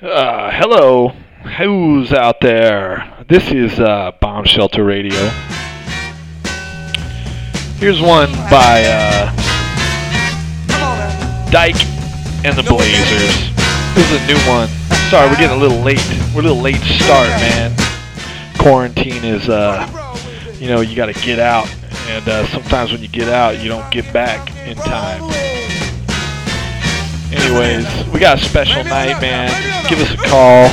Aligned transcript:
Uh, 0.00 0.48
hello, 0.52 1.08
who's 1.56 2.12
out 2.12 2.40
there? 2.40 3.12
This 3.26 3.50
is 3.50 3.80
uh, 3.80 4.12
Bomb 4.20 4.44
Shelter 4.44 4.84
Radio. 4.84 5.28
Here's 7.78 8.00
one 8.00 8.30
by 8.48 8.84
uh, 8.86 9.32
Dyke 11.50 11.84
and 12.44 12.56
the 12.56 12.62
Blazers. 12.62 13.50
This 13.96 14.08
is 14.12 14.22
a 14.22 14.26
new 14.28 14.38
one. 14.48 14.68
Sorry, 15.10 15.28
we're 15.28 15.36
getting 15.36 15.56
a 15.56 15.60
little 15.60 15.80
late. 15.80 15.98
We're 16.32 16.42
a 16.42 16.44
little 16.44 16.62
late 16.62 16.76
start, 16.76 17.30
man. 17.30 17.74
Quarantine 18.56 19.24
is, 19.24 19.48
uh, 19.48 19.84
you 20.60 20.68
know, 20.68 20.80
you 20.80 20.94
got 20.94 21.06
to 21.06 21.26
get 21.26 21.40
out, 21.40 21.68
and 22.06 22.28
uh, 22.28 22.46
sometimes 22.46 22.92
when 22.92 23.02
you 23.02 23.08
get 23.08 23.28
out, 23.28 23.58
you 23.60 23.68
don't 23.68 23.90
get 23.90 24.12
back 24.12 24.48
in 24.64 24.76
time. 24.76 25.37
Anyways, 27.30 28.08
we 28.08 28.20
got 28.20 28.38
a 28.38 28.44
special 28.44 28.84
night, 28.84 29.20
man. 29.20 29.48
Give 29.88 29.98
us 30.00 30.12
a 30.12 30.16
call. 30.28 30.64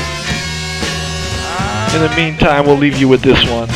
In 1.95 2.01
the 2.01 2.15
meantime, 2.15 2.65
we'll 2.65 2.77
leave 2.77 2.97
you 2.97 3.07
with 3.07 3.21
this 3.21 3.43
one. 3.49 3.69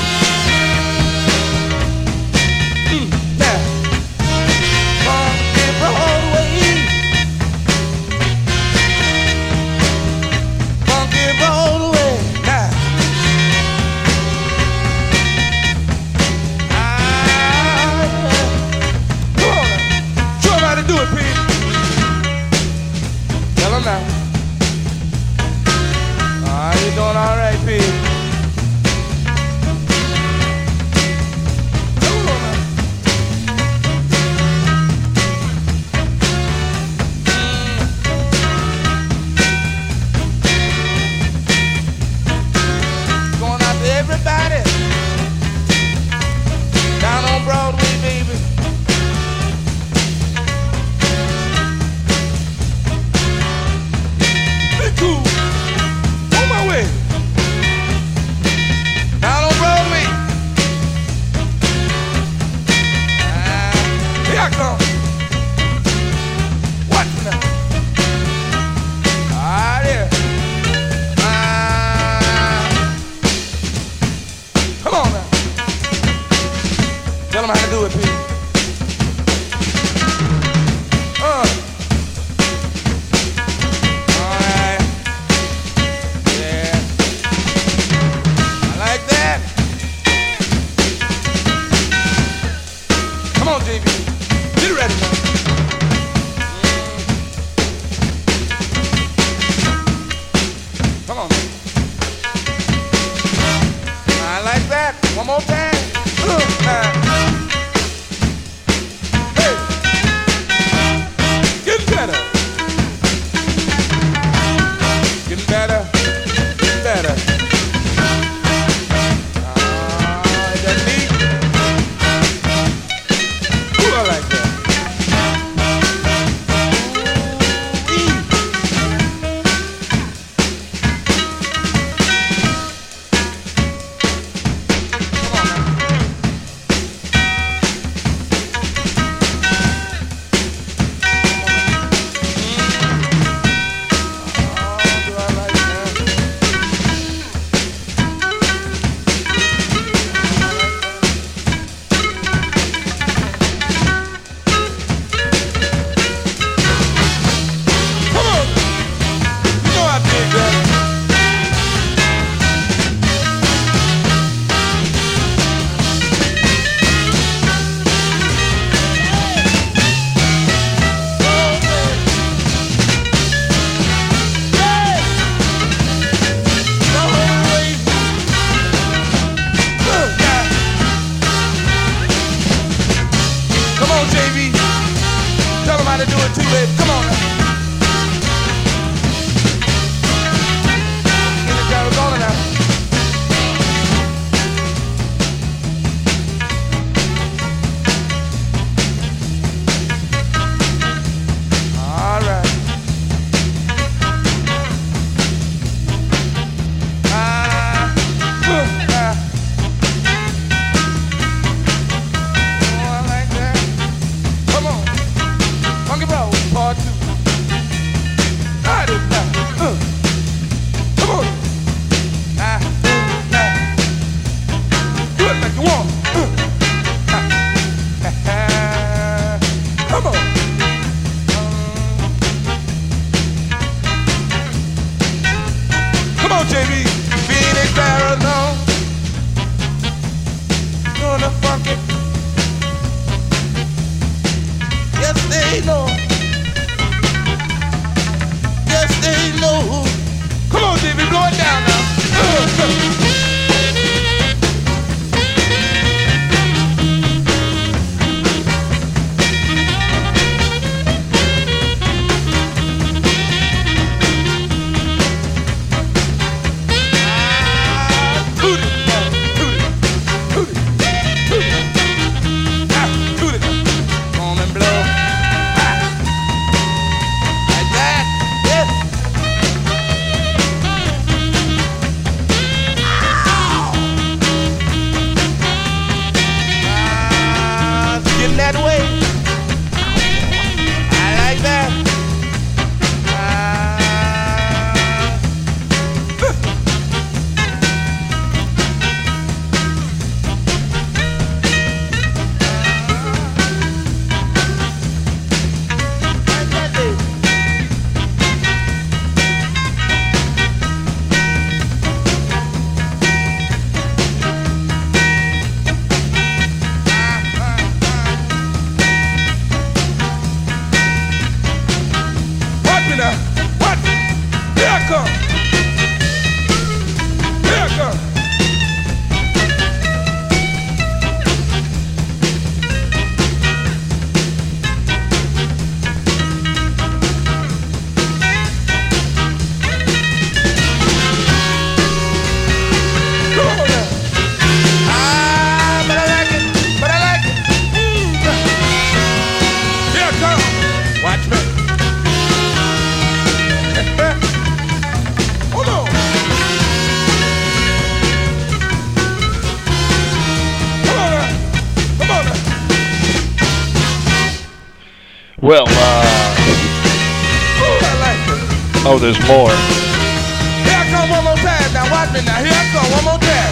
There's 368.99 369.15
more. 369.29 369.47
Here 369.47 370.75
I 370.75 370.83
come 370.91 371.09
one 371.09 371.23
more 371.23 371.35
time. 371.37 371.71
Now 371.71 371.89
watch 371.89 372.11
me 372.11 372.19
now. 372.25 372.43
Here 372.43 372.51
I 372.51 372.65
come 372.75 372.91
one 372.91 373.05
more 373.05 373.17
time. 373.17 373.51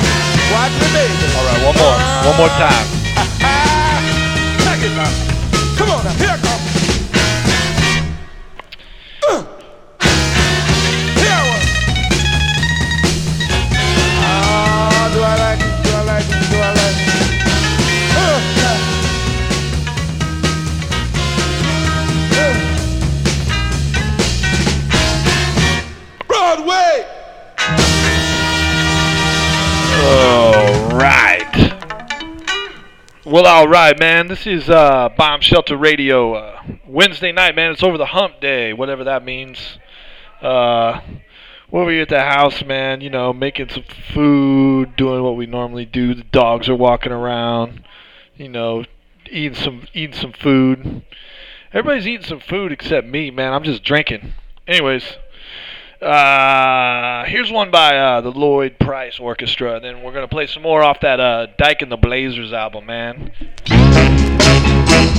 Watch 0.52 0.74
me, 0.76 0.88
baby. 0.92 1.26
All 1.40 1.46
right, 1.48 1.64
one 1.64 1.76
more. 1.80 1.98
One 2.28 2.38
more 2.38 2.50
time. 2.60 2.97
Right, 33.78 34.00
man. 34.00 34.28
This 34.28 34.48
is 34.48 34.70
uh, 34.70 35.10
Bomb 35.16 35.42
Shelter 35.42 35.78
Radio. 35.78 36.34
Uh, 36.34 36.62
Wednesday 36.88 37.32
night, 37.32 37.56
man. 37.56 37.72
It's 37.72 37.84
over 37.84 37.98
the 37.98 38.08
hump 38.08 38.42
day, 38.42 38.74
whatever 38.74 39.04
that 39.04 39.24
means. 39.24 39.78
Uh, 40.42 41.02
we're 41.70 42.02
at 42.02 42.10
the 42.10 42.22
house, 42.22 42.64
man. 42.64 43.02
You 43.02 43.12
know, 43.12 43.34
making 43.34 43.70
some 43.70 43.84
food, 43.84 44.96
doing 44.96 45.22
what 45.22 45.36
we 45.36 45.46
normally 45.46 45.86
do. 45.86 46.16
The 46.16 46.24
dogs 46.24 46.68
are 46.70 46.76
walking 46.76 47.12
around. 47.12 47.84
You 48.36 48.50
know, 48.50 48.86
eating 49.30 49.54
some 49.54 49.88
eating 49.94 50.16
some 50.16 50.34
food. 50.34 51.04
Everybody's 51.72 52.08
eating 52.08 52.26
some 52.26 52.40
food 52.40 52.72
except 52.72 53.06
me, 53.06 53.30
man. 53.30 53.54
I'm 53.54 53.64
just 53.64 53.84
drinking. 53.84 54.34
Anyways, 54.68 55.18
uh, 56.02 57.26
here's 57.26 57.52
one 57.52 57.72
by 57.72 57.98
uh, 57.98 58.22
the 58.22 58.32
Lloyd 58.32 58.78
Price 58.80 59.20
Orchestra, 59.20 59.76
and 59.76 59.84
then 59.84 60.04
we're 60.04 60.14
gonna 60.14 60.28
play 60.28 60.48
some 60.48 60.64
more 60.64 60.84
off 60.84 61.00
that 61.02 61.20
uh, 61.20 61.48
Dyke 61.58 61.82
and 61.82 61.92
the 61.92 61.98
Blazers 61.98 62.54
album, 62.54 62.86
man. 62.86 63.32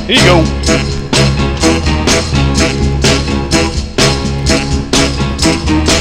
Here 0.07 0.17
you 0.17 0.25
go. 0.25 0.45
Here 5.69 5.98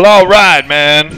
Well, 0.00 0.22
all 0.22 0.26
right, 0.26 0.66
man. 0.66 1.10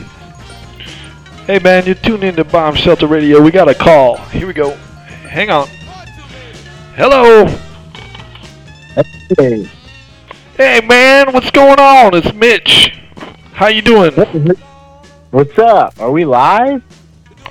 Hey, 1.47 1.61
man, 1.61 1.87
you're 1.87 1.95
tuned 1.95 2.25
into 2.25 2.43
Bomb 2.43 2.75
Shelter 2.75 3.07
Radio. 3.07 3.41
We 3.41 3.53
got 3.53 3.69
a 3.69 3.77
call. 3.77 4.17
Here 4.17 4.45
we 4.45 4.53
go. 4.53 4.71
Hang 5.31 5.51
on. 5.51 5.69
Hello. 6.97 7.47
Hey, 9.39 9.71
Hey, 10.57 10.81
man, 10.85 11.33
what's 11.33 11.53
going 11.53 11.79
on? 11.79 12.17
It's 12.17 12.35
Mitch. 12.35 12.99
How 13.53 13.69
you 13.69 13.83
doing? 13.83 14.15
what's 15.31 15.57
up? 15.61 16.01
Are 16.01 16.11
we 16.11 16.25
live? 16.25 16.83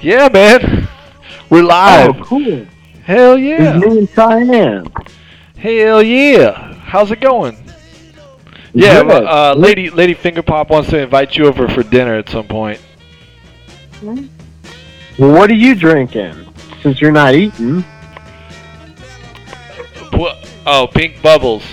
Yeah, 0.01 0.27
man. 0.27 0.89
We're 1.49 1.63
live. 1.63 2.09
Oh, 2.09 2.23
cool. 2.25 2.67
Hell 3.05 3.35
It's 3.35 3.41
yeah. 3.41 3.77
me 3.77 3.99
and 3.99 4.09
Cheyenne. 4.09 4.91
Hell 5.55 6.03
yeah. 6.03 6.73
How's 6.73 7.09
it 7.09 7.21
going? 7.21 7.60
Yeah, 8.73 9.03
Good. 9.03 9.23
uh, 9.25 9.53
Lady 9.57 9.89
Lady 9.89 10.15
Fingerpop 10.15 10.69
wants 10.69 10.89
to 10.91 10.99
invite 10.99 11.35
you 11.35 11.45
over 11.45 11.67
for 11.67 11.83
dinner 11.83 12.15
at 12.15 12.29
some 12.29 12.47
point. 12.47 12.79
Well, 14.01 14.17
what 15.17 15.49
are 15.51 15.55
you 15.55 15.75
drinking? 15.75 16.47
Since 16.81 17.01
you're 17.01 17.11
not 17.11 17.35
eating. 17.35 17.83
Oh, 20.65 20.87
pink 20.93 21.21
bubbles. 21.21 21.63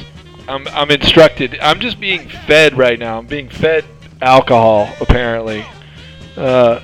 I'm 0.48 0.66
I'm 0.68 0.90
instructed. 0.90 1.58
I'm 1.60 1.78
just 1.78 2.00
being 2.00 2.28
fed 2.28 2.76
right 2.76 2.98
now. 2.98 3.18
I'm 3.18 3.26
being 3.26 3.48
fed 3.48 3.84
alcohol 4.20 4.88
apparently. 5.00 5.64
Uh, 6.36 6.80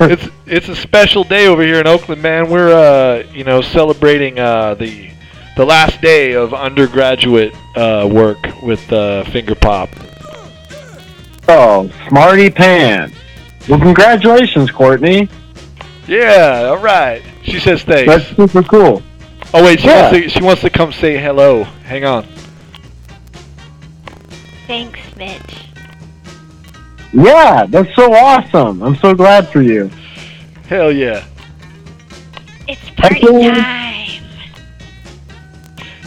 it's 0.00 0.28
it's 0.46 0.68
a 0.68 0.76
special 0.76 1.22
day 1.24 1.46
over 1.46 1.62
here 1.62 1.80
in 1.80 1.86
Oakland, 1.86 2.22
man. 2.22 2.48
We're 2.50 2.72
uh, 2.72 3.26
you 3.32 3.44
know 3.44 3.60
celebrating 3.60 4.38
uh, 4.38 4.74
the 4.74 5.10
the 5.56 5.64
last 5.64 6.00
day 6.00 6.32
of 6.32 6.54
undergraduate 6.54 7.54
uh, 7.76 8.08
work 8.10 8.38
with 8.62 8.92
uh, 8.92 9.24
Finger 9.24 9.54
Pop. 9.54 9.88
oh, 11.48 11.90
smarty 12.08 12.50
pants. 12.50 13.16
Well, 13.68 13.80
congratulations, 13.80 14.70
Courtney. 14.70 15.28
Yeah, 16.06 16.66
all 16.70 16.78
right. 16.78 17.22
She 17.42 17.58
says 17.58 17.82
thanks. 17.82 18.06
That's 18.06 18.36
super 18.36 18.62
cool. 18.62 19.02
oh 19.54 19.64
wait, 19.64 19.80
she 19.80 19.86
Yeah. 19.86 20.10
wants 20.10 20.18
to 20.18 20.28
she 20.28 20.42
wants 20.42 20.62
to 20.62 20.70
come 20.70 20.92
say 20.92 21.16
hello. 21.18 21.64
Hang 21.64 22.04
on. 22.04 22.26
Thanks, 24.66 25.00
Mitch. 25.16 25.66
Yeah, 27.12 27.66
that's 27.68 27.94
so 27.94 28.12
awesome. 28.12 28.82
I'm 28.82 28.96
so 28.96 29.14
glad 29.14 29.48
for 29.48 29.62
you. 29.62 29.90
Hell 30.68 30.90
yeah. 30.90 31.24
It's 32.66 32.90
party 32.96 33.20
time. 33.20 33.83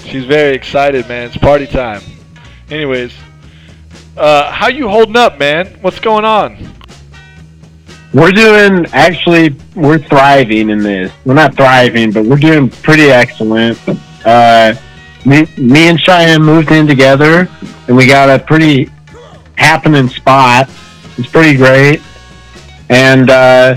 She's 0.10 0.26
very 0.26 0.56
excited, 0.56 1.08
man. 1.10 1.28
It's 1.28 1.38
party 1.38 1.68
time. 1.68 2.02
Anyways, 2.70 3.14
uh, 4.16 4.52
how 4.52 4.68
you 4.70 4.88
holding 4.88 5.18
up, 5.18 5.38
man? 5.38 5.68
What's 5.82 6.00
going 6.00 6.24
on? 6.24 6.58
We're 8.14 8.32
doing, 8.32 8.86
actually, 8.94 9.54
we're 9.76 9.98
thriving 10.00 10.70
in 10.70 10.80
this. 10.82 11.12
We're 11.26 11.34
not 11.34 11.56
thriving, 11.56 12.12
but 12.12 12.24
we're 12.26 12.38
doing 12.38 12.70
pretty 12.70 13.10
excellent. 13.12 13.78
Uh, 14.26 14.76
me, 15.26 15.46
me 15.58 15.90
and 15.90 16.00
Cheyenne 16.00 16.42
moved 16.42 16.72
in 16.72 16.88
together, 16.88 17.50
and 17.88 17.98
we 17.98 18.08
got 18.08 18.30
a 18.30 18.42
pretty 18.44 18.90
happening 19.58 20.08
spot. 20.08 20.70
It's 21.18 21.28
pretty 21.28 21.58
great. 21.58 22.02
And, 22.90 23.30
uh, 23.30 23.76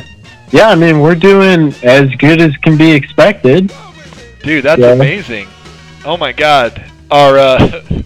yeah, 0.53 0.69
I 0.69 0.77
mean, 0.77 1.01
we're 1.01 1.17
doing 1.17 1.75
as 1.83 2.09
good 2.15 2.41
as 2.41 2.57
can 2.59 2.77
be 2.77 2.93
expected. 2.93 3.73
Dude, 4.45 4.65
that's 4.65 4.81
Yeah. 4.81 4.93
amazing. 4.93 5.49
Oh 6.05 6.17
my 6.17 6.33
god. 6.33 6.83
Our 7.11 7.39
uh 7.39 7.83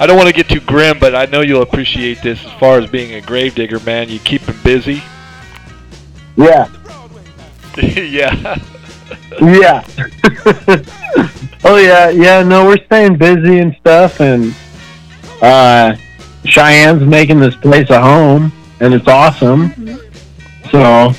I 0.00 0.06
don't 0.06 0.16
want 0.16 0.28
to 0.28 0.34
get 0.34 0.48
too 0.48 0.60
grim, 0.60 0.98
but 0.98 1.14
I 1.14 1.26
know 1.26 1.42
you'll 1.42 1.62
appreciate 1.62 2.22
this 2.22 2.42
as 2.44 2.52
far 2.52 2.78
as 2.78 2.90
being 2.90 3.14
a 3.14 3.20
gravedigger, 3.20 3.80
man. 3.80 4.08
You 4.08 4.18
keep 4.18 4.40
him 4.42 4.56
busy. 4.64 5.02
Yeah. 6.36 6.68
yeah. 7.76 8.58
Yeah. 9.40 9.84
oh 11.64 11.76
yeah, 11.76 12.08
yeah. 12.08 12.42
No, 12.42 12.64
we're 12.64 12.82
staying 12.86 13.18
busy 13.18 13.58
and 13.58 13.76
stuff, 13.76 14.20
and 14.20 14.54
uh, 15.42 15.96
Cheyenne's 16.44 17.02
making 17.02 17.38
this 17.38 17.54
place 17.56 17.90
a 17.90 18.00
home, 18.00 18.52
and 18.80 18.94
it's 18.94 19.06
awesome. 19.06 20.00
So 20.70 21.12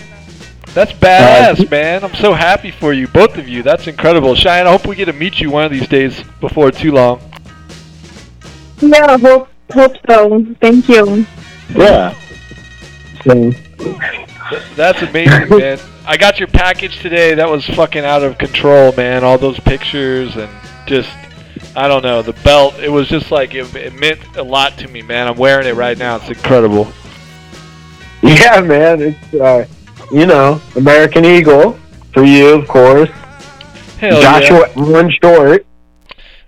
That's 0.73 0.93
badass, 0.93 1.69
man. 1.69 2.03
I'm 2.03 2.15
so 2.15 2.33
happy 2.33 2.71
for 2.71 2.93
you, 2.93 3.07
both 3.09 3.37
of 3.37 3.47
you. 3.47 3.61
That's 3.61 3.87
incredible. 3.87 4.35
Cheyenne, 4.35 4.67
I 4.67 4.71
hope 4.71 4.87
we 4.87 4.95
get 4.95 5.05
to 5.05 5.13
meet 5.13 5.41
you 5.41 5.49
one 5.49 5.65
of 5.65 5.71
these 5.71 5.87
days 5.87 6.23
before 6.39 6.71
too 6.71 6.93
long. 6.93 7.19
Yeah, 8.79 9.17
hope 9.17 9.49
hope 9.73 9.95
so. 10.09 10.45
Thank 10.61 10.87
you. 10.87 11.25
yeah. 11.75 12.15
So 13.23 13.51
That's 14.75 15.01
amazing, 15.01 15.49
man. 15.57 15.79
I 16.05 16.17
got 16.17 16.39
your 16.39 16.47
package 16.47 16.99
today. 16.99 17.35
That 17.35 17.49
was 17.49 17.65
fucking 17.65 18.03
out 18.05 18.23
of 18.23 18.37
control, 18.37 18.93
man. 18.93 19.23
All 19.23 19.37
those 19.37 19.59
pictures 19.59 20.35
and 20.35 20.49
just, 20.87 21.09
I 21.75 21.87
don't 21.87 22.01
know, 22.01 22.21
the 22.21 22.33
belt. 22.43 22.75
It 22.79 22.89
was 22.89 23.07
just 23.07 23.29
like, 23.29 23.53
it, 23.53 23.73
it 23.75 23.93
meant 23.93 24.19
a 24.37 24.43
lot 24.43 24.77
to 24.79 24.87
me, 24.87 25.01
man. 25.01 25.27
I'm 25.27 25.37
wearing 25.37 25.67
it 25.67 25.75
right 25.75 25.97
now. 25.97 26.15
It's 26.15 26.29
incredible. 26.29 26.91
yeah, 28.23 28.61
man, 28.61 29.01
it's 29.01 29.33
uh, 29.33 29.65
you 30.11 30.25
know 30.25 30.61
American 30.75 31.25
Eagle 31.25 31.79
for 32.13 32.23
you, 32.23 32.49
of 32.49 32.67
course. 32.67 33.09
Hell 33.99 34.21
Joshua 34.21 34.67
yeah. 34.67 34.73
Allen 34.83 35.11
Short. 35.21 35.65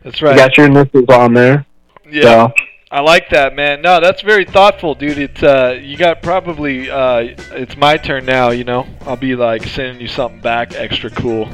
That's 0.04 0.20
You 0.20 0.28
right. 0.28 0.38
got 0.38 0.58
your 0.58 0.66
initials 0.68 1.08
on 1.10 1.34
there. 1.34 1.66
yeah. 2.10 2.22
So 2.22 2.54
I 2.92 3.00
like 3.02 3.30
that, 3.30 3.56
man. 3.56 3.82
No, 3.82 4.00
that's 4.00 4.22
very 4.22 4.46
thoughtful, 4.46 4.94
dude. 4.94 5.18
It's 5.18 5.42
uh, 5.42 5.80
you 5.82 5.98
got 5.98 6.22
probably 6.22 6.90
uh, 6.92 7.36
it's 7.52 7.76
my 7.78 7.98
turn 7.98 8.26
now. 8.26 8.52
You 8.52 8.66
know, 8.66 8.86
I'll 9.02 9.16
be 9.18 9.36
like 9.36 9.64
sending 9.66 10.00
you 10.02 10.08
something 10.08 10.42
back 10.42 10.76
extra 10.76 11.10
cool. 11.10 11.50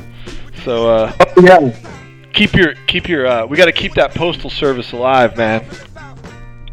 So 0.66 0.90
uh, 0.90 1.14
yeah. 1.42 1.74
keep 2.34 2.54
your 2.56 2.74
keep 2.88 3.08
your 3.08 3.26
uh, 3.26 3.46
we 3.46 3.56
got 3.56 3.66
to 3.66 3.72
keep 3.72 3.94
that 3.94 4.14
postal 4.14 4.50
service 4.50 4.92
alive, 4.92 5.38
man. 5.38 5.66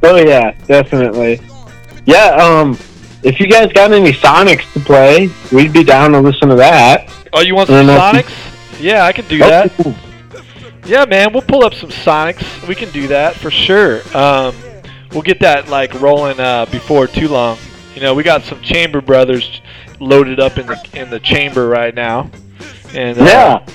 Oh 0.02 0.16
yeah, 0.16 0.52
definitely. 0.66 1.40
Yeah, 2.06 2.36
um, 2.36 2.78
if 3.22 3.40
you 3.40 3.46
guys 3.48 3.72
got 3.72 3.92
any 3.92 4.12
Sonics 4.12 4.70
to 4.74 4.80
play, 4.80 5.28
we'd 5.52 5.72
be 5.72 5.84
down 5.84 6.12
to 6.12 6.20
listen 6.20 6.48
to 6.48 6.54
that. 6.56 7.10
Oh, 7.32 7.40
you 7.40 7.54
want 7.54 7.68
some 7.68 7.88
Uh. 7.88 7.98
Sonics? 7.98 8.80
Yeah, 8.80 9.04
I 9.04 9.12
can 9.12 9.26
do 9.26 9.38
that. 9.38 9.72
Yeah, 10.84 11.04
man, 11.04 11.32
we'll 11.32 11.42
pull 11.42 11.64
up 11.64 11.74
some 11.74 11.90
Sonics. 11.90 12.66
We 12.68 12.74
can 12.74 12.90
do 12.90 13.08
that 13.08 13.34
for 13.34 13.50
sure. 13.50 14.02
Um, 14.16 14.54
we'll 15.12 15.22
get 15.22 15.40
that 15.40 15.68
like 15.68 15.92
rolling 16.00 16.38
uh, 16.38 16.66
before 16.66 17.06
too 17.06 17.28
long. 17.28 17.58
You 17.94 18.02
know, 18.02 18.14
we 18.14 18.22
got 18.22 18.42
some 18.44 18.60
Chamber 18.62 19.00
Brothers 19.00 19.60
loaded 19.98 20.38
up 20.38 20.58
in 20.58 20.66
the 20.66 20.88
in 20.92 21.08
the 21.10 21.18
chamber 21.18 21.66
right 21.68 21.94
now, 21.94 22.30
and 22.94 23.18
uh, 23.18 23.24
Yeah. 23.24 23.66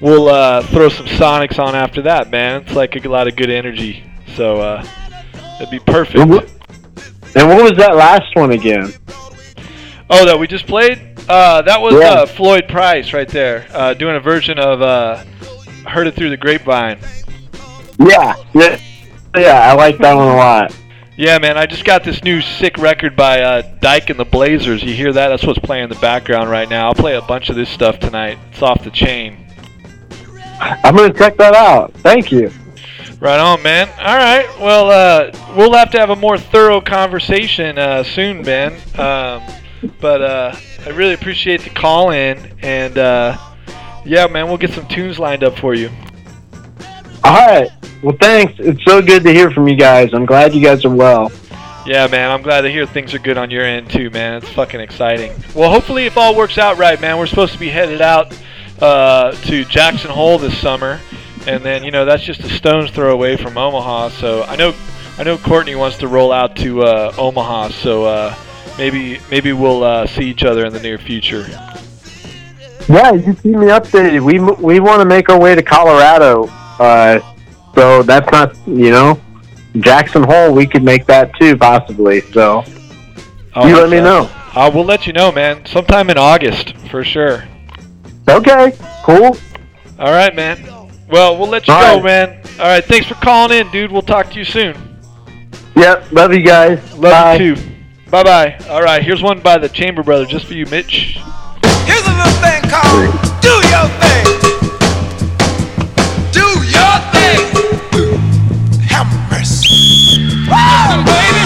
we'll 0.00 0.28
uh, 0.28 0.62
throw 0.64 0.90
some 0.90 1.06
Sonics 1.06 1.58
on 1.58 1.74
after 1.74 2.02
that, 2.02 2.30
man. 2.30 2.60
It's 2.62 2.74
like 2.74 2.94
a 3.02 3.08
lot 3.08 3.26
of 3.26 3.34
good 3.36 3.50
energy, 3.50 4.04
so 4.36 4.60
uh, 4.60 4.86
it'd 5.58 5.70
be 5.70 5.78
perfect. 5.80 6.59
And 7.36 7.48
what- 7.48 7.62
was 7.62 7.72
that 7.78 7.94
last 7.96 8.34
one 8.34 8.52
again? 8.52 8.92
Oh, 10.08 10.24
that 10.26 10.38
we 10.38 10.46
just 10.46 10.66
played? 10.66 11.00
Uh, 11.28 11.62
that 11.62 11.80
was 11.80 11.94
Yeah. 11.94 12.08
uh, 12.10 12.26
Floyd 12.26 12.66
Price 12.68 13.12
right 13.12 13.28
there, 13.28 13.66
uh, 13.72 13.94
doing 13.94 14.16
a 14.16 14.20
version 14.20 14.58
of 14.58 14.82
uh, 14.82 15.18
"Heard 15.86 16.08
It 16.08 16.14
Through 16.16 16.30
the 16.30 16.36
Grapevine." 16.36 16.98
Yeah. 17.98 18.34
Yeah. 18.54 18.76
Yeah, 19.36 19.70
I 19.70 19.74
like 19.74 19.98
that 19.98 20.14
one 20.16 20.28
a 20.28 20.36
lot. 20.36 20.74
Yeah, 21.16 21.36
man, 21.36 21.58
I 21.58 21.66
just 21.66 21.84
got 21.84 22.02
this 22.02 22.24
new 22.24 22.40
sick 22.40 22.78
record 22.78 23.14
by 23.14 23.42
uh, 23.42 23.62
Dyke 23.82 24.08
and 24.08 24.18
the 24.18 24.24
Blazers. 24.24 24.82
You 24.82 24.94
hear 24.94 25.12
that? 25.12 25.28
That's 25.28 25.42
what's 25.42 25.58
playing 25.58 25.84
in 25.84 25.90
the 25.90 25.96
background 25.96 26.48
right 26.50 26.66
now. 26.66 26.86
I'll 26.86 26.94
play 26.94 27.14
a 27.14 27.20
bunch 27.20 27.50
of 27.50 27.56
this 27.56 27.68
stuff 27.68 27.98
tonight. 28.00 28.38
It's 28.50 28.62
off 28.62 28.82
the 28.82 28.90
chain. 28.90 29.36
I'm 30.58 30.96
gonna 30.96 31.12
check 31.12 31.36
that 31.36 31.54
out. 31.54 31.92
Thank 31.98 32.32
you. 32.32 32.50
Right 33.20 33.38
on, 33.38 33.62
man. 33.62 33.88
All 33.98 34.16
right. 34.16 34.48
Well, 34.58 34.90
uh, 34.90 35.54
we'll 35.54 35.74
have 35.74 35.90
to 35.90 35.98
have 35.98 36.08
a 36.08 36.16
more 36.16 36.38
thorough 36.38 36.80
conversation 36.80 37.76
uh, 37.76 38.02
soon, 38.02 38.42
Ben. 38.42 38.72
Um, 38.98 39.42
but 40.00 40.22
uh, 40.22 40.56
I 40.86 40.88
really 40.90 41.12
appreciate 41.12 41.60
the 41.60 41.68
call 41.70 42.12
in, 42.12 42.56
and 42.62 42.96
uh, 42.96 43.36
yeah, 44.06 44.26
man, 44.26 44.48
we'll 44.48 44.56
get 44.56 44.70
some 44.70 44.88
tunes 44.88 45.18
lined 45.18 45.44
up 45.44 45.58
for 45.58 45.74
you. 45.74 45.90
All 47.22 47.46
right. 47.46 47.68
Well, 48.02 48.16
thanks. 48.18 48.54
It's 48.58 48.82
so 48.84 49.02
good 49.02 49.22
to 49.24 49.32
hear 49.32 49.50
from 49.50 49.68
you 49.68 49.76
guys. 49.76 50.14
I'm 50.14 50.24
glad 50.24 50.54
you 50.54 50.62
guys 50.62 50.86
are 50.86 50.94
well. 50.94 51.30
Yeah, 51.86 52.06
man, 52.06 52.30
I'm 52.30 52.42
glad 52.42 52.62
to 52.62 52.70
hear 52.70 52.86
things 52.86 53.14
are 53.14 53.18
good 53.18 53.36
on 53.36 53.50
your 53.50 53.64
end 53.64 53.90
too, 53.90 54.08
man. 54.10 54.36
It's 54.36 54.48
fucking 54.50 54.80
exciting. 54.80 55.32
Well, 55.54 55.70
hopefully, 55.70 56.06
if 56.06 56.16
all 56.16 56.34
works 56.34 56.56
out 56.56 56.78
right, 56.78 56.98
man, 57.00 57.18
we're 57.18 57.26
supposed 57.26 57.52
to 57.52 57.58
be 57.58 57.68
headed 57.68 58.00
out 58.00 58.34
uh, 58.80 59.32
to 59.32 59.64
Jackson 59.64 60.10
Hole 60.10 60.38
this 60.38 60.56
summer, 60.58 61.00
and 61.46 61.64
then 61.64 61.84
you 61.84 61.90
know 61.90 62.04
that's 62.04 62.22
just 62.22 62.40
a 62.40 62.48
stone's 62.48 62.90
throw 62.90 63.12
away 63.12 63.36
from 63.36 63.56
Omaha. 63.56 64.10
So 64.10 64.42
I 64.44 64.56
know 64.56 64.74
I 65.18 65.22
know 65.22 65.36
Courtney 65.38 65.74
wants 65.74 65.98
to 65.98 66.08
roll 66.08 66.32
out 66.32 66.56
to 66.56 66.82
uh, 66.82 67.14
Omaha. 67.18 67.68
So 67.68 68.04
uh, 68.04 68.34
maybe 68.78 69.20
maybe 69.30 69.52
we'll 69.52 69.82
uh, 69.82 70.06
see 70.06 70.24
each 70.24 70.44
other 70.44 70.64
in 70.64 70.72
the 70.72 70.80
near 70.80 70.98
future. 70.98 71.46
Yeah, 72.88 73.12
you 73.12 73.34
keep 73.34 73.44
me 73.44 73.66
updated. 73.66 74.20
We 74.24 74.38
we 74.38 74.80
want 74.80 75.00
to 75.00 75.04
make 75.04 75.28
our 75.28 75.38
way 75.38 75.54
to 75.54 75.62
Colorado. 75.62 76.46
Uh, 76.78 77.20
so 77.74 78.02
that's 78.02 78.30
not 78.32 78.56
you 78.66 78.90
know 78.90 79.20
Jackson 79.80 80.22
Hole. 80.22 80.52
We 80.52 80.66
could 80.66 80.82
make 80.82 81.06
that 81.06 81.32
too 81.38 81.56
possibly. 81.56 82.20
So 82.32 82.64
you 83.56 83.76
let 83.76 83.90
me 83.90 83.98
that. 83.98 84.02
know. 84.02 84.30
I 84.52 84.68
will 84.68 84.84
let 84.84 85.06
you 85.06 85.12
know, 85.12 85.30
man. 85.30 85.64
Sometime 85.66 86.10
in 86.10 86.18
August 86.18 86.76
for 86.88 87.04
sure. 87.04 87.44
Okay. 88.28 88.76
Cool. 89.04 89.36
All 89.98 90.12
right, 90.12 90.34
man. 90.34 90.79
Well, 91.10 91.36
we'll 91.38 91.48
let 91.48 91.66
you 91.66 91.74
All 91.74 91.80
go, 91.98 92.02
right. 92.02 92.04
man. 92.04 92.42
All 92.60 92.66
right, 92.66 92.84
thanks 92.84 93.06
for 93.06 93.14
calling 93.14 93.56
in, 93.58 93.70
dude. 93.70 93.90
We'll 93.90 94.02
talk 94.02 94.30
to 94.30 94.38
you 94.38 94.44
soon. 94.44 94.76
Yep, 95.76 96.12
love 96.12 96.32
you 96.32 96.42
guys. 96.42 96.78
Love 96.94 97.12
Bye. 97.12 97.34
you 97.36 97.56
too. 97.56 97.62
Bye 98.10 98.22
bye. 98.24 98.58
All 98.68 98.82
right, 98.82 99.02
here's 99.02 99.22
one 99.22 99.40
by 99.40 99.56
the 99.58 99.68
Chamber 99.68 100.02
Brother, 100.02 100.26
just 100.26 100.46
for 100.46 100.54
you, 100.54 100.66
Mitch. 100.66 101.18
Here's 101.84 102.06
a 102.06 102.10
little 102.10 102.32
thing 102.42 102.62
called 102.68 103.10
Do 103.40 103.54
Your 103.70 103.88
Thing. 104.02 104.24
Do 106.32 106.46
Your 106.66 106.98
Thing. 107.14 107.40
Have 108.88 109.06
mercy. 109.30 110.26
Woo, 110.48 111.04
baby. 111.04 111.39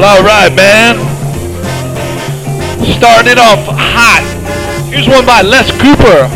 Well, 0.00 0.16
all 0.16 0.24
right, 0.24 0.50
man. 0.54 0.96
Starting 2.96 3.32
it 3.32 3.36
off 3.36 3.58
hot. 3.68 4.24
Here's 4.90 5.06
one 5.06 5.26
by 5.26 5.42
Les 5.42 5.70
Cooper. 5.72 6.26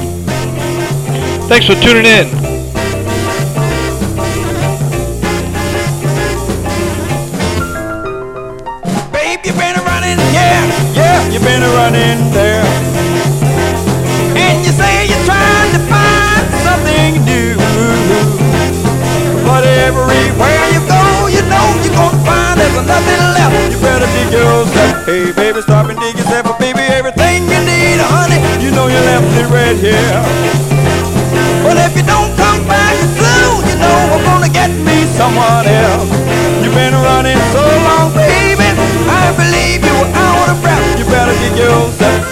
Thanks 1.48 1.64
for 1.64 1.74
tuning 1.76 2.04
in. 2.04 2.53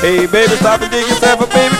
Hey, 0.02 0.26
baby, 0.26 0.50
stop 0.56 0.80
and 0.82 0.90
dig 0.90 1.06
yourself, 1.06 1.38
but 1.38 1.50
baby, 1.52 1.71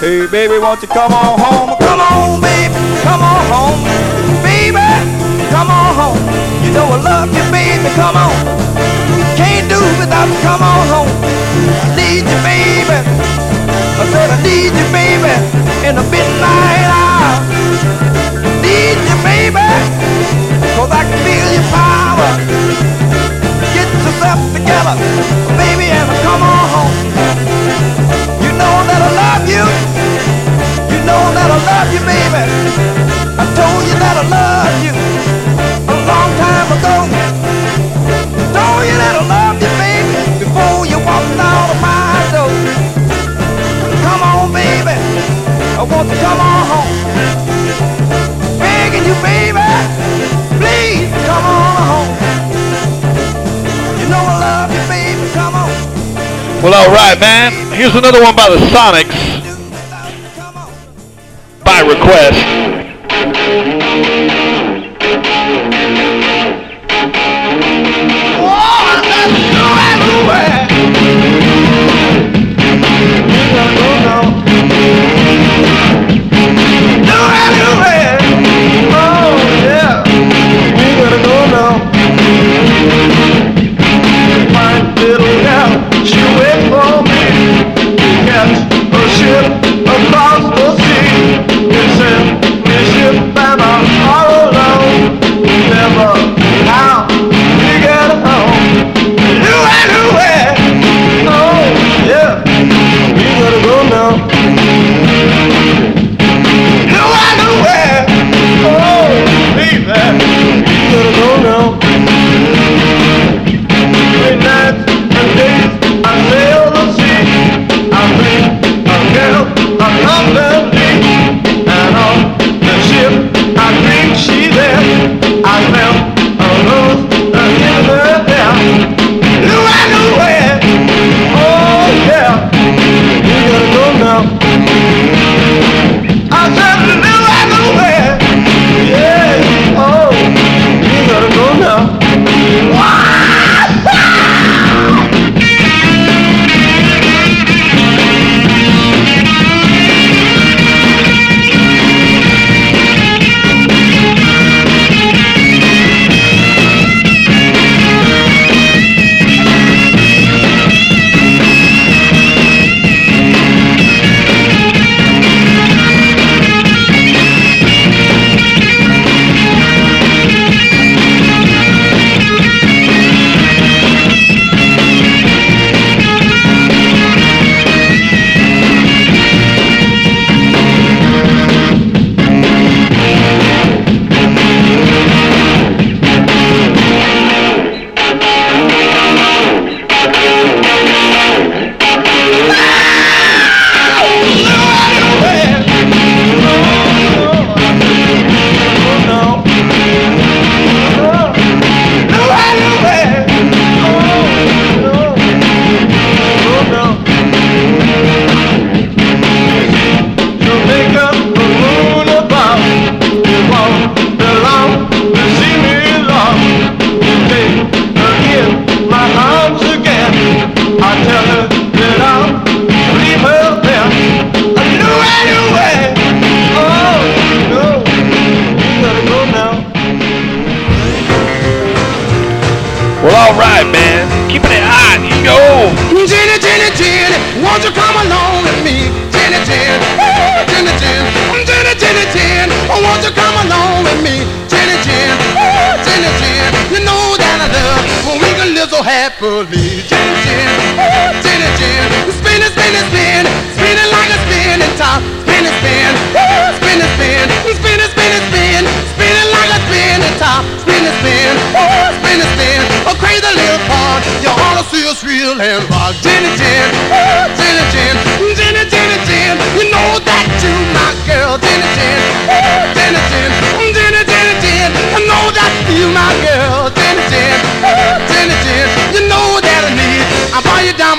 Hey, 0.00 0.24
baby, 0.24 0.56
won't 0.56 0.80
you 0.80 0.88
come 0.88 1.12
on 1.12 1.36
home? 1.36 1.76
Come 1.76 2.00
on, 2.00 2.40
baby, 2.40 2.72
come 3.04 3.20
on 3.20 3.44
home. 3.52 3.84
Baby, 4.40 4.80
come 5.52 5.68
on 5.68 5.92
home. 5.92 6.16
You 6.64 6.72
know 6.72 6.88
I 6.88 6.96
love 7.04 7.28
you, 7.28 7.44
baby, 7.52 7.84
come 8.00 8.16
on. 8.16 8.32
Can't 9.36 9.68
do 9.68 9.76
without 10.00 10.24
you, 10.24 10.40
come 10.40 10.64
on 10.64 10.88
home. 10.88 11.12
I 11.84 11.92
need 12.00 12.24
you, 12.24 12.38
baby. 12.40 12.96
I 12.96 14.04
said 14.08 14.32
I 14.32 14.40
need 14.40 14.72
you, 14.72 14.88
baby, 14.88 15.36
in 15.84 15.92
the 16.00 16.06
midnight 16.08 16.88
hour. 16.88 17.44
Need 18.64 18.96
you, 19.04 19.16
baby, 19.20 19.68
cause 20.80 20.88
I 20.96 21.04
can 21.04 21.20
feel 21.28 21.48
your 21.52 21.68
power. 21.76 22.30
Get 23.76 23.84
yourself 24.00 24.40
together, 24.56 24.96
baby, 25.60 25.92
and 25.92 26.08
come 26.24 26.40
on 26.40 26.64
home. 26.72 28.39
Love 29.40 29.48
you. 29.48 29.64
You 30.92 31.00
know 31.08 31.22
that 31.32 31.48
I 31.48 31.58
love 31.64 31.88
you, 31.92 32.02
baby. 32.04 32.44
I 33.40 33.44
told 33.56 33.82
you 33.88 33.96
that 33.96 34.16
I 34.20 34.24
love 34.28 34.76
you 34.84 34.92
a 35.88 35.96
long 36.04 36.30
time 36.36 36.68
ago. 36.76 36.96
Told 38.52 38.82
you 38.84 38.96
that 39.00 39.14
I 39.16 39.24
love 39.24 39.56
you, 39.56 39.72
baby, 39.80 40.44
before 40.44 40.84
you 40.84 41.00
walked 41.00 41.40
out 41.40 41.72
of 41.72 41.78
my 41.80 42.20
door. 42.28 42.52
Come 44.04 44.20
on, 44.20 44.52
baby. 44.52 44.96
I 45.80 45.82
want 45.88 46.08
to 46.10 46.16
come 46.20 46.40
on 46.40 46.60
home. 46.68 46.96
Begging 48.60 49.08
you, 49.08 49.16
baby. 49.24 49.64
Please 50.60 51.08
come 51.24 51.44
on 51.48 51.80
home. 51.88 52.12
You 53.96 54.06
know 54.12 54.20
I 54.20 54.36
love 54.36 54.68
you, 54.68 54.84
baby. 54.84 55.24
Come 55.32 55.54
on. 55.54 55.70
Well, 56.60 56.74
all 56.76 56.92
right, 56.92 57.18
man. 57.18 57.52
Here's 57.72 57.94
another 57.96 58.20
one 58.20 58.36
by 58.36 58.50
the 58.50 58.60
Sonics. 58.68 59.19
By 62.10 62.59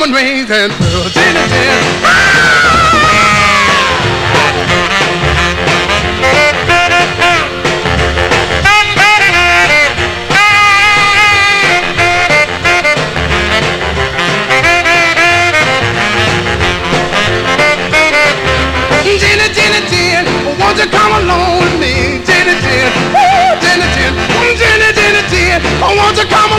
diamond 0.02 0.16
rings 0.16 0.50
and 0.50 0.72
Jenny. 1.14 1.42
Jenny, 19.54 19.82
Jenny, 19.88 20.32
won't 20.60 20.78
you 20.80 20.90
come 20.90 21.14
along 21.14 21.60
with 21.60 21.80
me? 21.80 22.24
Jenny, 22.26 22.56
Jen, 22.62 22.92
Jenny, 23.62 23.86
Jen, 23.94 24.14
Jenny, 24.58 24.94
Jenny, 24.94 25.22
Jen, 25.30 25.62
oh, 25.84 25.96
won't 25.96 26.18
you 26.18 26.26
come 26.26 26.51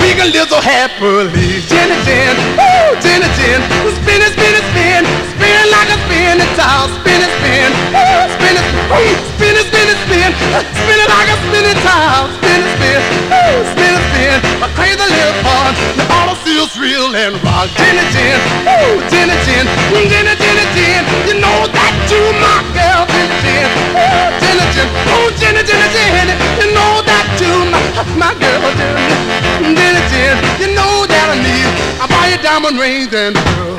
we 0.00 0.10
can 0.14 0.30
live 0.32 0.48
so 0.48 0.60
happily. 0.60 1.62
Jenny, 1.68 1.96
Jen, 2.06 2.34
oh, 2.58 2.96
Jenny, 3.02 3.28
Jen, 3.38 3.60
spin 4.00 4.20
it, 4.22 4.32
spin 4.34 4.54
it, 4.54 4.64
spin, 4.72 5.02
spin 5.34 5.64
like 5.70 5.90
a 5.90 5.98
spinning 6.06 6.52
top, 6.58 6.88
spin 7.00 7.20
it, 7.20 7.32
spin, 7.38 7.70
oh, 7.94 8.24
spin 8.34 8.54
it, 8.58 8.66
oh, 8.90 9.12
spin 9.36 9.54
it, 9.54 9.66
spin 9.68 9.86
it, 9.90 9.98
spin, 10.06 10.30
spin 10.32 10.98
it 10.98 11.08
like 11.10 11.28
a 11.30 11.36
spinning 11.46 11.80
top, 11.84 12.32
spin 12.38 12.60
it, 12.64 12.70
spin, 12.78 13.00
oh, 13.30 13.56
spin 13.74 13.92
it, 13.94 14.04
spin, 14.10 14.36
a 14.62 14.68
crazy 14.74 14.96
little 14.98 15.36
part, 15.44 15.74
the 15.98 16.04
auto 16.10 16.34
feels 16.42 16.72
real 16.78 17.14
and 17.14 17.36
rock. 17.44 17.68
Jenny, 17.78 18.04
Jen, 18.14 18.38
oh, 18.66 18.98
Jenny, 19.10 19.36
Jen, 19.46 19.66
Jenny, 20.10 20.34
Jenny, 20.38 20.64
Jen, 20.74 21.02
you 21.28 21.34
know 21.38 21.68
that 21.70 21.94
you 22.10 22.22
my 22.40 22.62
girl, 22.72 23.04
Jenny, 23.10 23.36
Jen, 23.44 23.68
oh, 23.94 24.32
Jenny, 24.42 24.64
Jen, 24.74 24.88
oh, 25.12 25.28
Jenny, 25.38 25.62
Jenny, 25.62 25.88
Jen, 25.92 26.28
you 26.60 26.68
know 26.72 27.02
that 27.04 27.26
you 27.38 27.63
my, 27.94 28.02
my 28.18 28.32
girl, 28.42 28.60
Jenny, 28.74 29.78
Jenny, 29.78 30.02
Jen, 30.10 30.36
you 30.58 30.68
know 30.74 31.06
that 31.06 31.26
I 31.30 31.36
need, 31.38 31.70
I 32.02 32.04
buy 32.10 32.26
you 32.34 32.38
diamond 32.42 32.78
rings 32.78 33.14
and 33.14 33.38
pearls. 33.38 33.78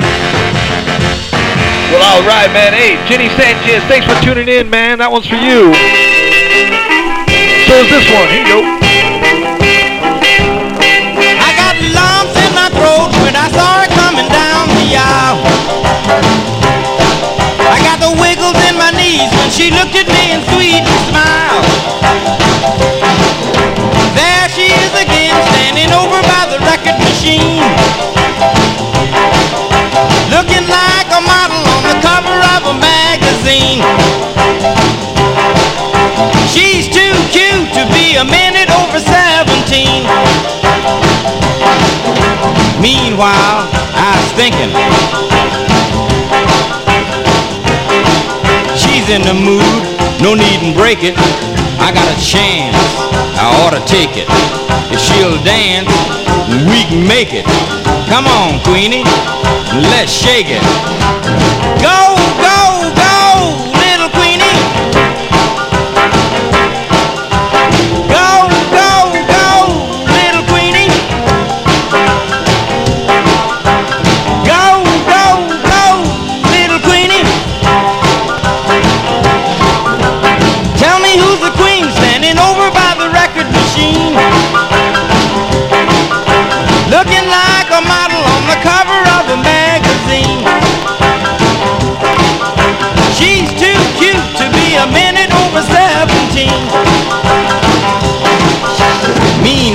Well, 1.91 2.01
all 2.01 2.23
right, 2.28 2.49
man. 2.51 2.73
Hey, 2.73 2.95
Jenny 3.08 3.30
Sanchez, 3.36 3.84
thanks 3.91 4.08
for 4.08 4.15
tuning 4.23 4.47
in, 4.47 4.69
man. 4.69 4.99
That 4.99 5.12
one's 5.12 5.28
for 5.28 5.38
you. 5.38 5.71
So 7.67 7.73
is 7.78 7.88
this 7.91 8.08
one. 8.10 8.28
Here 8.32 8.41
you 8.41 8.49
go. 8.49 8.60
I 11.39 11.49
got 11.56 11.75
lumps 11.93 12.36
in 12.39 12.51
my 12.58 12.67
throat 12.73 13.12
when 13.21 13.36
I 13.38 13.47
saw 13.54 13.84
her 13.84 13.89
coming 13.93 14.28
down 14.32 14.65
the 14.75 14.97
aisle. 14.97 15.39
I 17.69 17.78
got 17.84 17.99
the 18.01 18.12
wiggles 18.17 18.58
in 18.65 18.75
my 18.80 18.91
knees 18.95 19.30
when 19.38 19.49
she 19.54 19.69
looked 19.71 19.95
at 19.95 20.08
me 20.10 20.36
and 20.36 20.43
sweet 20.51 20.84
smiled. 21.12 22.94
Again, 25.26 25.42
standing 25.58 25.92
over 25.98 26.22
by 26.22 26.46
the 26.54 26.62
record 26.70 27.02
machine. 27.02 27.58
Looking 30.30 30.70
like 30.70 31.10
a 31.10 31.22
model 31.26 31.66
on 31.66 31.82
the 31.90 31.98
cover 32.06 32.38
of 32.54 32.62
a 32.70 32.76
magazine. 32.78 33.82
She's 36.46 36.86
too 36.86 37.18
cute 37.34 37.74
to 37.74 37.90
be 37.90 38.22
a 38.22 38.24
minute 38.24 38.70
over 38.70 39.00
17. 39.02 40.06
Meanwhile, 42.80 43.66
I 43.98 44.14
was 44.22 44.30
thinking, 44.38 44.70
she's 48.78 49.10
in 49.10 49.24
the 49.24 49.34
mood, 49.34 49.66
no 50.22 50.36
need 50.36 50.60
to 50.62 50.80
break 50.80 51.00
it. 51.02 51.55
I 51.80 51.92
got 51.92 52.08
a 52.08 52.18
chance, 52.22 52.76
I 53.40 53.46
ought 53.64 53.74
to 53.74 53.84
take 53.90 54.18
it. 54.18 54.28
If 54.94 55.00
she'll 55.02 55.42
dance, 55.44 55.90
we 56.70 56.86
can 56.86 57.02
make 57.08 57.34
it. 57.34 57.46
Come 58.10 58.28
on, 58.28 58.62
Queenie, 58.64 59.04
let's 59.92 60.12
shake 60.12 60.48
it. 60.50 60.62
Go, 61.82 62.05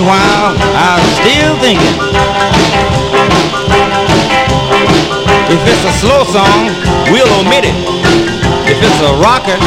Meanwhile, 0.00 0.56
I'm 0.80 1.04
still 1.12 1.60
thinking. 1.60 1.92
If 5.52 5.60
it's 5.68 5.84
a 5.84 5.92
slow 6.00 6.24
song, 6.24 6.72
we'll 7.12 7.28
omit 7.36 7.68
it. 7.68 7.76
If 8.64 8.80
it's 8.80 9.00
a 9.04 9.12
rocker, 9.20 9.60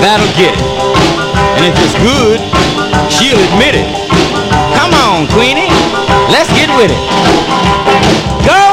that'll 0.00 0.32
get 0.32 0.56
it. 0.56 0.64
And 1.60 1.68
if 1.68 1.76
it's 1.84 1.92
good, 2.00 2.40
she'll 3.12 3.36
admit 3.52 3.76
it. 3.76 3.92
Come 4.80 4.96
on, 4.96 5.28
Queenie, 5.36 5.68
let's 6.32 6.48
get 6.56 6.72
with 6.72 6.88
it. 6.88 7.02
Go, 8.48 8.65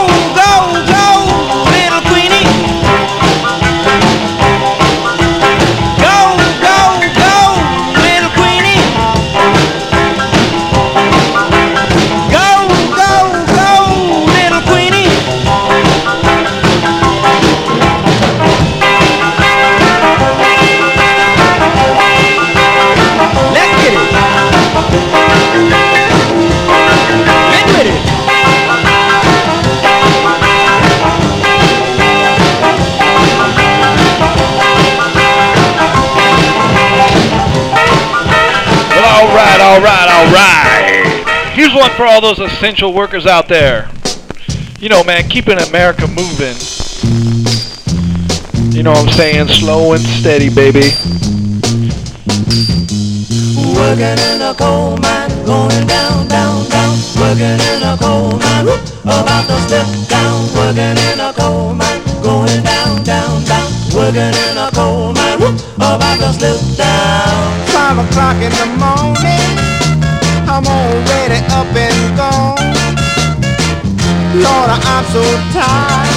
one 41.84 41.92
for 41.98 42.06
all 42.06 42.22
those 42.22 42.40
essential 42.40 42.94
workers 42.94 43.26
out 43.26 43.50
there. 43.50 43.90
You 44.80 44.88
know, 44.88 45.04
man, 45.04 45.28
keeping 45.28 45.60
America 45.60 46.08
moving. 46.08 46.56
You 48.72 48.84
know 48.84 48.92
what 48.92 49.04
I'm 49.04 49.12
saying? 49.12 49.48
Slow 49.50 49.92
and 49.92 50.02
steady, 50.02 50.48
baby. 50.48 50.96
Working 53.76 54.16
in 54.16 54.40
a 54.40 54.56
coal 54.56 54.96
mine, 55.04 55.28
going 55.44 55.86
down, 55.88 56.28
down, 56.28 56.70
down. 56.70 56.96
Working 57.20 57.60
in 57.60 57.84
a 57.84 57.98
coal 58.00 58.32
mine, 58.32 58.66
whoop, 58.66 58.80
about 59.04 59.44
to 59.52 59.60
step 59.68 59.88
down. 60.08 60.40
Working 60.56 60.96
in 61.12 61.20
a 61.20 61.34
coal 61.36 61.74
mine, 61.76 62.00
going 62.24 62.64
down, 62.64 63.04
down, 63.04 63.44
down. 63.44 63.68
Working 63.92 64.32
in 64.32 64.56
a 64.56 64.72
coal 64.72 65.12
mine, 65.12 65.40
whoop, 65.40 65.60
about 65.76 66.16
to 66.24 66.32
slip 66.32 66.78
down. 66.78 67.68
Five 67.76 68.00
o'clock 68.00 68.40
in 68.40 68.52
the 68.56 68.68
morning, 68.80 69.73
I'm 70.54 70.68
already 70.68 71.42
up 71.50 71.66
and 71.74 72.14
gone. 72.14 72.62
Lord, 74.38 74.70
I'm 74.70 75.04
so 75.10 75.26
tired. 75.50 76.14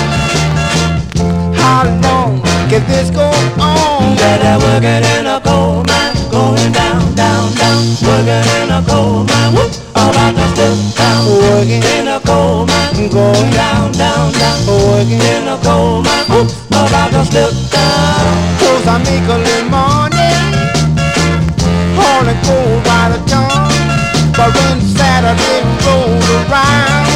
How 1.56 1.88
long 2.04 2.44
can 2.68 2.84
this 2.84 3.08
go 3.08 3.32
on? 3.56 4.12
That 4.20 4.44
I 4.44 4.60
working 4.60 5.08
in 5.16 5.24
a 5.24 5.40
coal 5.40 5.88
mine, 5.88 6.12
going 6.28 6.68
down, 6.76 7.00
down, 7.16 7.48
down. 7.56 7.80
Working 8.04 8.44
in 8.60 8.76
a 8.76 8.84
coal 8.84 9.24
mine, 9.24 9.56
whoop, 9.56 9.72
about 9.96 10.36
to 10.36 10.44
slip 10.52 10.84
down. 11.00 11.24
Working 11.40 11.80
in 11.96 12.04
a 12.12 12.20
coal 12.20 12.68
mine, 12.68 13.08
going 13.08 13.50
down, 13.56 13.88
down, 13.96 14.36
down. 14.36 14.58
Working 14.68 15.16
in 15.16 15.48
a 15.48 15.56
coal 15.64 16.04
mine, 16.04 16.28
whoop, 16.28 16.52
about 16.68 17.08
to 17.16 17.24
slip 17.24 17.56
down. 17.72 18.36
Cause 18.60 18.84
I 18.84 19.00
make 19.00 19.24
a 19.32 19.38
little 19.40 19.72
money, 19.72 19.95
around, 26.48 27.06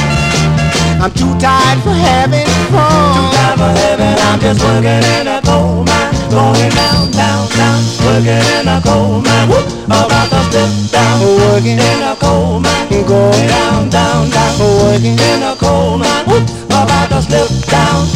I'm 1.02 1.12
too 1.12 1.32
tired 1.38 1.80
for 1.82 1.94
having 1.94 2.46
fun. 2.70 2.82
Oh. 2.82 3.14
Too 3.16 3.28
tired 3.36 3.58
for 3.58 3.72
having, 3.72 4.16
I'm 4.26 4.38
just 4.40 4.60
working 4.62 5.02
in 5.16 5.26
a 5.28 5.40
coal 5.42 5.84
mine, 5.84 6.12
going 6.30 6.70
down, 6.74 7.10
down, 7.10 7.48
down. 7.54 7.80
Working 8.04 8.42
in 8.58 8.68
a 8.68 8.80
coal 8.82 9.20
mine, 9.22 9.48
whoop, 9.48 9.66
about 9.86 10.28
to 10.30 10.40
slip 10.50 10.70
down. 10.92 11.20
Working 11.22 11.78
in 11.78 12.02
a 12.02 12.14
coal 12.16 12.60
mine, 12.60 12.88
going 13.06 13.48
down, 13.48 13.88
down, 13.88 14.30
down. 14.30 14.58
Working 14.58 15.18
in 15.18 15.42
a 15.42 15.54
coal 15.56 15.98
mine, 15.98 16.24
whoop, 16.26 16.44
about 16.66 17.08
to 17.10 17.22
slip 17.22 17.48
down. 17.70 18.06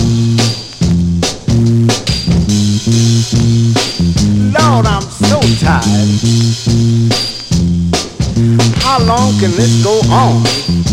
Lord, 4.55 4.87
I'm 4.87 5.03
so 5.03 5.41
tired. 5.63 6.11
How 8.83 8.99
long 9.01 9.39
can 9.41 9.51
this 9.53 9.83
go 9.83 10.01
on? 10.13 10.84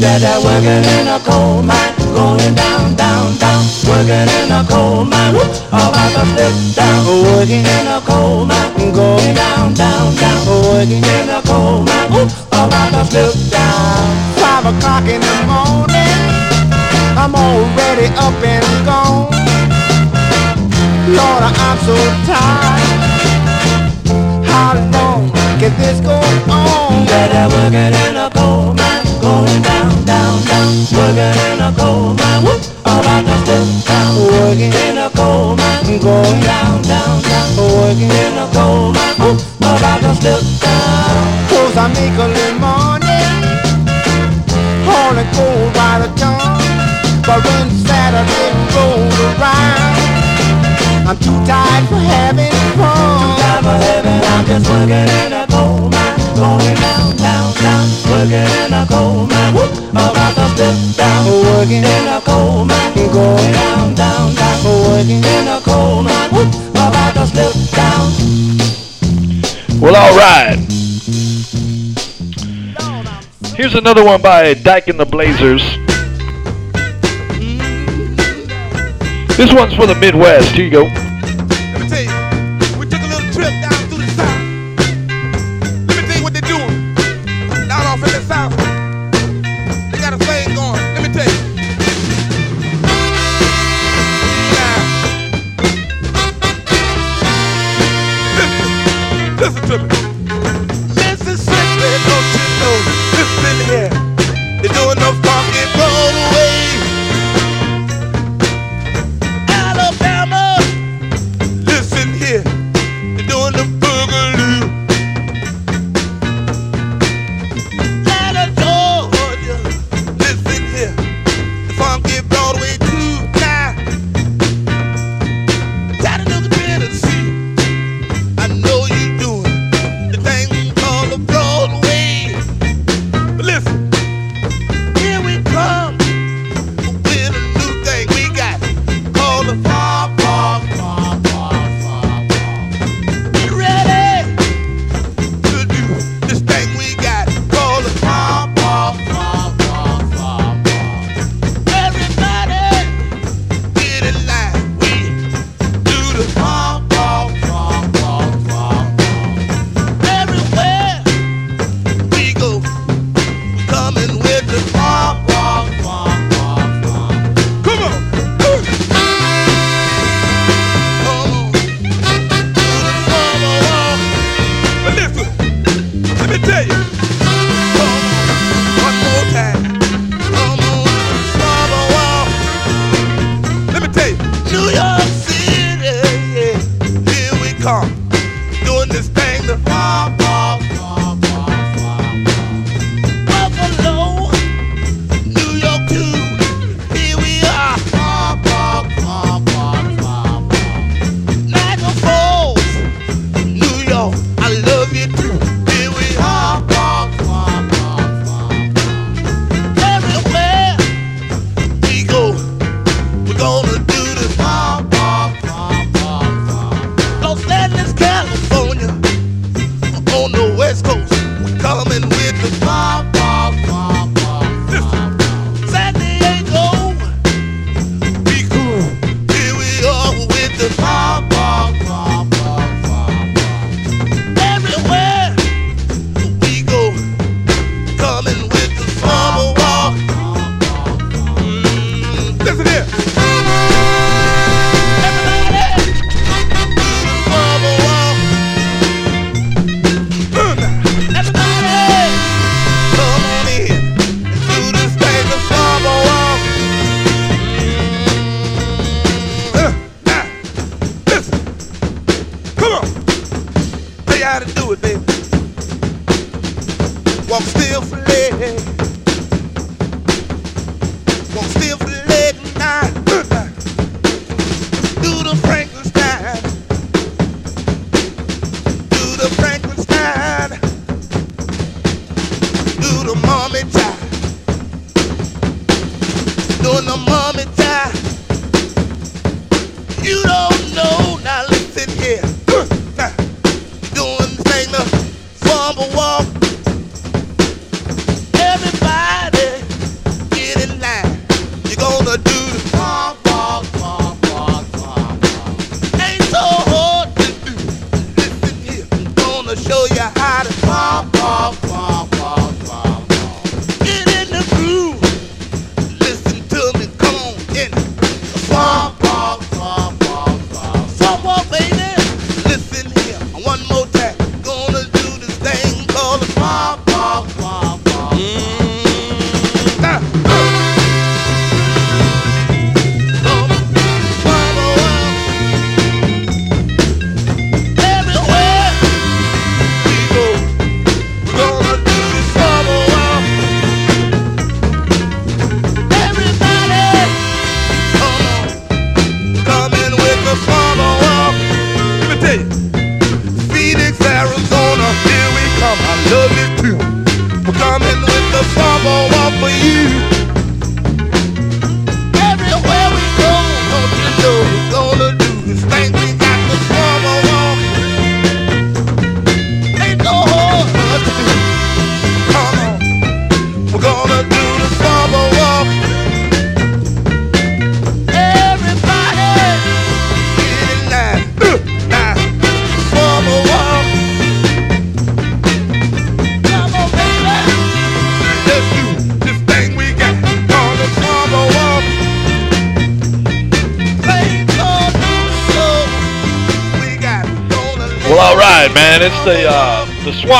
That 0.00 0.24
I 0.24 0.40
working 0.40 0.82
in 0.98 1.06
a 1.06 1.18
coal 1.20 1.62
mine, 1.62 1.94
going 2.10 2.54
down, 2.54 2.96
down, 2.96 3.36
down. 3.38 3.62
Working 3.86 4.26
in 4.26 4.50
a 4.50 4.64
coal 4.66 5.04
mine, 5.04 5.34
whoop, 5.34 5.52
about 5.68 6.10
to 6.16 6.22
slip 6.32 6.54
down. 6.74 7.06
Working 7.06 7.62
in 7.62 7.86
a 7.86 8.00
coal 8.02 8.46
mine, 8.46 8.72
going 8.90 9.34
down, 9.34 9.74
down, 9.74 10.14
down. 10.16 10.40
Working 10.48 11.04
in 11.04 11.28
a 11.30 11.38
coal 11.46 11.86
mine, 11.86 12.10
whoop, 12.10 12.30
about 12.50 12.90
to 12.94 13.02
slip 13.06 13.30
down. 13.52 14.10
Five 14.42 14.66
o'clock 14.74 15.06
in 15.06 15.22
the 15.22 15.38
morning, 15.46 16.20
I'm 17.14 17.34
already 17.34 18.10
up 18.18 18.34
and 18.42 18.66
gone. 18.84 19.30
Lord, 21.14 21.42
I'm 21.46 21.78
so 21.86 21.96
tired. 22.26 23.02
How 24.50 24.74
long 24.90 25.30
can 25.60 25.72
this 25.78 26.00
go 26.00 26.16
on? 26.50 26.82
I 27.34 27.48
working 27.48 27.94
in 28.06 28.16
a 28.16 28.30
coal 28.30 28.74
mine, 28.74 29.01
going 29.22 29.62
down, 29.62 30.04
down, 30.04 30.42
down. 30.50 30.68
Working 30.92 31.38
in 31.46 31.62
a 31.62 31.70
coal 31.78 32.12
mine, 32.18 32.42
whoop, 32.44 32.60
about 32.82 33.22
to 33.22 33.34
slip 33.46 33.68
down. 33.86 34.10
Working 34.18 34.74
in 34.74 34.98
a 34.98 35.08
coal 35.14 35.54
mine, 35.56 35.98
going 36.02 36.40
down, 36.42 36.82
down, 36.82 37.22
down. 37.22 37.48
Working 37.56 38.10
in 38.10 38.34
a 38.36 38.46
coal 38.52 38.92
mine, 38.92 39.16
whoop, 39.22 39.38
about 39.62 40.02
to 40.02 40.12
slip 40.18 40.42
down. 40.60 41.22
Cause 41.48 41.76
I 41.78 41.86
make 41.94 42.18
a 42.18 42.26
little 42.26 42.58
money, 42.58 43.22
hauling 44.84 45.30
coal 45.38 45.70
by 45.78 46.02
the 46.02 46.10
ton. 46.18 46.60
But 47.22 47.38
when 47.46 47.70
Saturday 47.86 48.50
rolls 48.74 49.18
around, 49.30 49.94
I'm 51.06 51.16
too 51.22 51.38
tired 51.46 51.86
for 51.88 52.02
having 52.02 52.50
fun. 52.74 52.90
Too 53.22 53.42
tired 53.42 53.62
for 53.62 53.78
having, 53.86 54.20
I'm 54.32 54.44
just 54.46 54.66
working 54.68 55.08
in 55.22 55.32
a 55.32 55.46
coal 55.46 55.78
mine, 55.86 55.91
going 56.34 56.74
down, 56.76 57.16
down, 57.16 57.54
down. 57.54 57.88
Working 58.08 58.46
in 58.46 58.72
a 58.72 58.86
coal 58.86 59.26
mine, 59.26 59.54
whoop, 59.54 59.72
about 59.90 60.34
to 60.34 60.48
slip 60.56 60.96
down. 60.96 61.26
Working 61.26 61.84
in 61.84 62.06
a 62.08 62.20
coal 62.20 62.64
mine, 62.64 62.94
going 62.94 63.52
down, 63.52 63.94
down, 63.94 64.34
down. 64.34 64.64
Working 64.64 65.22
in 65.22 65.48
a 65.48 65.60
coal 65.60 66.02
mine, 66.02 66.30
whoop, 66.30 66.48
about 66.70 67.14
to 67.14 67.26
slip 67.26 67.54
down. 67.74 68.12
Well, 69.80 69.96
all 69.96 70.16
right. 70.16 70.58
Here's 73.56 73.74
another 73.74 74.04
one 74.04 74.22
by 74.22 74.54
Dyke 74.54 74.88
and 74.88 74.98
the 74.98 75.06
Blazers. 75.06 75.62
This 79.36 79.52
one's 79.52 79.74
for 79.74 79.86
the 79.86 79.94
Midwest. 79.94 80.52
Here 80.52 80.64
you 80.64 80.70
go. 80.70 81.11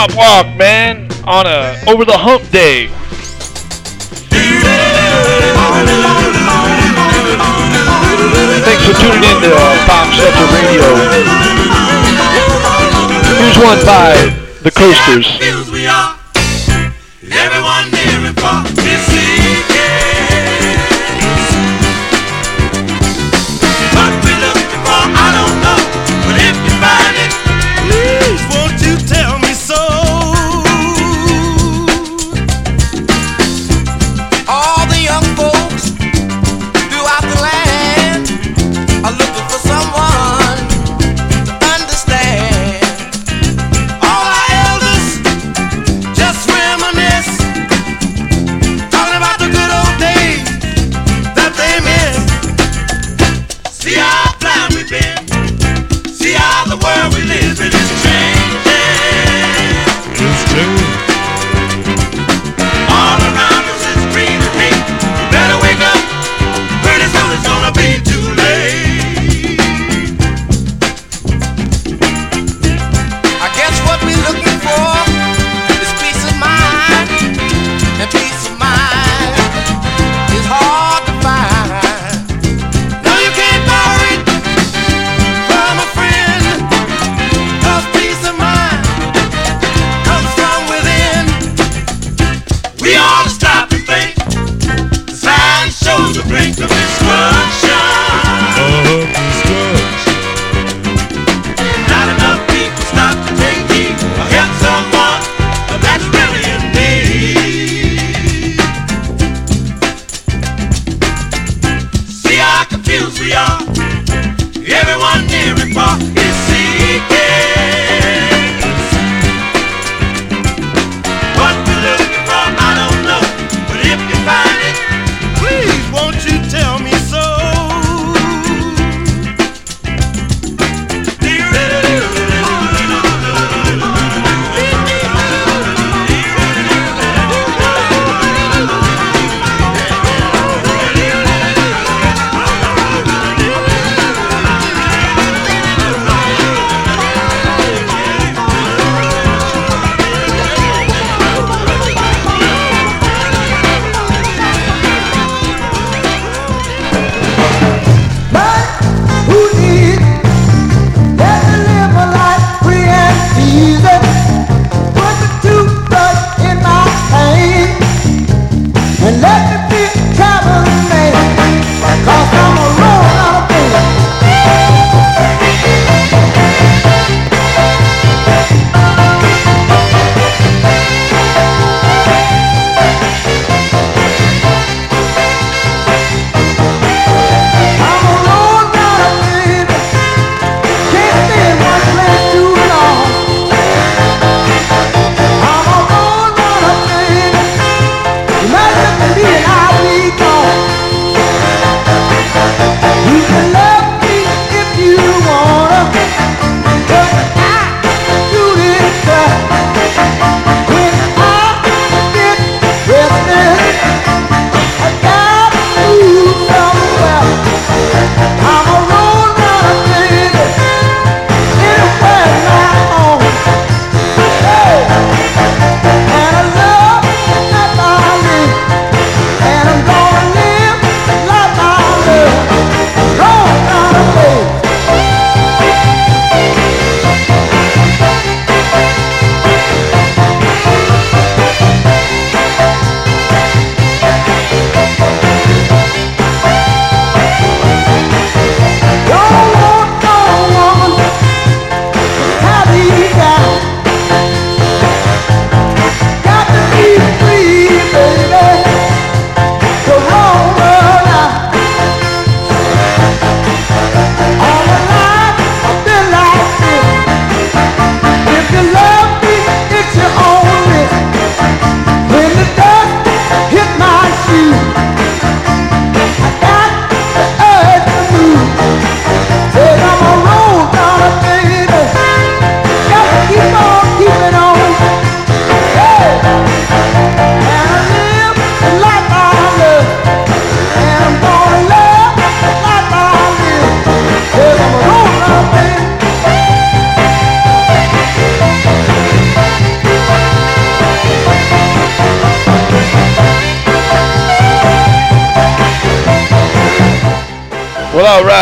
Pop 0.03 0.17
Walk, 0.17 0.57
man, 0.57 1.07
on 1.29 1.47
a 1.47 1.79
over 1.87 2.05
the 2.05 2.19
hump 2.19 2.43
day. 2.51 2.89
Thanks 8.67 8.83
for 8.83 8.95
tuning 8.99 9.23
in 9.23 9.43
to 9.43 9.55
uh, 9.55 9.87
Bob 9.87 10.11
Radio. 10.59 10.83
Here's 13.39 13.59
one 13.63 13.79
by 13.87 14.35
the 14.65 14.73
Coasters. 14.73 16.22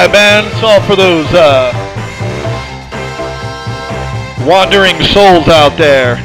Right, 0.07 0.12
man. 0.12 0.44
It's 0.46 0.62
all 0.62 0.80
for 0.82 0.96
those 0.96 1.26
uh, 1.34 1.72
wandering 4.46 4.96
souls 5.03 5.48
out 5.48 5.76
there. 5.76 6.16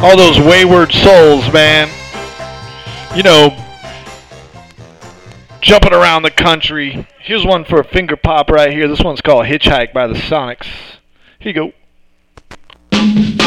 All 0.00 0.16
those 0.16 0.38
wayward 0.40 0.92
souls, 0.92 1.52
man. 1.52 1.88
You 3.14 3.22
know, 3.22 3.56
jumping 5.60 5.92
around 5.92 6.22
the 6.22 6.32
country. 6.32 7.06
Here's 7.20 7.46
one 7.46 7.64
for 7.64 7.78
a 7.78 7.84
finger 7.84 8.16
pop 8.16 8.50
right 8.50 8.72
here. 8.72 8.88
This 8.88 9.00
one's 9.00 9.20
called 9.20 9.46
Hitchhike 9.46 9.92
by 9.92 10.08
the 10.08 10.14
Sonics. 10.14 10.66
Here 11.38 11.52
you 11.52 11.72
go. 12.92 13.43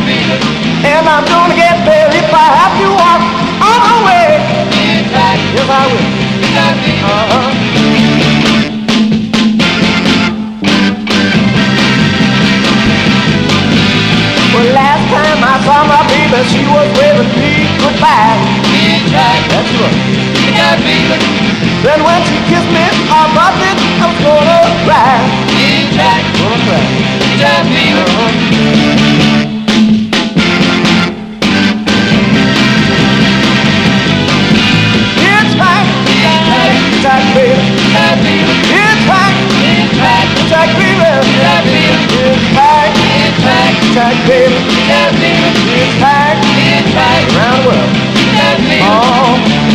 And 0.00 1.04
I'm 1.04 1.24
gonna 1.28 1.52
get 1.54 1.84
there 1.84 2.08
if 2.08 2.32
I 2.32 2.48
have 2.56 2.72
to 2.80 2.88
walk 2.96 3.20
all 3.60 3.76
the 3.84 3.98
way. 4.08 4.40
Yes, 5.52 5.68
I 5.68 5.84
will. 5.84 6.08
Uh-huh. 7.04 7.52
Well, 14.52 14.68
last 14.72 15.04
time 15.12 15.44
I 15.44 15.60
saw 15.60 15.84
my 15.84 16.00
baby, 16.08 16.40
she 16.48 16.64
was 16.72 16.88
waving 16.96 17.28
me 17.36 17.68
goodbye. 17.76 18.40
That's 19.12 19.72
right. 19.76 20.00
Then 21.84 22.00
when 22.00 22.20
she 22.24 22.36
kissed 22.48 22.70
me, 22.72 22.80
I 23.12 23.28
thought 23.36 23.60
that 23.60 23.76
I 23.76 24.08
was 24.08 24.16
gonna 24.24 24.56
cry. 24.88 25.20
Gonna 26.40 26.64
cry. 26.64 26.80
Uh-huh. 27.92 29.01
Around 47.36 47.62
the 47.62 47.68
world. 47.68 48.12
Oh. 48.84 49.71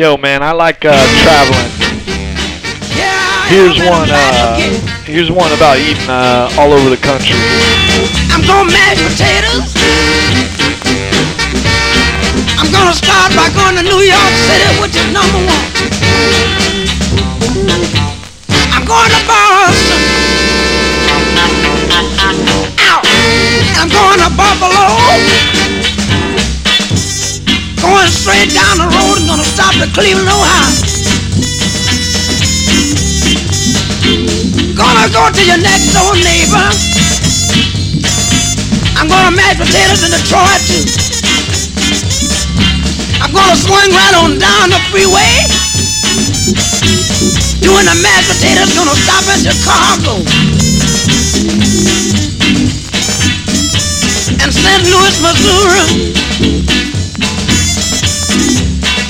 Yo, 0.00 0.16
man, 0.16 0.42
I 0.42 0.52
like 0.52 0.80
uh, 0.88 0.96
traveling. 1.20 1.68
Here's 3.52 3.76
one. 3.84 4.08
Uh, 4.08 4.56
here's 5.04 5.30
one 5.30 5.52
about 5.52 5.76
eating 5.76 6.08
uh, 6.08 6.48
all 6.56 6.72
over 6.72 6.88
the 6.88 6.96
country. 6.96 7.36
I'm 8.32 8.40
gonna 8.48 8.72
mash 8.72 8.96
potatoes. 8.96 9.76
I'm 12.56 12.72
gonna 12.72 12.96
start 12.96 13.36
by 13.36 13.52
going 13.52 13.76
to 13.76 13.84
New 13.84 14.00
York 14.00 14.32
City, 14.48 14.72
which 14.80 14.96
is 14.96 15.04
number 15.12 15.36
one. 15.36 15.68
I'm 18.72 18.88
going 18.88 19.10
to 19.12 19.20
Boston. 19.28 20.00
Out. 22.88 23.04
I'm 23.76 23.92
going 23.92 24.20
to 24.24 24.32
Buffalo. 24.32 24.96
Going 27.84 28.08
straight 28.08 28.48
down 28.56 28.80
the 28.80 28.88
road 28.88 28.99
stop 29.50 29.74
at 29.82 29.90
Cleveland, 29.90 30.30
Ohio. 30.30 30.70
Gonna 34.78 35.08
go 35.10 35.26
to 35.26 35.42
your 35.42 35.58
next 35.58 35.90
door 35.90 36.14
neighbor. 36.14 36.66
I'm 38.94 39.08
gonna 39.10 39.34
mash 39.34 39.58
potatoes 39.58 40.06
in 40.06 40.14
Detroit 40.14 40.62
too. 40.70 40.84
I'm 43.18 43.32
gonna 43.34 43.58
swing 43.58 43.90
right 43.90 44.14
on 44.22 44.38
down 44.38 44.70
the 44.70 44.80
freeway. 44.94 45.34
Doing 47.60 47.86
the 47.90 47.96
mashed 48.02 48.30
potatoes, 48.30 48.70
gonna 48.78 48.94
stop 49.02 49.24
in 49.34 49.38
Chicago. 49.42 50.12
And 54.42 54.52
St. 54.54 54.82
Louis, 54.86 55.16
Missouri. 55.20 56.29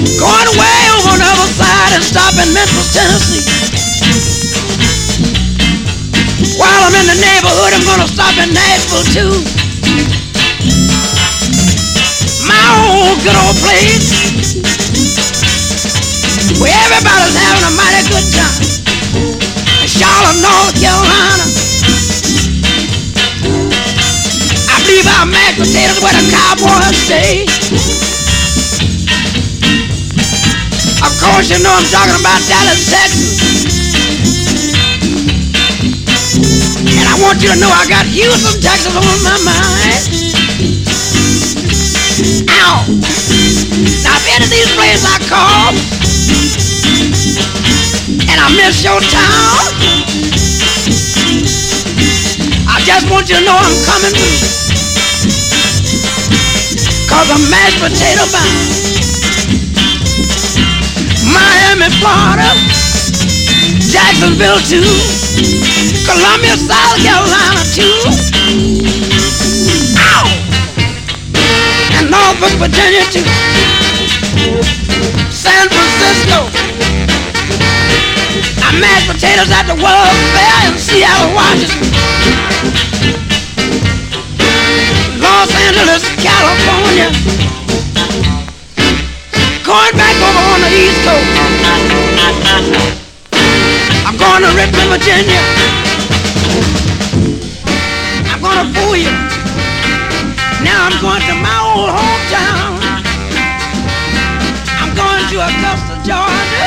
Going 0.00 0.48
way 0.56 0.80
over 0.96 1.12
on 1.12 1.20
the 1.20 1.28
other 1.28 1.50
side 1.52 1.92
and 1.92 2.00
stop 2.00 2.32
in 2.40 2.48
Memphis, 2.56 2.88
Tennessee. 2.96 3.44
While 6.56 6.88
I'm 6.88 6.96
in 6.96 7.04
the 7.04 7.20
neighborhood, 7.20 7.76
I'm 7.76 7.84
gonna 7.84 8.08
stop 8.08 8.32
in 8.40 8.48
Nashville 8.48 9.04
too. 9.12 9.44
My 12.48 12.64
old 12.88 13.20
good 13.20 13.36
old 13.44 13.60
place. 13.60 14.56
Where 16.56 16.72
everybody's 16.72 17.36
having 17.36 17.68
a 17.68 17.72
mighty 17.76 18.08
good 18.08 18.24
time. 18.32 18.56
Charlotte, 19.84 20.40
North 20.40 20.80
Carolina. 20.80 21.44
I 24.64 24.80
believe 24.80 25.04
our 25.20 25.26
mashed 25.28 25.60
potatoes 25.60 26.00
where 26.00 26.16
the 26.16 26.24
cowboys 26.32 26.96
stay. 26.96 27.59
Of 31.00 31.12
course, 31.16 31.48
you 31.48 31.58
know 31.64 31.72
I'm 31.72 31.88
talking 31.88 32.16
about 32.20 32.40
Dallas, 32.44 32.84
Texas. 32.92 33.40
And 36.92 37.06
I 37.08 37.16
want 37.22 37.40
you 37.40 37.48
to 37.48 37.56
know 37.56 37.72
I 37.72 37.88
got 37.88 38.04
Houston, 38.04 38.60
Texas 38.60 38.92
on 38.92 39.04
my 39.24 39.38
mind. 39.40 40.00
Ow! 42.52 42.84
Now, 44.04 44.16
if 44.20 44.24
any 44.28 44.44
of 44.44 44.50
these 44.52 44.70
places 44.76 45.08
I 45.08 45.16
call 45.24 45.72
and 48.28 48.36
I 48.36 48.48
miss 48.60 48.84
your 48.84 49.00
town, 49.00 49.72
I 52.68 52.76
just 52.84 53.08
want 53.10 53.28
you 53.30 53.36
to 53.36 53.44
know 53.44 53.56
I'm 53.56 53.76
coming 53.88 54.12
through. 54.12 54.36
Cause 57.08 57.30
I'm 57.32 57.50
mashed 57.50 57.80
potato 57.80 58.28
bound. 58.32 58.79
Miami, 61.30 61.88
Florida, 62.02 62.50
Jacksonville 63.90 64.60
too, 64.66 64.84
Columbia, 66.04 66.56
South 66.56 66.98
Carolina 66.98 67.62
too. 67.72 68.02
Ow! 69.98 70.26
And 71.98 72.10
Norfolk, 72.10 72.54
Virginia 72.58 73.04
too. 73.14 73.24
San 75.30 75.68
Francisco. 75.70 76.50
I 78.62 78.72
mashed 78.78 79.06
potatoes 79.06 79.50
at 79.50 79.66
the 79.66 79.74
World 79.74 80.16
Fair 80.34 80.70
in 80.70 80.78
Seattle, 80.78 81.34
Washington. 81.34 81.90
Los 85.20 85.50
Angeles, 85.54 86.02
California. 86.22 87.59
Going 89.70 89.94
back 89.94 90.16
over 90.18 90.44
on 90.50 90.60
the 90.66 90.72
East 90.74 90.98
Coast. 91.06 91.30
I'm 94.02 94.18
going 94.18 94.42
to 94.42 94.50
Richmond, 94.58 94.90
Virginia. 94.90 95.38
I'm 98.26 98.42
going 98.42 98.58
to 98.58 98.66
fool 98.74 98.96
you. 98.98 99.14
Now 100.66 100.90
I'm 100.90 100.98
going 100.98 101.22
to 101.22 101.34
my 101.38 101.54
old 101.70 101.86
hometown. 101.86 102.82
I'm 104.82 104.90
going 104.98 105.22
to 105.30 105.36
Augusta, 105.38 105.94
Georgia. 106.02 106.66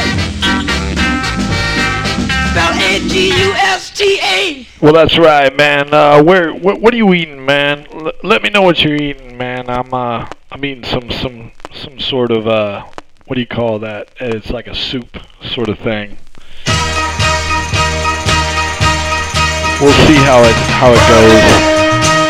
Well, 4.80 4.94
that's 4.94 5.18
right, 5.18 5.54
man. 5.56 5.94
Uh, 5.94 6.24
where, 6.24 6.52
wh- 6.54 6.82
what 6.82 6.94
are 6.94 6.98
you 6.98 7.14
eating, 7.14 7.46
man? 7.46 7.86
L- 7.92 8.14
let 8.24 8.42
me 8.44 8.50
know 8.50 8.62
what 8.62 8.82
you're 8.82 8.96
eating, 8.96 9.38
man. 9.38 9.70
I'm, 9.70 9.94
uh, 9.94 10.30
I'm 10.52 10.64
eating 10.64 10.86
some, 10.86 11.12
some, 11.12 11.52
some 11.74 12.00
sort 12.00 12.32
of, 12.32 12.48
uh, 12.48 12.86
what 13.26 13.36
do 13.36 13.42
you 13.42 13.48
call 13.48 13.80
that? 13.80 14.10
It's 14.20 14.50
like 14.50 14.68
a 14.68 14.76
soup 14.76 15.18
sort 15.42 15.70
of 15.70 15.80
thing. 15.80 16.18
We'll 19.82 19.92
see 20.08 20.16
how 20.16 20.42
it, 20.44 20.56
how 20.80 20.92
it 20.94 21.04
goes. 21.10 22.23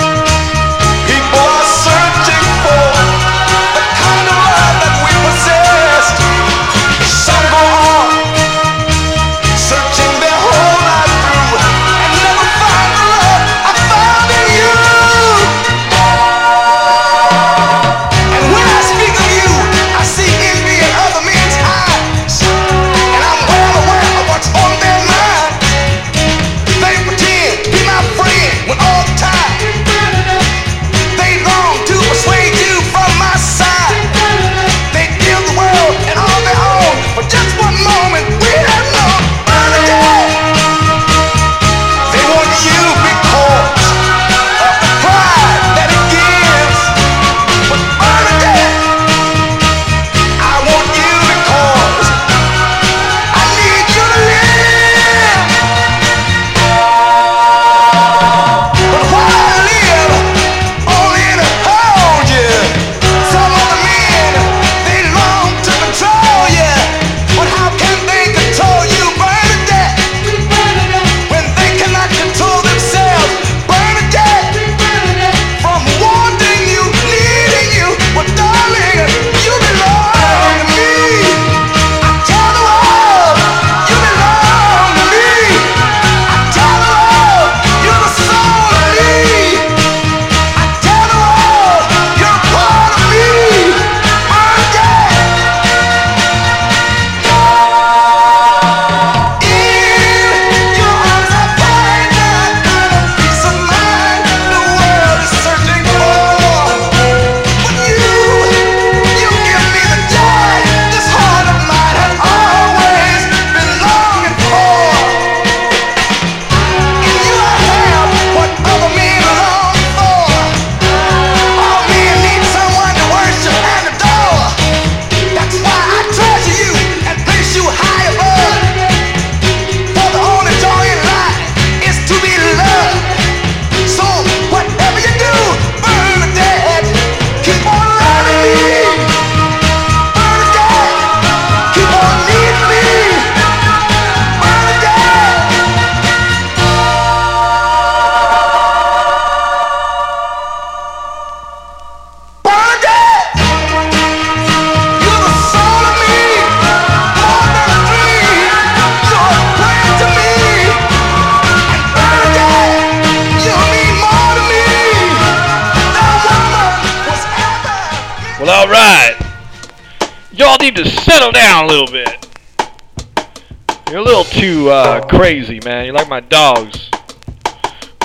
Uh, 175.04 175.18
crazy, 175.18 175.60
man. 175.64 175.86
You're 175.86 175.94
like 175.94 176.10
my 176.10 176.20
dogs. 176.20 176.90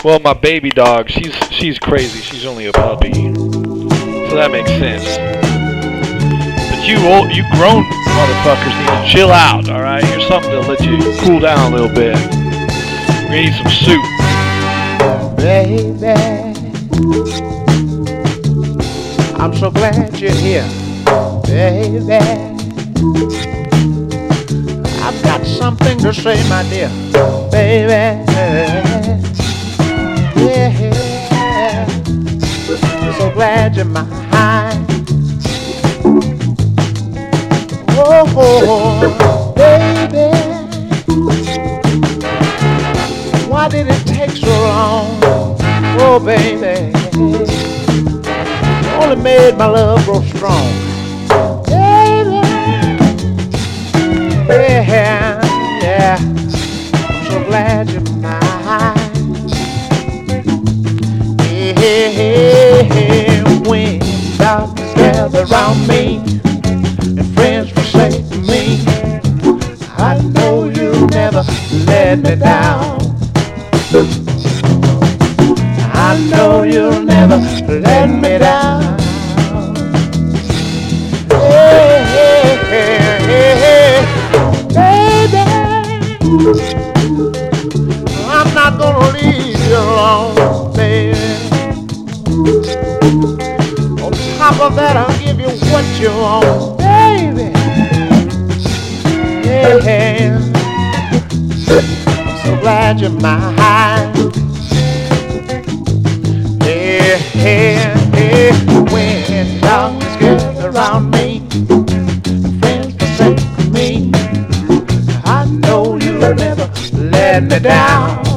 Well, 0.05 0.21
my 0.21 0.33
baby 0.33 0.71
dog, 0.71 1.11
she's 1.11 1.35
she's 1.51 1.79
crazy. 1.79 2.21
She's 2.21 2.47
only 2.47 2.67
a 2.67 2.73
puppy, 2.73 3.13
so 3.13 4.35
that 4.35 4.51
makes 4.53 4.71
sense. 4.71 5.05
But 6.71 6.87
you 6.87 6.97
old, 7.09 7.35
you 7.35 7.43
grown 7.53 7.85
motherfuckers 7.85 8.79
need 8.79 8.87
to 8.87 9.09
chill 9.11 9.31
out. 9.31 9.69
All 9.69 9.83
right, 9.83 10.05
here's 10.05 10.27
something 10.29 10.51
to 10.51 10.61
let 10.61 10.81
you 10.81 10.99
cool 11.23 11.41
down 11.41 11.73
a 11.73 11.77
little 11.77 11.95
bit. 11.95 12.17
We 13.29 13.45
need 13.45 13.55
some 13.55 13.69
soup. 13.69 14.05
Baby, 15.37 16.15
I'm 19.37 19.55
so 19.55 19.71
glad 19.71 20.19
you're 20.19 20.33
here, 20.33 20.69
baby. 21.45 23.38
To 25.99 26.15
say, 26.15 26.49
my 26.49 26.63
dear, 26.71 26.89
baby. 27.51 28.25
Yeah, 30.41 31.87
so 33.19 33.31
glad 33.33 33.77
you're 33.77 33.85
my 33.85 34.05
mine. 34.31 34.87
Oh, 37.91 39.55
baby. 39.57 40.31
Why 43.49 43.69
did 43.69 43.89
it 43.89 44.07
take 44.07 44.31
so 44.31 44.47
long? 44.47 45.19
Oh, 46.01 46.19
baby. 46.25 46.93
Oh, 47.17 49.03
only 49.03 49.17
made 49.17 49.57
my 49.59 49.67
love 49.67 50.05
grow 50.05 50.23
strong. 50.23 50.73
Baby, 54.47 54.91
yeah. 54.91 55.38
Glad 57.49 57.89
you're 57.89 58.03
mine. 58.21 59.49
Yeah, 61.49 61.81
yeah, 61.81 62.95
yeah. 62.95 63.61
When 63.67 63.99
darkness 64.37 64.93
gathers 64.95 65.51
around 65.51 65.89
me 65.89 66.19
and 66.45 67.35
friends 67.35 67.71
forsake 67.71 68.21
me, 68.47 68.85
I 69.97 70.21
know 70.35 70.69
you'll 70.69 71.07
never 71.07 71.43
let 71.87 72.19
me 72.19 72.37
down. 72.37 72.78
You 96.01 96.11
what 96.11 96.79
baby. 96.79 97.51
Yeah, 99.45 100.39
I'm 101.67 102.37
so 102.45 102.61
glad 102.61 103.01
you're 103.01 103.11
mine. 103.11 104.15
Yeah, 106.63 107.19
yeah, 107.35 108.11
yeah. 108.15 108.93
When 108.93 109.61
darkness 109.61 110.17
gets 110.17 110.45
around 110.61 111.11
me, 111.11 111.41
friends 112.61 112.95
forsake 112.95 113.73
me. 113.73 114.13
I 115.25 115.47
know 115.47 115.97
you'll 115.97 116.35
never 116.35 116.71
let 116.95 117.43
me 117.43 117.59
down. 117.59 118.28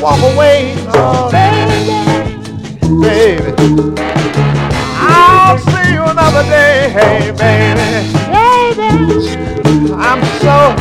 Walk 0.00 0.20
away. 0.34 0.74
Oh, 0.94 1.30
baby, 1.30 1.92
baby. 3.00 3.52
I'll 5.00 5.58
see 5.58 5.92
you 5.92 6.02
another 6.04 6.42
day, 6.44 6.90
hey, 6.90 7.30
baby. 7.32 7.88
Baby, 8.32 9.92
I'm 9.94 10.22
so, 10.40 10.74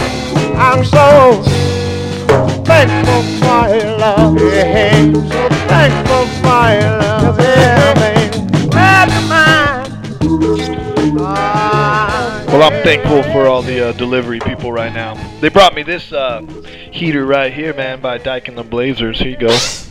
I'm 0.58 0.84
so 0.86 1.42
thankful 2.64 3.22
for 3.40 3.76
your 3.76 3.98
love. 3.98 4.38
Yeah, 4.42 5.12
so 5.14 5.50
thankful 5.68 6.26
for 6.42 6.72
your 6.74 6.98
love. 7.00 7.40
Yeah, 7.40 7.94
baby. 7.96 8.70
Glad 8.70 9.10
mine. 9.30 11.18
Ah, 11.20 12.44
Well, 12.48 12.64
I'm 12.64 12.84
thankful 12.84 13.24
for 13.32 13.48
all 13.48 13.62
the 13.62 13.90
uh, 13.90 13.92
delivery 13.94 14.40
people 14.40 14.72
right 14.72 14.94
now. 14.94 15.16
They 15.42 15.50
brought 15.50 15.74
me 15.76 15.84
this 15.84 16.12
uh, 16.14 16.42
heater 16.98 17.24
right 17.24 17.54
here, 17.54 17.76
man, 17.76 18.02
by 18.02 18.18
Dyke 18.18 18.48
and 18.48 18.58
the 18.58 18.64
Blazers. 18.64 19.20
Here 19.20 19.30
you 19.30 19.38
go. 19.38 19.87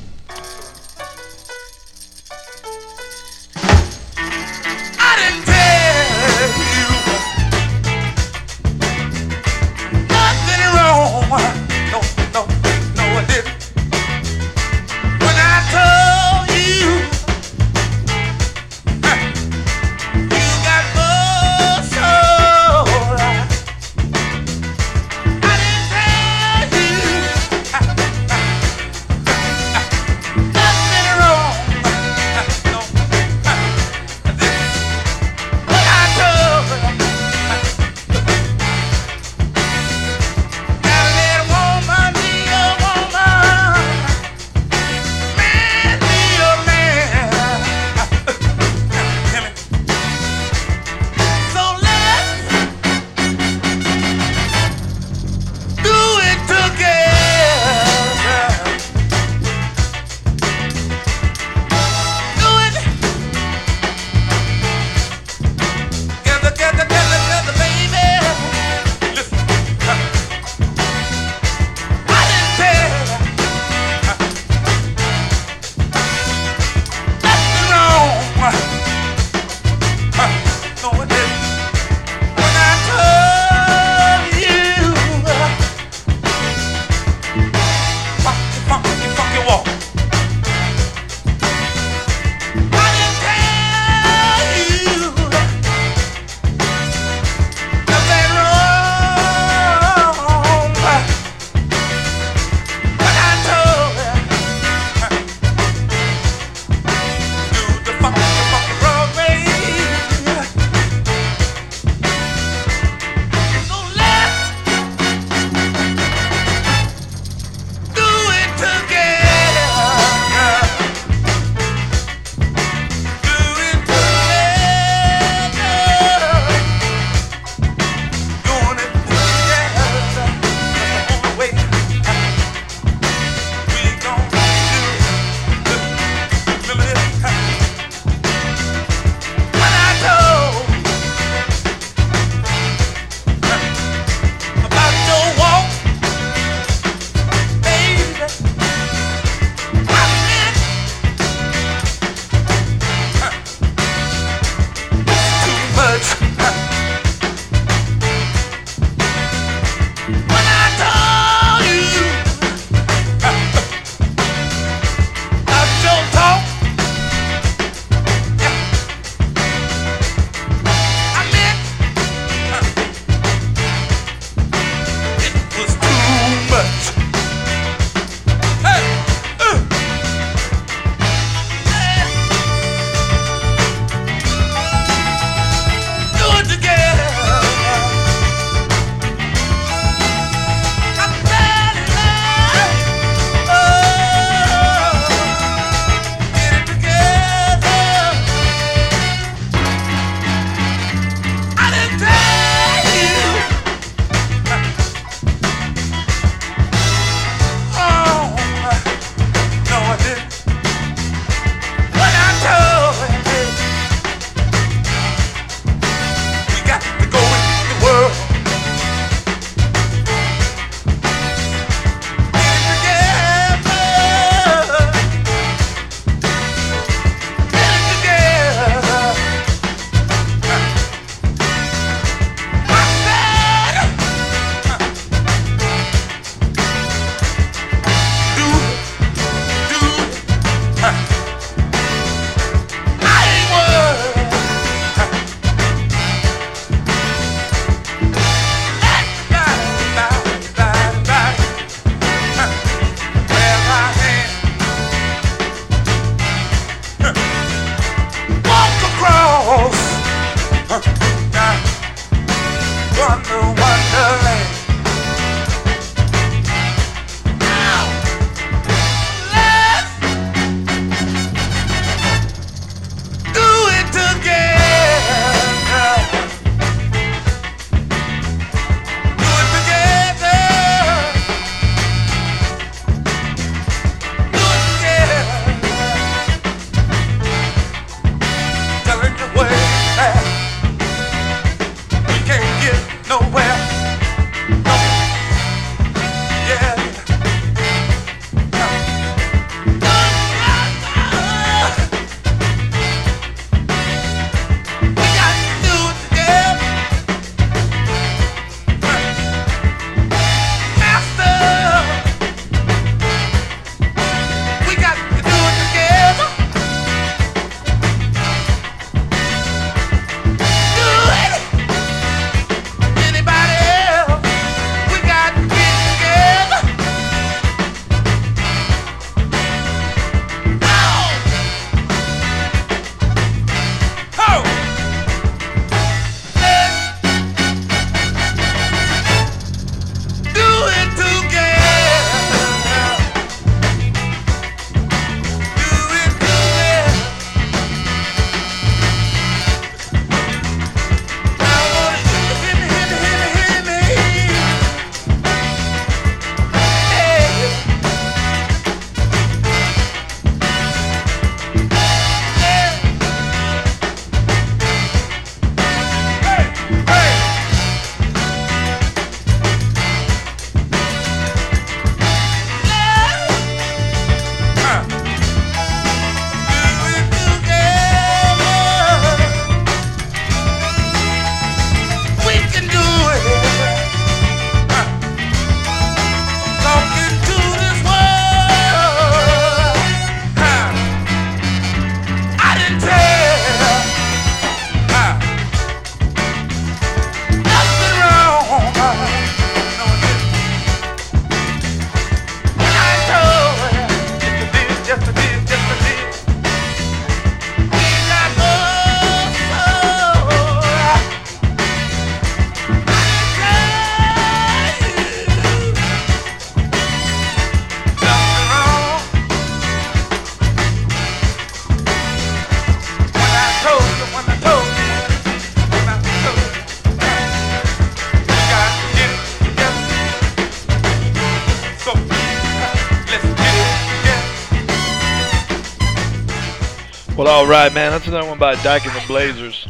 Right, 437.47 437.73
man. 437.73 437.93
That's 437.93 438.09
another 438.09 438.29
one 438.29 438.41
by 438.41 438.57
Dyke 438.57 438.87
and 438.87 439.01
the 439.01 439.07
Blazers. 439.07 439.69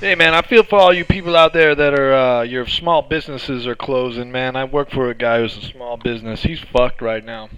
Hey, 0.00 0.14
man, 0.14 0.32
I 0.32 0.40
feel 0.40 0.62
for 0.62 0.78
all 0.78 0.94
you 0.94 1.04
people 1.04 1.36
out 1.36 1.52
there 1.52 1.74
that 1.74 1.92
are 1.92 2.14
uh, 2.14 2.42
your 2.42 2.66
small 2.66 3.02
businesses 3.02 3.66
are 3.66 3.74
closing. 3.74 4.32
Man, 4.32 4.56
I 4.56 4.64
work 4.64 4.90
for 4.90 5.10
a 5.10 5.14
guy 5.14 5.40
who's 5.40 5.58
a 5.58 5.60
small 5.60 5.98
business. 5.98 6.42
He's 6.42 6.58
fucked 6.58 7.02
right 7.02 7.22
now. 7.22 7.50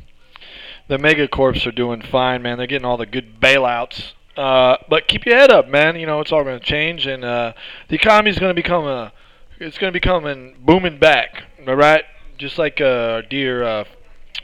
The 0.89 0.97
megacorps 0.97 1.65
are 1.69 1.73
doing 1.73 2.03
fine, 2.03 2.43
man. 2.43 2.59
They're 2.59 2.67
getting 2.67 2.85
all 2.85 2.97
the 2.97 3.07
good 3.07 3.41
bailouts. 3.41 4.11
Uh, 4.37 4.77
but 4.89 5.07
keep 5.07 5.25
your 5.25 5.37
head 5.37 5.53
up, 5.53 5.69
man. 5.69 5.95
You 5.95 6.07
know 6.07 6.21
it's 6.21 6.33
all 6.33 6.43
going 6.43 6.59
to 6.59 6.67
change, 6.67 7.07
and 7.07 7.25
uh, 7.25 7.53
the 7.89 7.95
economy's 7.95 8.41
going 8.41 8.51
to 8.51 8.61
become 8.61 8.87
a, 8.87 9.13
it's 9.61 9.79
going 9.79 9.93
to 9.93 9.97
become 9.97 10.27
and 10.27 10.67
booming 10.67 10.99
back. 10.99 11.45
All 11.69 11.77
right, 11.77 12.05
just 12.39 12.59
like 12.59 12.81
uh, 12.81 13.13
our 13.13 13.23
dear 13.23 13.63
uh, 13.63 13.85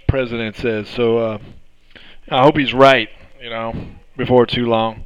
president 0.07 0.55
says. 0.55 0.89
So 0.89 1.19
uh, 1.19 1.39
I 2.31 2.43
hope 2.43 2.57
he's 2.57 2.73
right. 2.73 3.09
You 3.41 3.51
know, 3.51 3.73
before 4.17 4.47
too 4.47 4.67
long. 4.67 5.05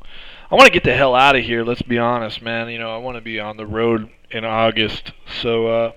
I 0.50 0.54
want 0.54 0.66
to 0.66 0.72
get 0.72 0.84
the 0.84 0.94
hell 0.94 1.14
out 1.14 1.36
of 1.36 1.44
here. 1.44 1.64
Let's 1.64 1.82
be 1.82 1.98
honest, 1.98 2.40
man. 2.40 2.68
You 2.70 2.78
know, 2.78 2.94
I 2.94 2.98
want 2.98 3.16
to 3.16 3.20
be 3.20 3.38
on 3.38 3.56
the 3.56 3.66
road 3.66 4.10
in 4.30 4.44
August. 4.44 5.12
So, 5.40 5.66
uh, 5.66 5.92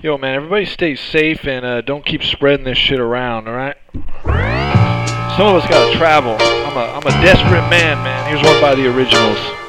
yo, 0.00 0.18
man, 0.18 0.34
everybody 0.34 0.64
stay 0.64 0.94
safe 0.94 1.46
and 1.46 1.64
uh, 1.64 1.80
don't 1.80 2.04
keep 2.04 2.22
spreading 2.22 2.64
this 2.64 2.78
shit 2.78 3.00
around. 3.00 3.48
All 3.48 3.54
right. 3.54 3.76
Some 5.36 5.48
of 5.48 5.62
us 5.62 5.68
gotta 5.68 5.96
travel. 5.96 6.36
I'm 6.40 6.76
a 6.76 6.92
I'm 6.92 7.06
a 7.06 7.22
desperate 7.22 7.68
man, 7.68 8.02
man. 8.04 8.28
Here's 8.28 8.44
one 8.44 8.60
by 8.60 8.76
the 8.76 8.86
originals. 8.86 9.63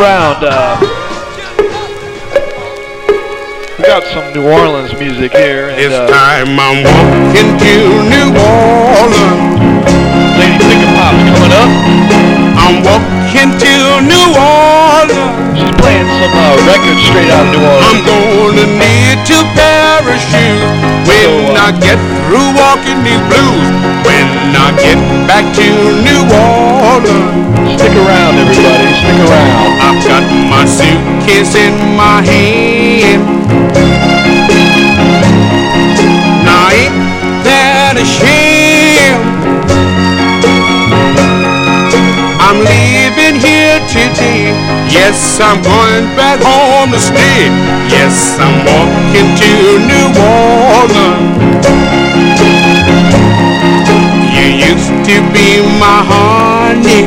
Around. 0.00 0.44
Uh, 0.44 0.76
we 3.78 3.84
got 3.84 4.04
some 4.12 4.28
New 4.36 4.44
Orleans 4.44 4.92
music 5.00 5.32
here. 5.32 5.72
And, 5.72 5.78
This 5.78 5.92
uh, 5.92 6.08
time 6.08 6.52
I'm 6.60 6.84
walking 6.84 7.48
to 7.56 7.74
New 8.04 8.28
Orleans. 8.36 9.56
Lady 10.36 10.60
Pick 10.68 10.84
Pop's 11.00 11.22
coming 11.32 11.54
up. 11.54 11.70
I'm 12.60 12.84
walking 12.84 13.48
to 13.56 13.74
New 14.04 14.28
Orleans. 14.36 15.56
She's 15.56 15.74
playing 15.80 16.08
some 16.20 16.34
uh, 16.34 16.60
records 16.68 17.00
straight 17.08 17.32
out 17.32 17.48
of 17.48 17.56
New 17.56 17.64
Orleans. 17.64 17.88
I'm 17.88 18.00
gonna 18.04 18.66
need 18.76 19.16
to 19.32 19.38
parachute 19.56 20.65
when 21.26 21.56
I 21.56 21.70
get 21.82 21.98
through 22.26 22.50
walking 22.54 22.98
these 23.02 23.22
blues. 23.30 23.66
When 24.06 24.26
I 24.54 24.70
get 24.78 24.98
back 25.26 25.44
to 25.58 25.66
New 26.06 26.22
Orleans. 26.30 27.80
Stick 27.80 27.94
around, 27.98 28.34
everybody. 28.38 28.88
Stick 28.94 29.18
around. 29.26 29.70
I've 29.82 30.00
got 30.06 30.24
my 30.50 30.64
suitcase 30.64 31.54
in 31.54 31.74
my 31.96 32.22
hand. 32.22 33.35
Yes, 45.06 45.38
I'm 45.38 45.62
going 45.62 46.16
back 46.18 46.42
home 46.42 46.90
to 46.90 46.98
stay. 46.98 47.46
Yes, 47.86 48.34
I'm 48.42 48.66
walking 48.66 49.30
to 49.38 49.52
New 49.86 50.08
Orleans. 50.18 51.62
You 54.34 54.46
used 54.66 54.90
to 55.06 55.16
be 55.30 55.62
my 55.78 56.02
honey. 56.10 57.06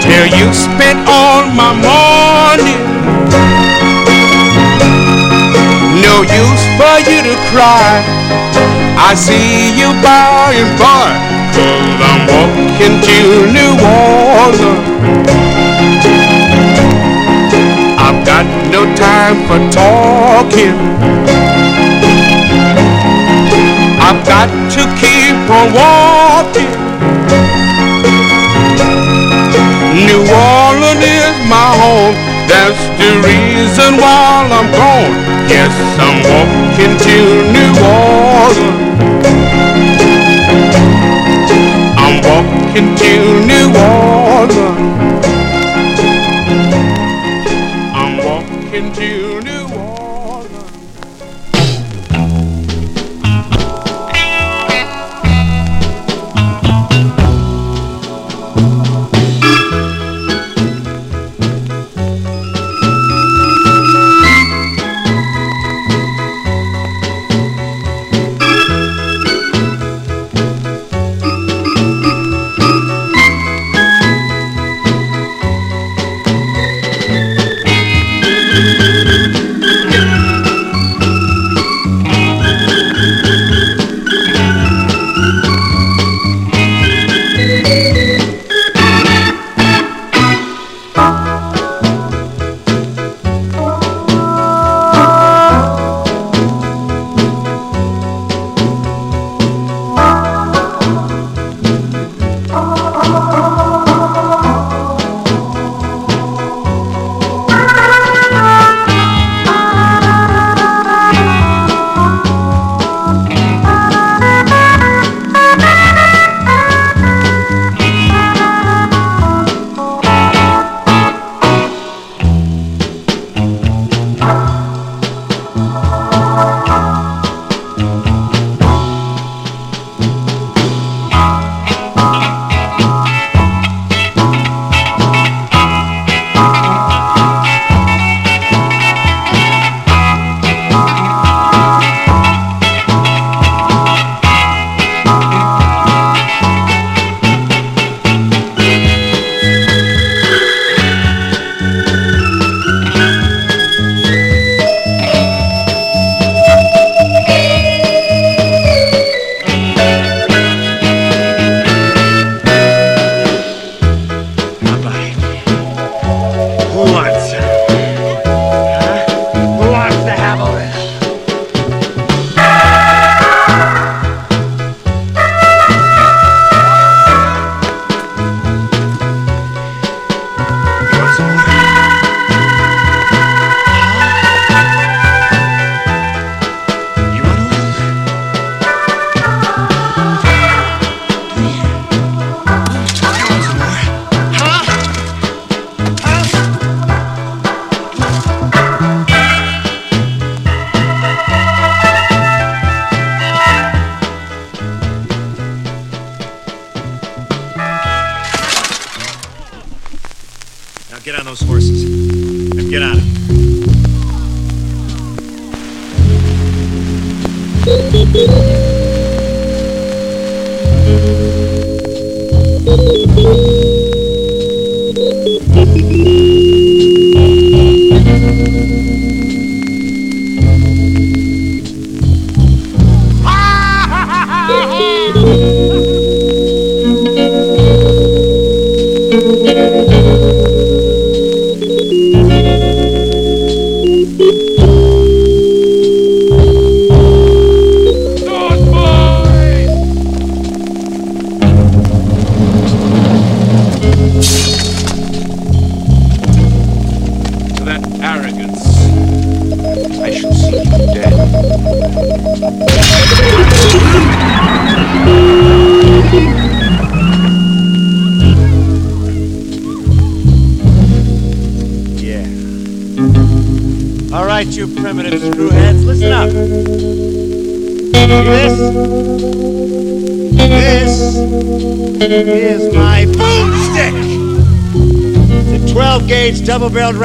Till 0.00 0.26
you 0.32 0.48
spent 0.54 1.04
all 1.04 1.44
my 1.52 1.76
money. 1.76 2.80
No 6.00 6.24
use 6.24 6.64
for 6.80 6.96
you 7.04 7.20
to 7.28 7.36
cry. 7.52 8.00
I 8.96 9.12
see 9.14 9.76
you 9.76 9.92
by 10.00 10.54
and 10.56 10.78
by. 10.80 11.29
I'm 12.02 12.26
walking 12.26 12.96
to 13.08 13.18
New 13.52 13.72
Orleans. 13.84 14.86
I've 18.00 18.20
got 18.24 18.46
no 18.72 18.82
time 18.96 19.36
for 19.46 19.60
talking. 19.70 20.74
I've 24.00 24.24
got 24.26 24.48
to 24.74 24.82
keep 24.96 25.36
on 25.58 25.68
walking. 25.76 26.72
New 30.08 30.22
Orleans 30.24 31.04
is 31.04 31.36
my 31.48 31.68
home. 31.82 32.16
That's 32.48 32.80
the 32.98 33.10
reason 33.28 33.96
why 34.00 34.48
I'm 34.50 34.68
gone. 34.72 35.14
Yes, 35.48 35.72
I'm 36.00 36.18
walking 36.24 36.96
to 37.06 37.16
New 37.52 37.72
Orleans. 37.84 38.99
walking 42.40 42.94
to 42.96 43.12
New 43.50 43.68
Orleans. 43.76 45.26
I'm 47.94 48.16
walking 48.24 48.92
to 48.94 49.29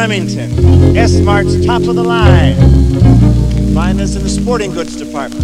Remington, 0.07 0.95
S-Mart's 0.95 1.65
top 1.65 1.81
of 1.81 1.95
the 1.95 2.03
line. 2.03 2.53
Find 3.73 3.99
us 3.99 4.15
in 4.15 4.21
the 4.21 4.29
sporting 4.29 4.71
goods 4.71 4.95
department. 4.95 5.41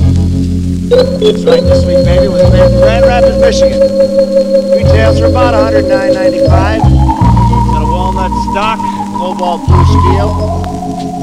That's 0.87 1.43
right, 1.45 1.63
this 1.65 1.83
week, 1.83 2.05
baby, 2.05 2.27
was 2.27 2.45
made 2.53 2.69
in 2.69 2.79
Grand 2.79 3.07
Rapids, 3.07 3.41
Michigan. 3.41 3.81
Retails 3.81 5.17
for 5.17 5.25
about 5.25 5.55
$109.95. 5.73 6.45
Got 6.77 7.81
a 7.81 7.89
walnut 7.89 8.29
stock, 8.53 8.77
cobalt 9.17 9.65
blue 9.65 9.83
steel, 9.97 10.29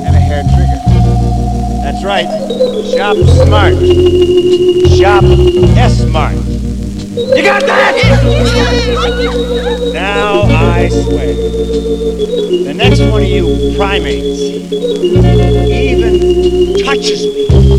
and 0.02 0.16
a 0.16 0.18
hair 0.18 0.42
trigger. 0.42 0.82
That's 1.86 2.02
right, 2.02 2.26
shop 2.90 3.16
smart. 3.46 3.78
Shop 4.98 5.22
S-Mart. 5.78 6.34
You 7.14 7.42
got 7.44 7.62
that? 7.62 7.94
now 9.94 10.42
I 10.42 10.88
swear. 10.88 11.57
Next 12.78 13.00
one 13.00 13.22
of 13.22 13.28
you 13.28 13.74
primates 13.76 14.38
even 15.68 16.74
touches 16.84 17.26
me. 17.26 17.77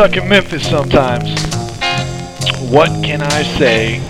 Stuck 0.00 0.16
in 0.16 0.26
Memphis 0.30 0.66
sometimes. 0.66 1.28
What 2.72 2.88
can 3.04 3.20
I 3.20 3.42
say? 3.58 4.09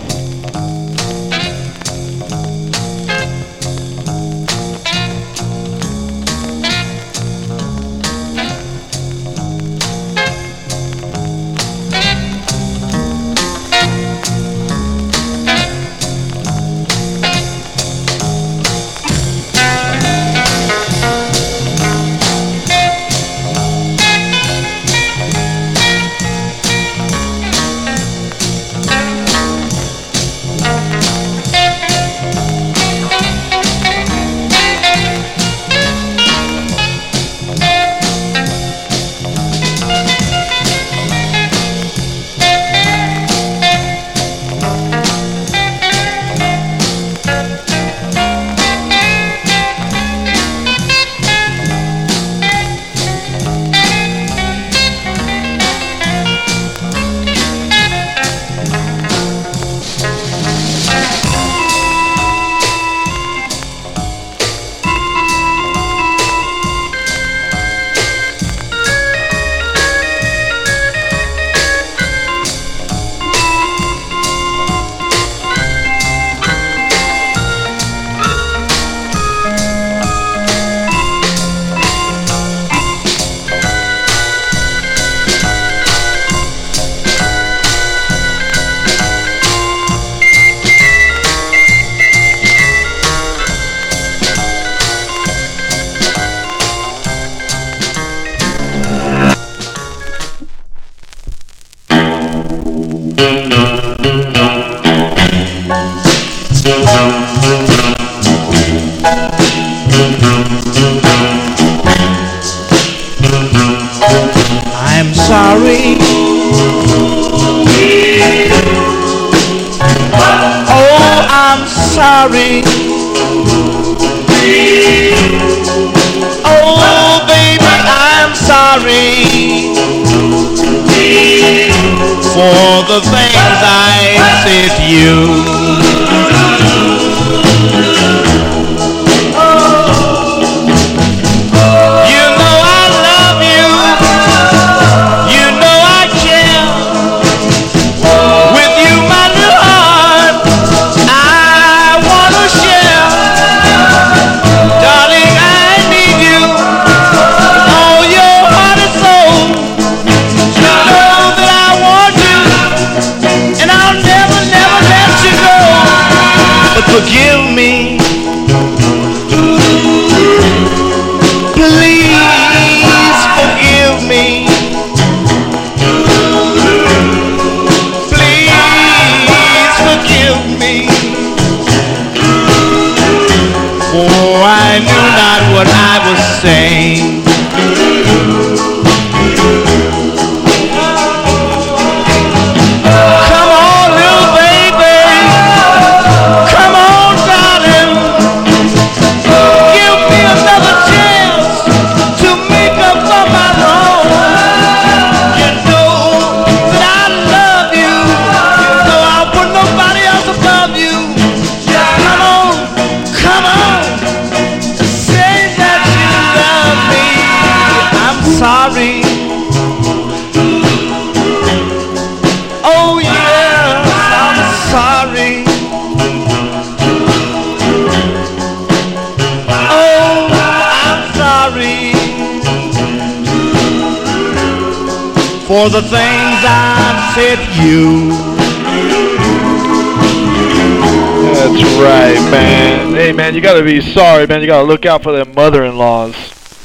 Be 243.63 243.81
sorry, 243.83 244.27
man. 244.27 244.41
You 244.41 244.47
gotta 244.47 244.67
look 244.67 244.87
out 244.87 245.03
for 245.03 245.13
them 245.13 245.35
mother-in-laws. 245.35 246.15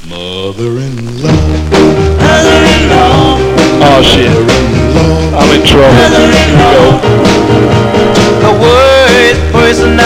Mother-in-law. 0.07 1.30
Oh 3.84 4.01
shit. 4.01 4.31
I'm 5.35 5.51
in 5.51 5.61
trouble. 5.67 5.93
Here 5.93 6.09
we 6.26 6.39
go. 6.63 7.15
Person 9.51 9.97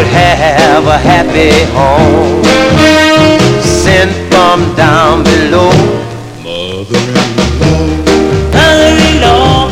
would 0.00 0.08
have 0.08 0.86
a 0.86 0.96
happy 0.96 1.52
home. 1.76 2.42
Sent 3.60 4.12
from 4.32 4.74
down 4.74 5.22
below. 5.24 5.72
Mother-in-law. 6.42 7.84
Mother-in-law. 8.56 9.68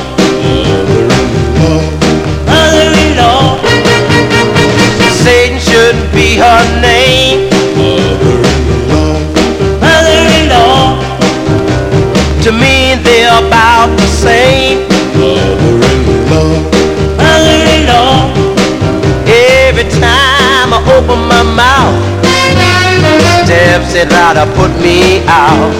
Mother-in-law. 2.45 3.59
Satan 5.25 5.59
shouldn't 5.59 6.13
be 6.13 6.37
her 6.37 6.63
name. 6.83 7.49
Mother-in-law. 9.81 11.01
To 12.45 12.51
me, 12.53 12.97
they're 13.03 13.39
about 13.47 13.89
the 13.97 14.07
same. 14.07 14.79
Mother-in-law. 15.17 16.78
It 23.99 24.09
to 24.11 24.47
put 24.55 24.71
me 24.81 25.27
out. 25.27 25.73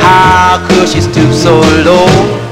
How 0.00 0.66
could 0.68 0.88
she 0.88 1.00
stoop 1.02 1.32
so 1.34 1.60
low? 1.84 2.47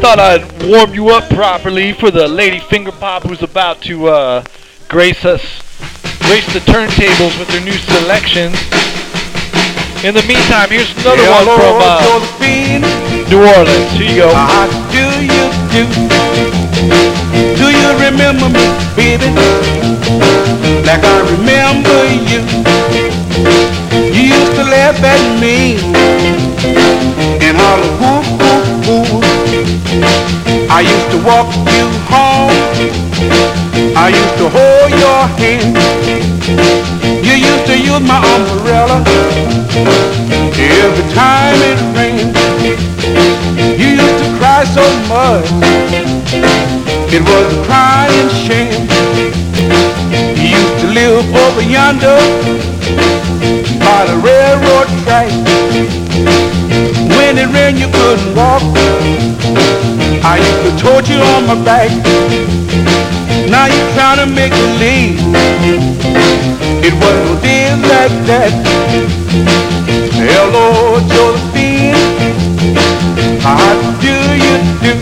Thought 0.00 0.18
I'd 0.18 0.44
warm 0.68 0.94
you 0.94 1.08
up 1.10 1.28
properly 1.30 1.92
for 1.92 2.10
the 2.10 2.28
lady 2.28 2.58
finger 2.58 2.92
pop 2.92 3.22
who's 3.22 3.42
about 3.42 3.80
to 3.82 4.08
uh, 4.08 4.44
grace 4.88 5.24
us, 5.24 5.40
grace 6.28 6.46
the 6.52 6.60
turntables 6.60 7.38
with 7.38 7.48
their 7.48 7.64
new 7.64 7.76
selections. 7.96 8.56
In 10.04 10.12
the 10.12 10.22
meantime, 10.28 10.68
here's 10.68 10.92
another 11.00 11.24
one 11.32 11.48
from 11.56 11.80
uh, 11.80 12.02
New 13.30 13.40
Orleans. 13.40 13.92
Here 13.96 14.10
you 14.10 14.16
go. 14.22 14.34
How 14.34 14.68
do 14.92 15.06
you 15.24 15.48
do? 15.72 15.88
Do 17.56 17.66
you 17.72 17.90
remember 17.96 18.52
me, 18.52 18.66
baby? 18.94 19.32
Like 20.84 21.02
I 21.02 21.24
remember 21.34 21.96
you. 22.28 22.44
You 24.12 24.34
used 24.34 24.54
to 24.60 24.64
laugh 24.64 25.00
at 25.02 25.40
me 25.40 25.80
and 27.40 27.56
holler 27.56 28.30
woo. 28.30 28.35
I 30.68 30.80
used 30.80 31.10
to 31.12 31.18
walk 31.22 31.48
you 31.76 31.86
home. 32.10 32.50
I 33.96 34.08
used 34.10 34.36
to 34.42 34.46
hold 34.50 34.90
your 34.90 35.22
hand. 35.38 35.76
You 37.24 37.34
used 37.34 37.66
to 37.66 37.76
use 37.78 38.02
my 38.02 38.18
umbrella 38.34 39.02
every 40.58 41.06
time 41.14 41.58
it 41.70 41.80
rained. 41.96 42.34
You 43.78 43.88
used 44.02 44.18
to 44.22 44.28
cry 44.38 44.64
so 44.64 44.84
much, 45.06 45.46
it 47.12 47.22
was 47.22 47.46
a 47.54 47.64
crying 47.66 48.30
shame. 48.44 48.88
You 50.36 50.58
used 50.58 50.78
to 50.82 50.88
live 50.88 51.24
over 51.34 51.62
yonder 51.62 52.18
by 53.80 54.04
the 54.06 54.16
railroad 54.18 54.88
track. 55.04 55.30
When 57.26 57.38
it 57.38 57.52
rained, 57.52 57.80
you 57.80 57.88
couldn't 57.88 58.36
walk. 58.36 58.62
I 60.22 60.38
used 60.38 60.62
to 60.62 60.72
tote 60.80 61.08
you 61.10 61.18
on 61.18 61.44
my 61.50 61.58
back. 61.64 61.90
Now 63.50 63.66
you're 63.66 63.92
trying 63.98 64.20
to 64.22 64.26
make 64.30 64.52
believe 64.52 65.18
it 66.86 66.94
was 66.94 67.16
no 67.26 67.34
days 67.42 67.82
like 67.82 68.14
that. 68.30 68.54
Hello, 70.22 71.02
Josephine. 71.10 71.98
How 73.42 73.74
do 73.98 74.14
you 74.46 74.54
do? 74.86 74.94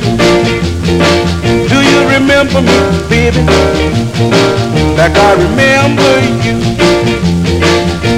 Do 1.68 1.78
you 1.84 2.00
remember 2.08 2.62
me, 2.64 2.78
baby? 3.12 3.44
Like 4.96 5.12
I 5.12 5.32
remember 5.44 6.12
you. 6.40 6.56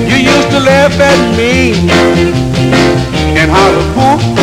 You 0.07 0.17
used 0.31 0.51
to 0.51 0.61
laugh 0.61 0.95
at 0.95 1.19
me 1.37 2.96
and 3.47 3.53
holler, 3.53 4.27
hoo, 4.27 4.36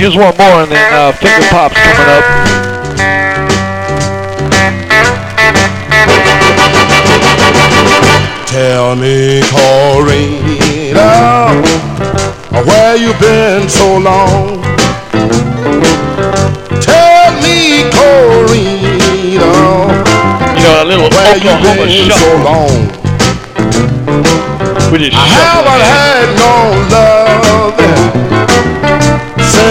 here's 0.00 0.16
one 0.16 0.34
more, 0.38 0.64
and 0.64 0.72
then 0.72 0.92
uh, 0.94 1.12
Finger 1.12 1.46
Pop's 1.50 1.76
coming 1.76 2.08
up. 2.08 2.24
Tell 8.48 8.96
me, 8.96 9.42
Corina, 9.52 11.04
where 12.64 12.96
you 12.96 13.12
been 13.20 13.68
so 13.68 13.98
long? 13.98 14.62
Tell 16.80 17.32
me, 17.44 17.84
Corina, 17.92 19.52
you 20.56 20.64
know, 20.64 20.82
a 20.82 20.86
little 20.88 21.10
where 21.10 21.36
you 21.36 21.52
been 21.60 22.08
shuffle. 22.08 22.24
so 22.24 22.44
long? 22.48 22.88
I 24.92 25.26
haven't 25.28 25.82
had 25.84 26.26
no 26.40 26.52
love 26.90 27.20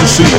the 0.00 0.08
sea. 0.08 0.34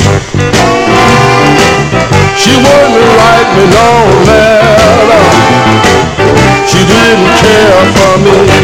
She 2.36 2.52
wouldn't 2.52 3.10
write 3.16 3.49
me 3.56 3.64
no 3.72 3.90
letter. 4.28 5.24
She 6.68 6.80
didn't 6.84 7.32
care 7.40 7.80
for 7.95 8.14
me. 8.20 8.55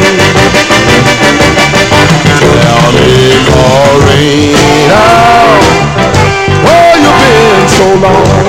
long 8.01 8.40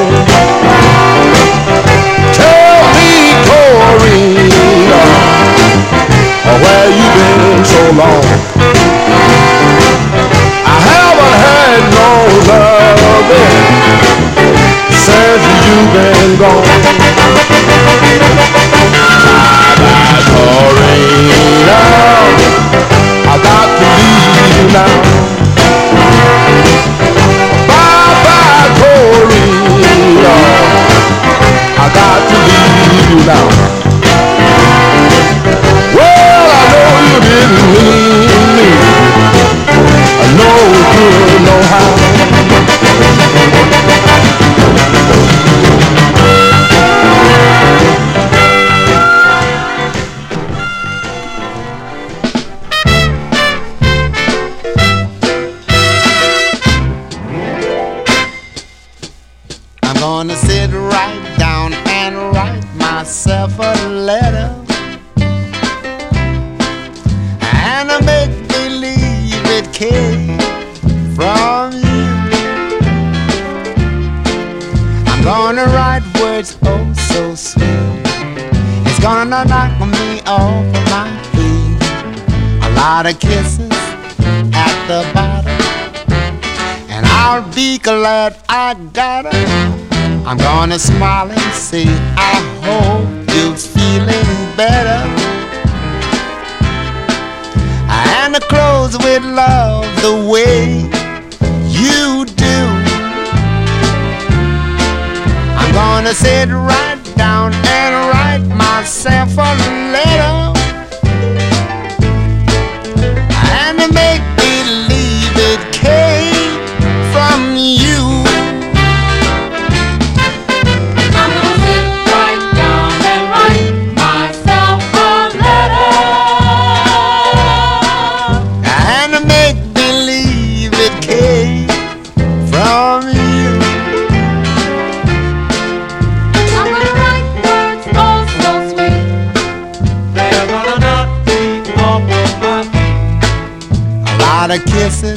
lot 144.52 144.58
of 144.58 144.72
kisses 144.72 145.16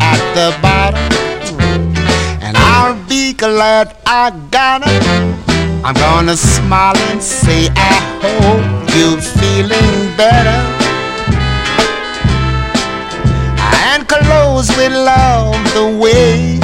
at 0.00 0.20
the 0.34 0.56
bottom. 0.60 1.00
And 2.42 2.56
I'll 2.56 2.98
be 3.08 3.32
glad 3.32 3.96
I 4.06 4.30
got 4.50 4.82
it. 4.84 5.02
I'm 5.84 5.94
gonna 5.94 6.36
smile 6.36 6.96
and 7.10 7.22
say, 7.22 7.68
I 7.74 7.94
hope 8.22 8.64
you're 8.94 9.20
feeling 9.20 10.16
better. 10.16 10.60
And 13.88 14.06
close 14.06 14.68
with 14.76 14.92
love 14.92 15.56
the 15.74 15.98
way 16.02 16.54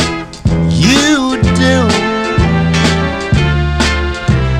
you 0.69 1.41
do. 1.57 1.77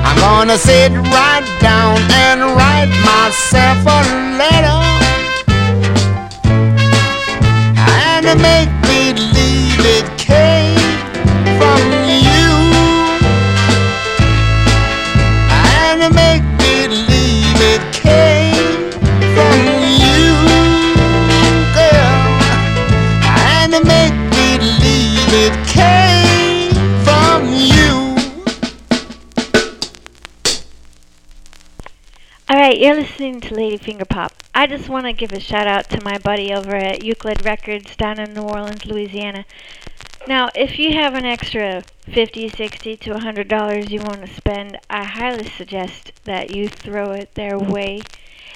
I'm 0.07 0.17
gonna 0.19 0.57
sit 0.57 0.91
right 0.91 1.47
down 1.61 1.97
and 2.11 2.41
write 2.57 2.91
myself 3.05 3.85
a 3.85 4.37
letter. 4.37 5.08
make 8.35 8.69
believe 8.81 9.79
it 9.79 10.17
can. 10.17 10.58
You're 32.89 32.97
listening 32.97 33.39
to 33.39 33.53
Lady 33.53 33.77
Finger 33.77 34.03
Pop. 34.03 34.33
I 34.55 34.65
just 34.65 34.89
want 34.89 35.05
to 35.05 35.13
give 35.13 35.31
a 35.31 35.39
shout 35.39 35.67
out 35.67 35.91
to 35.91 36.03
my 36.03 36.17
buddy 36.17 36.51
over 36.51 36.73
at 36.73 37.03
Euclid 37.03 37.45
Records 37.45 37.95
down 37.95 38.19
in 38.19 38.33
New 38.33 38.41
Orleans, 38.41 38.83
Louisiana. 38.83 39.45
Now, 40.27 40.49
if 40.55 40.79
you 40.79 40.93
have 40.93 41.13
an 41.13 41.23
extra 41.23 41.83
50, 42.11 42.49
60 42.49 42.97
to 42.97 43.13
$100 43.13 43.89
you 43.91 43.99
want 43.99 44.25
to 44.25 44.33
spend, 44.33 44.79
I 44.89 45.03
highly 45.03 45.47
suggest 45.47 46.13
that 46.23 46.55
you 46.55 46.67
throw 46.67 47.11
it 47.11 47.35
their 47.35 47.59
way. 47.59 48.01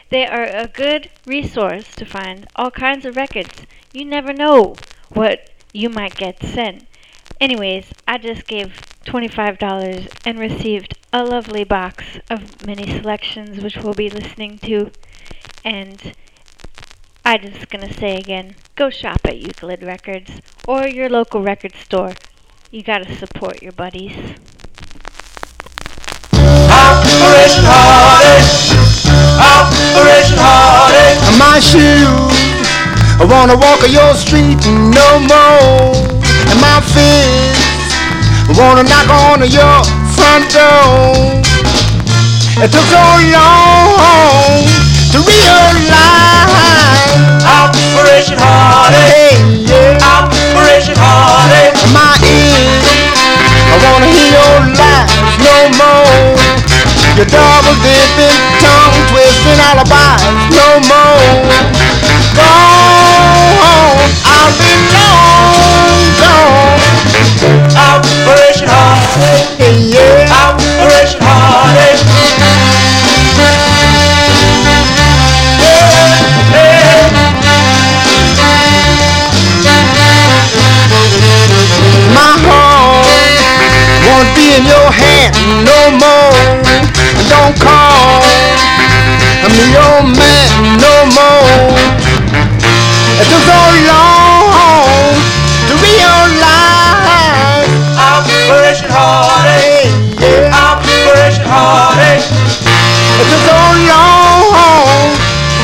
They 0.09 0.25
are 0.25 0.45
a 0.45 0.65
good 0.65 1.11
resource 1.27 1.93
to 1.93 2.03
find 2.03 2.47
all 2.55 2.71
kinds 2.71 3.05
of 3.05 3.15
records. 3.15 3.67
You 3.93 4.03
never 4.03 4.33
know 4.33 4.73
what 5.09 5.51
you 5.73 5.89
might 5.89 6.15
get 6.15 6.41
sent. 6.41 6.87
Anyways, 7.39 7.85
I 8.07 8.17
just 8.17 8.47
gave 8.47 8.81
$25 9.05 10.07
and 10.25 10.39
received 10.39 10.97
a 11.11 11.23
lovely 11.23 11.63
box 11.63 12.03
of 12.29 12.65
many 12.65 12.87
selections 12.87 13.63
which 13.63 13.77
we'll 13.77 13.93
be 13.93 14.09
listening 14.09 14.57
to. 14.59 14.91
And 15.63 16.13
I'm 17.25 17.41
just 17.41 17.69
gonna 17.69 17.93
say 17.93 18.17
again, 18.17 18.55
go 18.75 18.89
shop 18.89 19.19
at 19.23 19.37
Euclid 19.37 19.81
Records 19.81 20.41
or 20.67 20.87
your 20.87 21.09
local 21.09 21.41
record 21.41 21.73
store. 21.75 22.13
You 22.71 22.83
gotta 22.83 23.15
support 23.15 23.61
your 23.61 23.71
buddies. 23.71 24.15
Operation 26.73 27.63
Heartache, 27.63 28.75
Operation 29.39 30.37
Heartache. 30.41 31.21
My 31.39 31.59
shoes, 31.61 32.09
I 33.21 33.25
wanna 33.29 33.55
walk 33.55 33.83
on 33.83 33.91
your 33.91 34.13
street 34.15 34.59
no 34.91 35.19
more. 35.23 35.95
And 36.49 36.59
my 36.59 36.81
fist, 36.81 37.61
I 37.61 37.62
wanna 38.51 38.83
knock 38.83 39.07
on 39.09 39.39
your 39.47 39.79
front 40.15 40.51
door. 40.51 41.15
It 42.59 42.69
took 42.71 42.85
so 42.91 43.03
long 43.31 44.67
to 45.11 45.19
realize 45.23 46.43
Operation 47.43 48.37
Heartache, 48.39 49.39
yeah. 49.67 49.97
Operation 50.03 50.95
Heartache. 50.97 51.75
My 51.95 52.13
ears, 52.23 52.83
I 53.71 53.75
wanna 53.83 54.07
hear 54.11 54.35
your 54.35 54.75
lies 54.75 55.11
no 55.39 55.55
more. 55.79 56.35
Your 57.15 57.27
double 57.29 57.75
dipping, 57.81 58.37
tongue 58.59 58.97
twisting 59.11 59.59
alibis 59.71 60.23
no 60.51 60.67
more. 60.89 61.31
Gone, 62.35 64.01
I'll 64.25 64.51
be 64.57 64.71
long 64.93 66.01
gone. 66.19 66.62
Operation 67.43 68.67
Heartache, 68.71 69.59
yeah. 69.91 70.31
Operation 70.31 71.19
Heartache. 71.21 71.99
My 82.15 82.31
heart 82.47 83.07
won't 84.07 84.29
be 84.35 84.55
in 84.55 84.63
your 84.63 84.89
hand 84.91 85.35
no 85.67 85.91
more. 85.99 86.31
Don't 87.27 87.55
call 87.59 88.23
me 89.51 89.63
your 89.75 89.99
man 90.15 90.79
no 90.79 90.95
more. 91.11 91.75
So 93.43 93.59
long 93.87 94.22
Heartache, 99.13 99.93
yeah. 100.17 100.49
Operation 100.73 101.45
Heartache. 101.45 102.25
It 103.21 103.25
took 103.29 103.43
so 103.45 103.59
long 103.93 105.13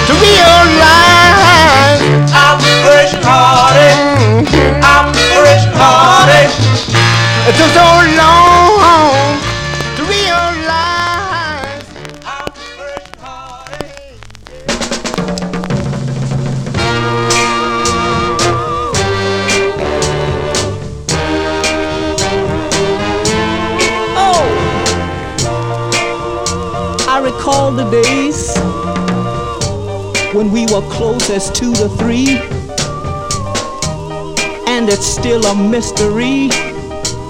to 0.05 0.13
realize 0.21 1.97
Operation 2.29 3.21
Heartache, 3.25 3.97
Operation 4.85 5.73
Heartache. 5.73 6.53
It 7.49 7.55
took 7.57 7.71
so 7.73 7.89
long 8.21 8.48
when 30.39 30.53
we 30.53 30.65
were 30.67 30.87
closest 30.89 31.53
to 31.53 31.73
three, 31.99 32.37
and 34.71 34.87
it's 34.87 35.05
still 35.05 35.45
a 35.45 35.53
mystery. 35.53 36.47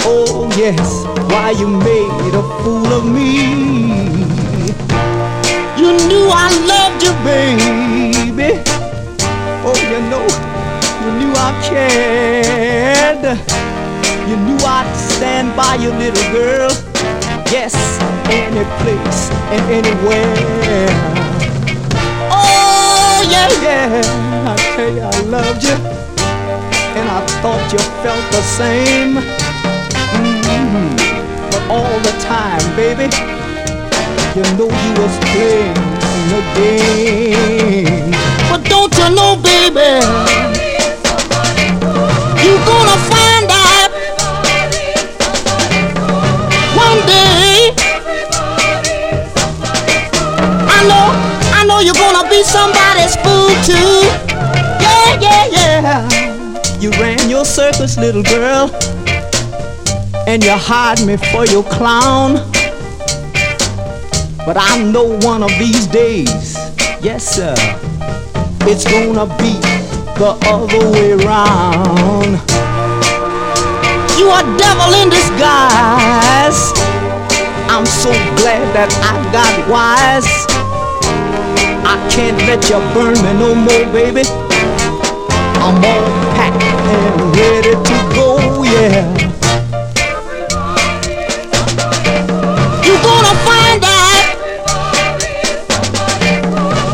Oh, 0.05 0.47
yes, 0.55 1.05
why 1.31 1.49
you 1.49 1.67
made 1.67 2.35
a 2.35 2.43
fool 2.61 2.85
of 2.85 3.05
me. 3.11 3.49
You 5.81 5.89
knew 6.07 6.29
I 6.29 6.49
loved 6.69 7.01
you, 7.01 7.13
baby. 7.25 8.61
Oh, 9.65 9.79
you 9.91 9.99
know, 10.11 10.25
you 11.01 11.09
knew 11.17 11.33
I 11.35 11.49
cared. 11.67 13.23
You 14.29 14.37
knew 14.37 14.59
I'd 14.63 14.95
stand 15.15 15.57
by 15.57 15.77
you, 15.81 15.89
little 15.89 16.31
girl. 16.31 16.69
Yes, 17.49 17.73
any 18.29 18.63
place 18.83 19.31
and 19.49 19.63
anywhere. 19.71 21.18
Yeah, 23.39 23.47
yeah. 23.63 24.51
I 24.51 24.55
tell 24.75 24.91
you, 24.93 25.01
I 25.01 25.19
loved 25.31 25.63
you. 25.63 25.75
And 26.99 27.07
I 27.09 27.19
thought 27.41 27.63
you 27.71 27.79
felt 28.03 28.25
the 28.35 28.41
same. 28.59 29.15
Mhm. 30.13 30.97
But 31.51 31.63
all 31.69 31.97
the 32.07 32.13
time, 32.19 32.63
baby, 32.75 33.07
you 34.35 34.43
know 34.57 34.67
you 34.83 34.91
was 35.01 35.15
playing 35.31 35.79
the 36.31 36.41
game. 36.57 38.11
But 38.49 38.61
don't 38.69 38.93
you 38.97 39.09
know, 39.17 39.35
baby, 39.37 39.91
you're 42.43 42.65
gonna 42.71 42.97
find 43.13 43.49
out 43.67 43.91
one 46.85 46.99
day. 47.07 47.73
I 50.75 50.79
know, 50.89 51.07
know 51.69 51.79
you're 51.81 51.93
gonna 51.93 52.27
be 52.27 52.41
somebody's 52.41 53.15
fool 53.17 53.53
too. 53.61 54.01
Yeah, 54.81 55.21
yeah, 55.21 55.45
yeah. 55.45 56.79
You 56.79 56.89
ran 56.93 57.29
your 57.29 57.45
circus, 57.45 57.95
little 57.95 58.23
girl, 58.23 58.71
and 60.25 60.43
you 60.43 60.49
hired 60.49 61.05
me 61.05 61.15
for 61.17 61.45
your 61.45 61.63
clown. 61.63 62.41
But 64.47 64.57
I 64.57 64.81
know 64.81 65.19
one 65.19 65.43
of 65.43 65.51
these 65.59 65.85
days, 65.85 66.57
yes, 67.03 67.23
sir, 67.35 67.53
it's 68.65 68.85
gonna 68.85 69.27
be 69.37 69.53
the 70.17 70.33
other 70.49 70.83
way 70.89 71.13
round. 71.23 72.33
You 74.17 74.27
are 74.33 74.43
devil 74.57 74.91
in 75.01 75.09
disguise. 75.09 76.73
I'm 77.69 77.85
so 77.85 78.09
glad 78.41 78.65
that 78.73 78.89
I 79.05 79.13
got 79.31 79.69
wise. 79.69 80.48
Can't 82.07 82.37
let 82.47 82.69
you 82.69 82.79
burn 82.93 83.13
me 83.23 83.31
no 83.39 83.55
more, 83.55 83.85
baby. 83.91 84.23
I'm 85.61 85.75
all 85.83 86.05
packed 86.35 86.63
and 86.63 87.35
ready 87.35 87.73
to 87.75 87.97
go, 88.15 88.27
yeah. 88.63 89.03
You're 92.85 93.03
gonna 93.03 93.35
find 93.47 93.83
out 93.83 94.25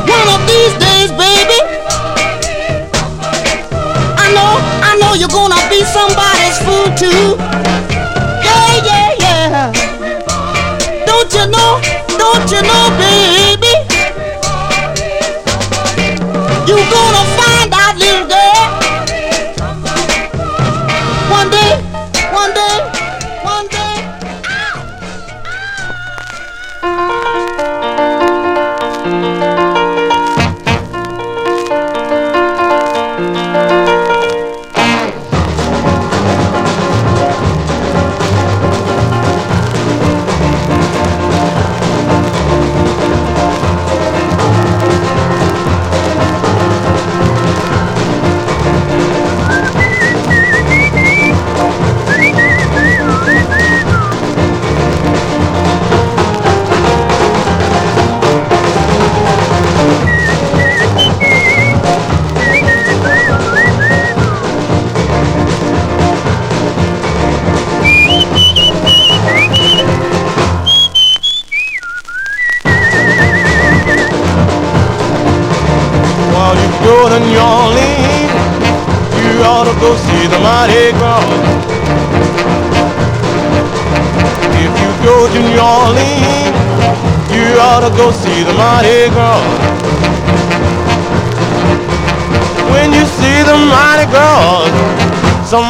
one 0.09 0.27
of 0.35 0.41
these 0.49 0.73
days, 0.85 1.11
baby. 1.11 1.59
I 4.17 4.27
know, 4.35 4.51
I 4.89 4.97
know 4.99 5.13
you're 5.13 5.29
gonna 5.29 5.61
be 5.69 5.83
somebody's 5.85 6.57
fool 6.65 6.87
too. 6.97 7.37
Yeah, 8.43 8.71
yeah, 8.89 9.09
yeah. 9.19 9.71
Don't 11.05 11.31
you 11.33 11.45
know? 11.47 11.79
Don't 12.17 12.51
you 12.51 12.61
know, 12.61 12.89
baby? 12.97 13.44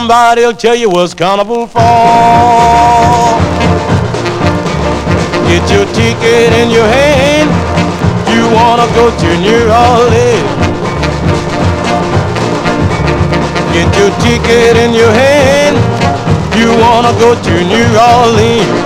Somebody'll 0.05 0.53
tell 0.53 0.75
you 0.75 0.87
what's 0.87 1.15
carnival 1.15 1.65
for. 1.65 1.79
Get 5.49 5.65
your 5.73 5.85
ticket 5.97 6.53
in 6.61 6.69
your 6.69 6.85
hand, 6.85 7.49
you 8.29 8.45
wanna 8.53 8.85
go 8.93 9.09
to 9.09 9.29
New 9.41 9.65
Orleans. 9.65 10.45
Get 13.73 13.89
your 13.97 14.11
ticket 14.21 14.77
in 14.77 14.93
your 14.93 15.11
hand, 15.11 15.75
you 16.53 16.69
wanna 16.85 17.13
go 17.17 17.33
to 17.33 17.53
New 17.73 17.89
Orleans. 18.13 18.77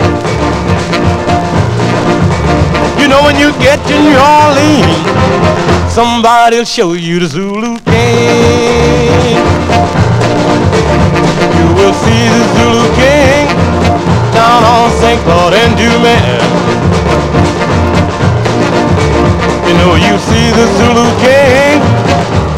You 2.98 3.10
know 3.10 3.22
when 3.24 3.36
you 3.36 3.52
get 3.60 3.78
to 3.90 3.96
New 4.08 4.20
Orleans, 4.40 5.94
somebody'll 5.94 6.64
show 6.64 6.94
you 6.94 7.20
the 7.20 7.28
Zulu 7.28 7.78
King. 7.80 9.49
Will 11.80 11.94
see 11.94 12.28
the 12.28 12.44
Zulu 12.60 12.86
King 13.00 13.48
down 14.36 14.64
on 14.68 14.92
St. 15.00 15.20
Claude 15.24 15.54
and 15.54 15.72
Dumas. 15.80 16.44
You 19.66 19.74
know 19.80 19.96
you 19.96 20.20
see 20.20 20.52
the 20.60 20.68
Zulu 20.76 21.08
King 21.24 21.80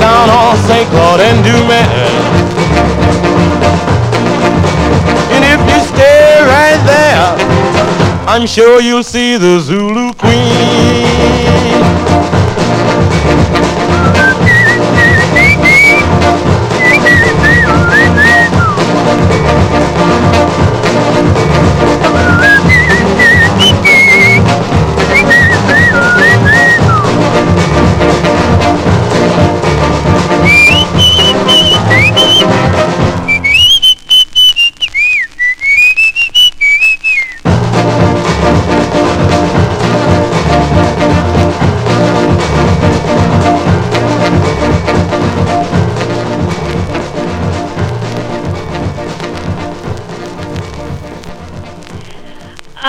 down 0.01 0.27
on 0.27 0.57
St. 0.65 0.89
Claude 0.89 1.21
and 1.21 1.39
Dumas. 1.45 2.17
And 5.33 5.43
if 5.53 5.61
you 5.69 5.79
stay 5.85 6.41
right 6.41 6.81
there, 6.89 7.37
I'm 8.27 8.47
sure 8.47 8.81
you'll 8.81 9.03
see 9.03 9.37
the 9.37 9.59
Zulu 9.59 10.00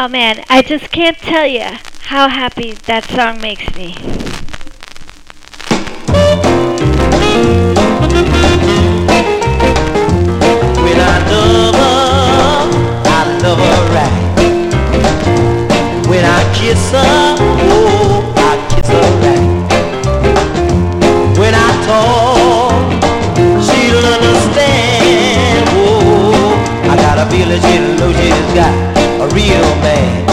Oh 0.04 0.08
man, 0.08 0.42
I 0.48 0.62
just 0.62 0.90
can't 0.90 1.16
tell 1.16 1.46
you 1.46 1.62
how 2.10 2.26
happy 2.26 2.72
that 2.72 3.04
song 3.04 3.40
makes 3.40 3.72
me. 3.76 3.94
When 10.82 10.98
I 10.98 11.22
love 11.30 11.76
her, 11.78 12.66
I 13.06 13.22
love 13.46 13.60
her 13.62 13.82
right. 13.94 14.18
When 16.08 16.24
I 16.24 16.42
kiss 16.58 16.90
her, 16.90 17.36
oh, 17.70 18.34
I 18.34 18.58
kiss 18.74 18.88
her 18.90 19.08
right. 19.22 19.46
When 21.38 21.54
I 21.54 21.70
talk, 21.86 22.90
she'll 23.62 24.02
understand. 24.02 25.68
Oh, 25.78 26.90
I 26.90 26.96
got 26.96 27.18
a 27.24 27.30
feeling 27.30 27.60
she'll 27.62 27.94
know 28.00 28.10
she's 28.12 28.54
got 28.56 28.91
real 29.32 29.64
man. 29.80 30.31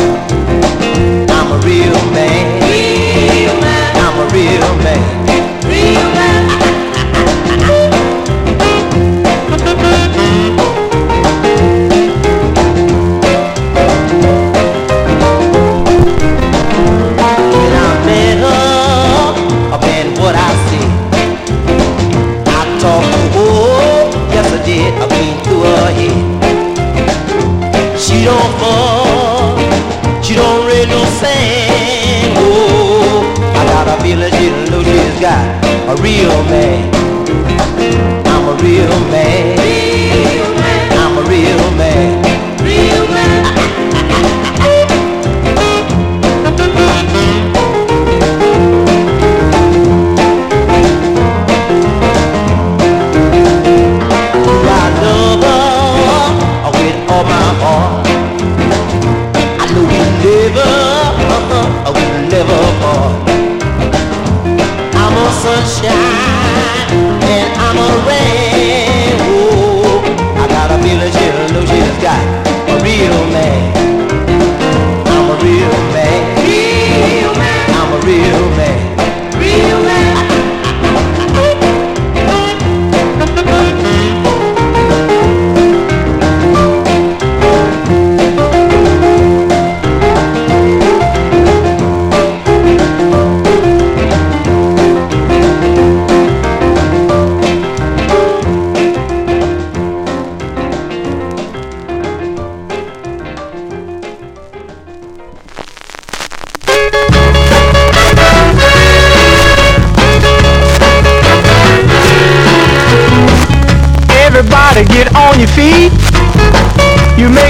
A 35.89 35.95
real 36.03 36.43
man. 36.43 36.98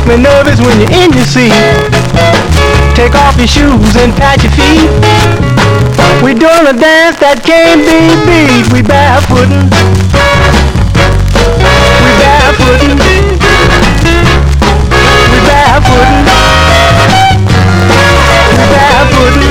Me 0.09 0.17
nervous 0.17 0.59
when 0.59 0.81
you're 0.81 0.89
in 0.89 1.13
your 1.13 1.23
seat. 1.23 1.53
Take 2.97 3.13
off 3.13 3.37
your 3.37 3.45
shoes 3.45 3.93
and 4.01 4.09
pat 4.17 4.41
your 4.41 4.49
feet. 4.57 4.89
We're 6.25 6.33
doing 6.33 6.65
a 6.65 6.73
dance 6.73 7.21
that 7.21 7.45
can't 7.45 7.85
be 7.85 8.09
beat. 8.25 8.65
We 8.73 8.81
barefootin'. 8.81 9.69
We 12.01 12.11
barefootin'. 12.17 12.97
We 15.29 15.39
barefootin'. 15.45 16.25
We 18.57 18.65
barefootin'. 18.73 19.45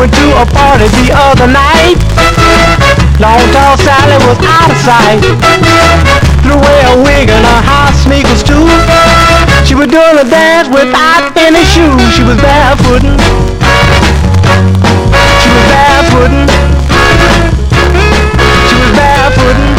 Went 0.00 0.12
to 0.16 0.26
a 0.40 0.46
party 0.48 0.88
the 0.96 1.12
other 1.12 1.48
night. 1.52 2.00
Long 3.20 3.44
tall 3.52 3.76
Sally 3.76 4.16
was 4.24 4.40
out 4.48 4.72
of 4.72 4.80
sight 4.80 6.23
to 6.54 6.60
wear 6.62 6.86
a 6.94 7.02
wig 7.02 7.26
and 7.28 7.44
her 7.44 7.62
high 7.66 7.90
sneakers 7.98 8.42
too. 8.46 8.62
She 9.66 9.74
was 9.74 9.88
doing 9.90 10.16
a 10.22 10.26
dance 10.28 10.70
without 10.70 11.34
any 11.34 11.64
shoes. 11.66 11.98
She 12.14 12.22
was 12.22 12.38
barefootin'. 12.38 13.18
She 15.42 15.48
was 15.50 15.64
barefootin'. 15.74 16.46
She 18.70 18.74
was 18.78 18.92
barefootin'. 18.94 19.72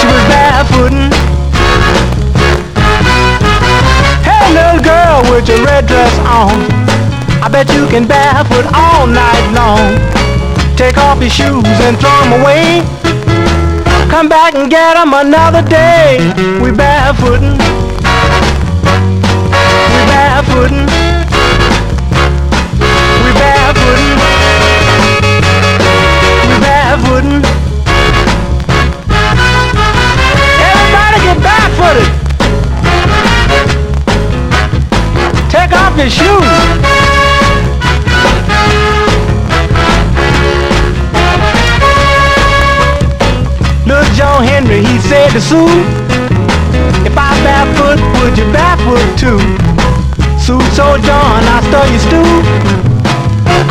She 0.00 0.06
was 0.10 0.24
barefootin'. 0.26 1.06
Hey, 4.26 4.44
little 4.58 4.82
girl 4.82 5.18
with 5.30 5.46
your 5.46 5.62
red 5.62 5.86
dress 5.86 6.14
on. 6.26 6.66
I 7.44 7.48
bet 7.48 7.70
you 7.70 7.86
can 7.86 8.08
barefoot 8.08 8.66
all 8.74 9.06
night 9.06 9.46
long. 9.54 9.94
Take 10.74 10.98
off 10.98 11.20
your 11.20 11.30
shoes 11.30 11.78
and 11.86 11.94
throw 12.00 12.18
'em 12.26 12.40
away. 12.42 13.07
Come 14.10 14.28
back 14.28 14.54
and 14.54 14.70
get 14.70 14.96
'em 14.96 15.12
another 15.12 15.62
day. 15.62 16.18
We 16.62 16.70
barefootin'. 16.70 17.58
We 19.94 20.00
barefootin'. 20.10 20.86
We 23.24 23.30
barefootin'. 23.40 24.18
We 26.48 26.56
barefootin'. 26.64 27.42
Everybody 30.70 31.18
get 31.26 31.38
barefooted. 31.48 32.10
Take 35.50 35.72
off 35.80 35.96
your 35.96 36.10
shoes. 36.10 36.87
Joe 44.18 44.42
Henry, 44.42 44.82
he 44.82 44.98
said 44.98 45.30
to 45.30 45.40
Sue, 45.40 45.70
if 47.06 47.14
I 47.16 47.30
barefoot, 47.46 48.02
would 48.18 48.36
you 48.36 48.50
barefoot 48.50 49.06
too? 49.14 49.38
Sue 50.42 50.58
told 50.74 51.06
John, 51.06 51.44
I 51.46 51.62
stole 51.70 51.86
your 51.86 52.02
stew. 52.02 52.26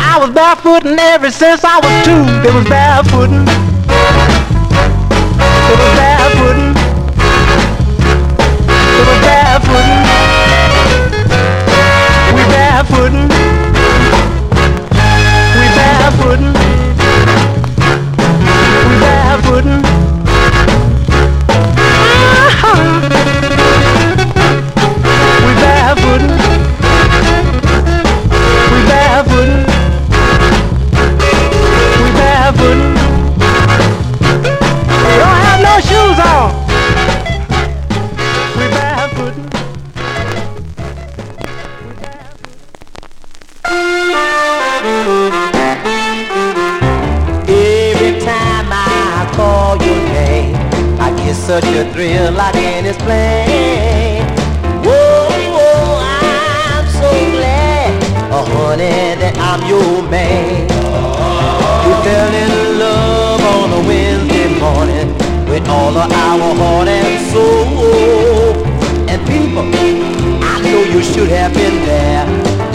I 0.00 0.16
was 0.18 0.30
barefooting 0.30 0.96
ever 0.98 1.30
since 1.30 1.60
I 1.64 1.76
was 1.84 1.92
two. 2.02 2.24
They 2.40 2.50
was 2.50 2.64
barefooting. 2.64 3.44
They 5.68 5.76
was 5.76 5.92
barefooting. 6.00 6.72
They 8.96 9.04
was 9.04 9.20
barefooting. 9.28 10.00
We 12.32 12.42
barefooting. 12.56 13.28
We 15.60 15.66
barefooting. 15.76 16.77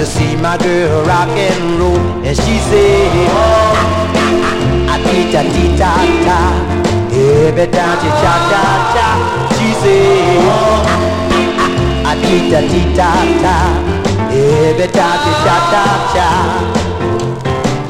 To 0.03 0.09
see 0.09 0.35
my 0.35 0.57
girl 0.57 1.05
rock 1.05 1.29
and 1.29 1.79
roll. 1.79 1.97
And 2.27 2.35
she 2.35 2.55
said, 2.67 3.29
oh, 3.31 4.91
a 4.91 4.95
tita 5.07 5.41
tita 5.53 5.91
ta. 6.25 6.39
Every 7.09 7.67
time 7.71 7.97
she 8.01 8.09
cha 8.21 8.33
cha 8.51 8.63
cha, 8.93 9.07
she 9.55 9.69
say, 9.81 10.03
oh, 10.43 10.83
a 12.09 12.13
tita 12.19 12.59
tita 12.71 13.09
ta. 13.43 13.57
Every 14.27 14.87
time 14.91 15.17
she 15.23 15.31
cha 15.45 15.57
cha 15.71 15.85
cha. 16.13 16.29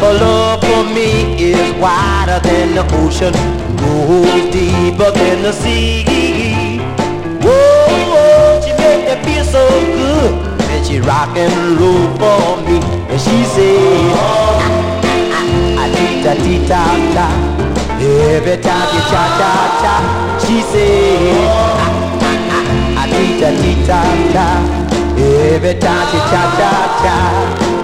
Her 0.02 0.14
love 0.14 0.60
for 0.61 0.84
me 0.94 1.10
is 1.41 1.73
wider 1.81 2.40
than 2.48 2.68
the 2.76 2.84
ocean, 3.02 3.34
goes 3.81 4.44
deeper 4.53 5.10
than 5.18 5.41
the 5.41 5.52
sea. 5.52 6.77
Whoa, 7.41 7.88
whoa, 8.14 8.61
she 8.61 8.72
make 8.81 9.03
me 9.07 9.15
feel 9.26 9.45
so 9.45 9.64
good, 9.95 10.03
she 10.94 10.99
rock 10.99 11.36
and 11.36 11.80
roll 11.80 12.06
for 12.22 12.61
me, 12.70 12.78
and 13.10 13.20
she 13.20 13.44
say. 13.44 14.53
Tita 15.94 16.36
tita 16.36 16.84
ta 17.14 17.28
Every 17.99 18.57
time 18.64 18.88
you 18.95 19.02
cha 19.11 19.24
cha 19.40 19.52
cha 19.82 19.95
She 20.40 20.61
say 20.61 21.34
ah, 22.95 23.06
Tita 23.11 23.49
tita 23.61 23.99
ta 24.34 24.48
Every 25.18 25.74
time 25.80 26.07
she 26.11 26.20
cha 26.32 26.44
cha 26.57 26.72
cha 27.03 27.82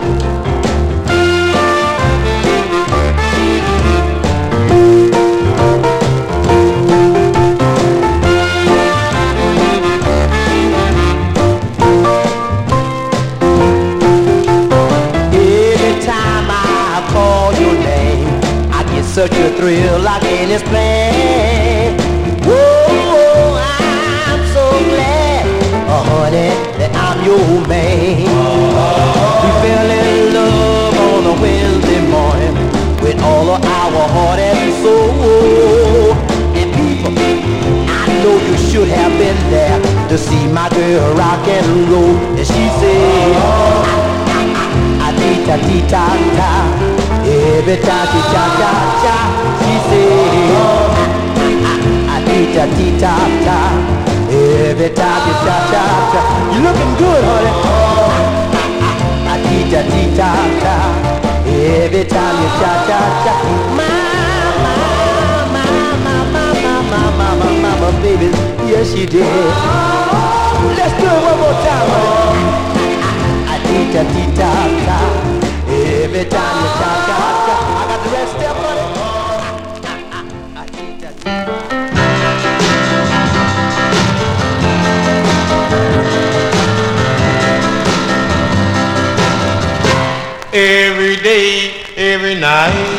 such 19.20 19.34
a 19.34 19.50
thrill 19.58 20.00
like 20.00 20.22
this 20.22 20.64
plane. 20.64 21.91
Whoa, 22.48 23.60
I'm 23.60 24.41
so 24.56 24.66
glad, 24.88 25.44
oh 25.91 26.04
honey, 26.08 26.56
that 26.80 26.91
I'm 26.96 27.20
your 27.28 27.68
man. 27.68 28.24
We 29.44 29.50
fell 29.60 29.90
in 29.91 30.34
love 30.34 30.96
on 31.12 31.24
a 31.32 31.36
Wednesday 31.41 32.02
morning 32.08 32.56
with 33.04 33.20
all 33.22 33.50
of 33.50 33.62
our 33.62 34.08
heart 34.16 34.40
and 34.40 34.72
soul. 34.80 36.16
And 36.56 36.72
people, 36.80 37.12
I 37.91 38.08
know 38.24 38.36
you 38.48 38.56
should 38.72 38.88
have 38.88 39.12
been 39.20 39.40
there 39.52 39.80
to 40.08 40.18
see 40.18 40.48
my 40.48 40.70
girl 40.70 41.14
rock 41.16 41.46
and 41.46 41.68
roll. 41.91 42.16
And 42.40 42.48
she 42.48 42.66
said. 42.80 43.36
a 45.04 45.10
tita 45.20 45.56
tita 45.68 46.06
ta. 46.40 46.54
Every 46.72 46.88
time 46.88 46.98
she 47.49 47.76
cha 47.76 48.45
cha 48.59 48.71
cha, 49.01 49.15
she 49.59 49.73
say, 49.89 50.89
tita 52.26 52.65
tita 52.77 53.13
ta. 53.45 53.57
Every 54.30 54.89
time 54.93 55.21
she 55.26 55.34
cha 55.45 55.57
cha 55.71 55.84
cha, 56.11 56.21
you 56.53 56.59
looking 56.61 56.93
good, 57.01 57.23
honey. 57.30 57.53
A 59.31 59.35
tita 59.45 59.81
tita 59.89 60.30
ta. 60.61 60.76
Every 61.49 62.03
time 62.05 62.35
you 62.41 62.49
cha 62.59 62.71
cha 62.88 62.99
cha, 63.23 63.34
mama, 63.77 64.73
mama, 65.55 66.05
mama, 66.05 66.51
mama, 66.61 66.99
mama, 67.17 67.47
mama, 67.63 67.89
baby, 68.03 68.27
yes 68.69 68.93
she 68.93 69.05
did. 69.05 69.26
Let's 70.77 70.93
do 71.01 71.07
it 71.07 71.21
one 71.30 71.39
more 71.41 71.57
time, 71.65 71.89
honey. 71.93 72.45
A 73.51 73.55
tita 73.65 74.01
tita 74.13 74.49
ta. 74.85 75.39
Every 76.11 76.27
time 76.27 76.56
you 76.57 76.69
cha, 76.80 76.91
I 77.06 77.86
got 77.88 78.03
the 78.03 78.10
rest 78.10 78.36
on 78.36 78.77
it. 78.77 78.99
every 90.52 91.15
day, 91.18 91.84
every 91.95 92.34
night. 92.34 92.98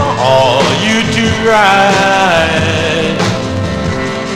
all 0.00 0.62
you 0.82 1.02
do 1.12 1.26
right 1.46 3.16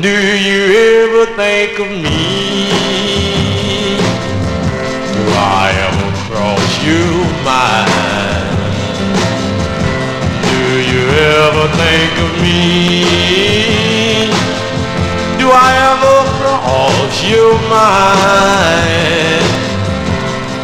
Do 0.00 0.16
you 0.48 0.60
ever 0.94 1.24
think 1.36 1.78
of 1.80 1.88
me? 1.90 2.68
Do 5.12 5.22
I 5.36 5.72
ever 5.86 6.10
cross 6.26 6.70
you 6.84 7.04
mind? 7.44 7.90
Do 10.50 10.62
you 10.92 11.02
ever 11.38 11.66
think 11.76 12.12
of 12.20 12.30
me? 12.42 13.23
your 17.44 17.60
mind. 17.68 19.44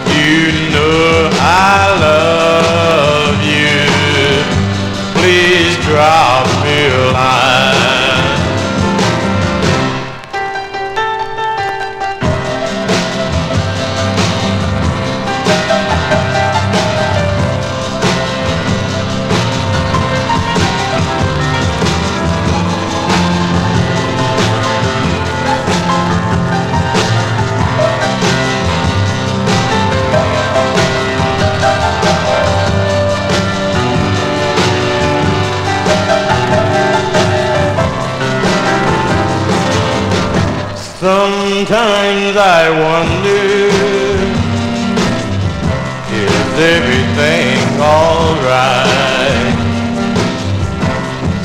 You 0.08 0.70
know 0.72 1.30
I 1.32 2.00
love. 2.00 2.39
I 42.42 42.70
wonder 42.70 43.44
Is 46.10 46.58
everything 46.58 47.60
alright? 47.78 49.56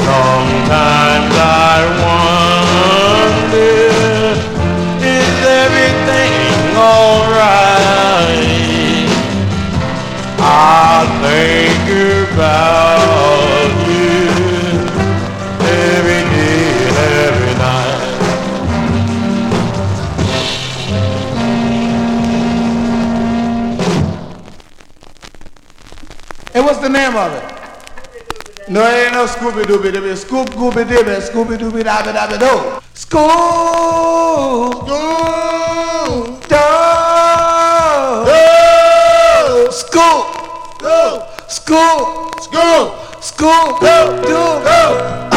Sometimes 0.08 1.36
I 1.36 1.84
wonder 2.06 3.60
Is 5.04 5.38
everything 5.64 6.34
alright? 6.78 8.56
I 10.40 11.04
think 11.22 12.32
about 12.32 12.85
the 26.86 26.92
name 26.92 27.16
of 27.16 27.34
it? 27.34 28.70
No, 28.70 28.86
it 28.86 29.06
ain't 29.06 29.14
no 29.14 29.26
Scooby 29.26 29.64
Dooby 29.64 29.92
Dooby. 29.92 30.16
Scoop 30.16 30.50
Gooby 30.52 30.86
Dooby. 30.86 31.20
Scooby 31.20 31.58
Dooby 31.58 31.84
Dabby 31.84 32.14
Dabby 32.14 32.38
Doo. 32.38 32.80
School. 32.94 33.26
School. 34.86 36.38
Do. 36.48 36.62
School. 39.72 40.20
Do. 40.80 41.22
School. 41.48 42.32
School. 42.40 42.84
School. 43.20 43.80
Do. 43.80 43.96
Do. 44.28 45.35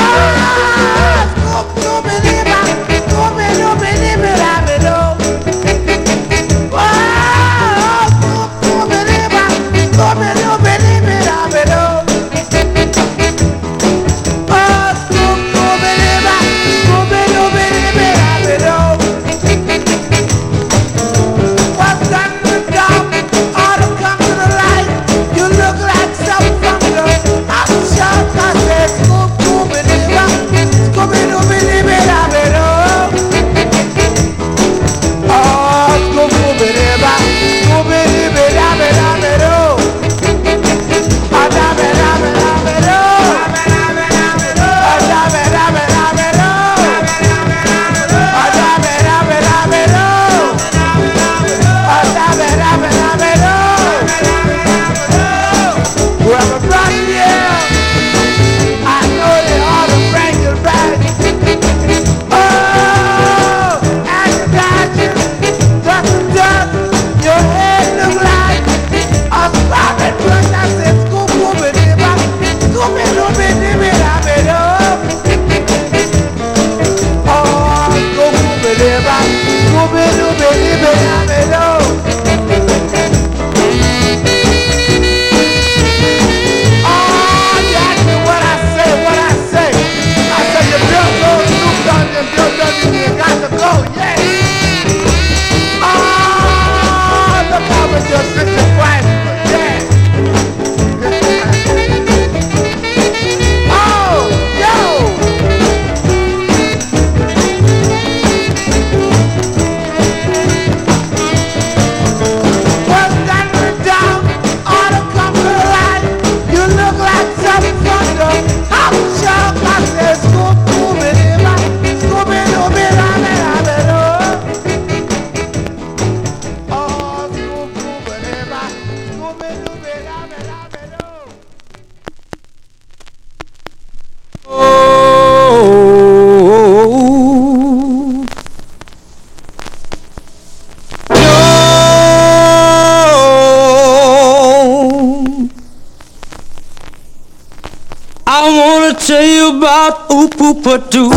about 149.68 150.10
oop 150.10 150.32
oop 150.40 150.64
a 150.64 150.78
do, 150.88 151.10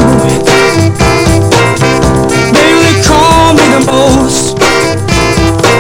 Baby, 2.52 2.80
they 2.84 2.98
call 3.08 3.54
me 3.56 3.64
the 3.72 3.80
most. 3.88 4.60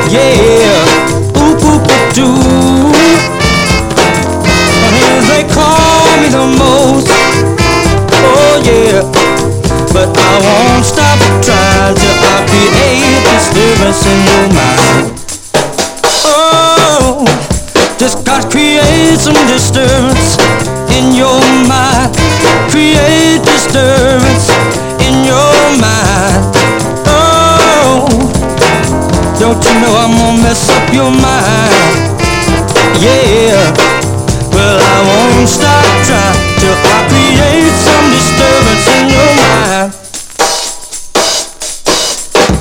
Yeah, 0.07 0.79
oop 1.35 1.59
oop 1.67 1.83
a 1.83 1.99
doo. 2.15 2.31
They 5.27 5.43
call 5.51 6.07
me 6.21 6.27
the 6.31 6.47
most. 6.63 7.11
Oh 8.23 8.55
yeah, 8.63 9.03
but 9.91 10.07
I 10.15 10.33
won't 10.39 10.85
stop 10.85 11.19
trying 11.43 11.95
till 11.99 12.19
I 12.23 12.39
create 12.47 13.19
this 13.27 13.45
difference 13.51 14.03
in 14.07 14.19
your 14.31 14.47
mind. 14.55 15.11
Oh, 16.23 17.27
just 17.99 18.23
gotta 18.25 18.47
create 18.49 19.19
some 19.19 19.35
disturbance. 19.51 20.20
disturbance 23.71 24.49
in 24.99 25.23
your 25.23 25.55
mind. 25.79 26.43
Oh, 27.07 28.03
don't 29.39 29.63
you 29.63 29.73
know 29.79 29.95
I'm 29.95 30.11
gonna 30.11 30.43
mess 30.43 30.67
up 30.69 30.93
your 30.93 31.07
mind? 31.07 32.19
Yeah, 32.99 33.71
well, 34.51 34.75
I 34.75 34.97
won't 35.07 35.47
stop 35.47 35.87
trying 36.03 36.35
till 36.59 36.75
I 36.75 36.99
create 37.07 37.71
some 37.87 38.07
disturbance 38.11 38.85
in 38.91 39.05
your 39.15 39.31
mind. 39.39 39.89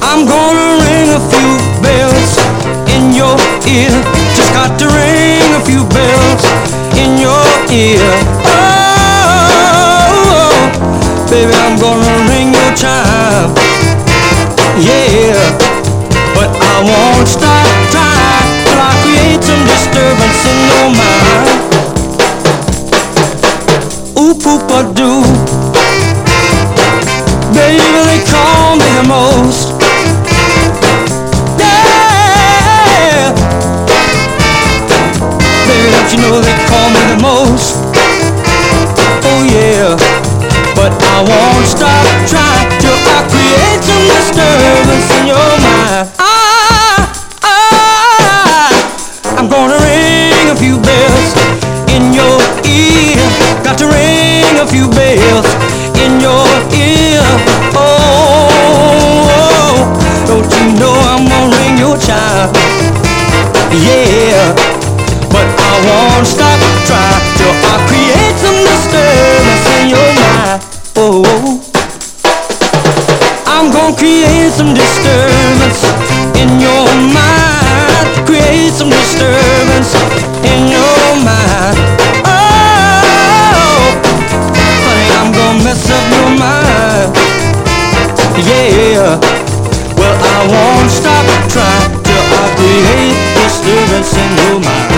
I'm 0.06 0.26
gonna 0.30 0.78
ring 0.86 1.10
a 1.10 1.22
few 1.26 1.58
bells 1.82 2.38
in 2.94 3.10
your 3.18 3.34
ear. 3.66 3.90
Just 4.38 4.54
got 4.54 4.78
to 4.78 4.86
ring 4.86 5.58
a 5.58 5.62
few 5.66 5.82
bells 5.90 6.44
in 6.94 7.18
your 7.18 7.42
ear. 7.74 7.98
Oh, 8.46 8.69
Yeah, 14.80 15.36
but 16.34 16.48
I 16.56 16.80
won't 16.80 17.28
stop 17.28 17.68
trying 17.92 18.64
till 18.64 18.80
I 18.80 18.92
create 19.04 19.42
some 19.44 19.60
disturbance 19.68 20.40
in 20.48 20.58
your 20.72 20.88
mind. 20.96 21.48
Ooh, 24.16 24.34
poop, 24.40 24.64
I 24.72 24.80
do. 24.96 25.20
Baby, 27.52 28.00
they 28.08 28.24
call 28.24 28.76
me 28.80 28.88
the 28.96 29.04
most. 29.06 29.68
Yeah. 31.60 33.36
Baby, 35.68 35.88
don't 35.92 36.08
you 36.10 36.18
know 36.24 36.40
they 36.40 36.56
call 36.66 36.88
me 36.88 37.00
the 37.12 37.18
most? 37.20 37.76
Oh 39.28 39.44
yeah, 39.44 39.96
I 41.20 41.22
won't 41.22 41.66
stop 41.68 42.06
trying 42.32 42.80
till 42.80 42.96
I 42.96 43.20
create 43.28 43.84
some 43.84 44.04
disturbance 44.08 45.04
in 45.20 45.26
your 45.28 45.50
mind. 45.60 46.08
I, 46.16 46.24
ah, 46.24 47.12
I, 47.44 47.60
ah. 48.24 49.36
I'm 49.36 49.44
gonna 49.52 49.76
ring 49.84 50.48
a 50.48 50.56
few 50.56 50.80
bells 50.80 51.36
in 51.92 52.16
your 52.16 52.40
ear. 52.64 53.20
Got 53.60 53.76
to 53.84 53.92
ring 53.92 54.64
a 54.64 54.66
few 54.66 54.88
bells 54.88 55.44
in 56.00 56.24
your 56.24 56.48
ear. 56.72 57.20
Oh, 57.76 58.48
oh, 58.56 59.28
oh. 59.28 60.24
don't 60.24 60.48
you 60.48 60.80
know 60.80 60.96
I'm 61.04 61.28
gonna 61.28 61.52
ring 61.60 61.76
your 61.76 62.00
child? 62.00 62.56
Yeah, 63.76 64.56
but 65.28 65.44
I 65.44 65.72
won't 65.84 66.26
stop 66.26 66.56
trying 66.88 67.29
gonna 73.90 73.98
create 73.98 74.50
some 74.52 74.74
disturbance 74.74 75.84
in 76.36 76.60
your 76.60 76.86
mind. 77.12 78.26
Create 78.26 78.72
some 78.72 78.90
disturbance 78.90 79.94
in 80.44 80.68
your 80.68 81.16
mind. 81.24 81.76
Oh, 82.24 83.90
honey, 84.86 85.08
I'm 85.18 85.32
gonna 85.32 85.64
mess 85.64 85.90
up 85.90 86.04
your 86.12 86.30
mind. 86.38 87.16
Yeah, 88.46 89.18
well, 89.96 90.16
I 90.22 90.46
won't 90.48 90.90
stop 90.90 91.26
trying 91.50 92.02
till 92.04 92.26
I 92.42 92.54
create 92.56 93.16
disturbance 93.42 94.16
in 94.16 94.36
your 94.36 94.60
mind. 94.60 94.89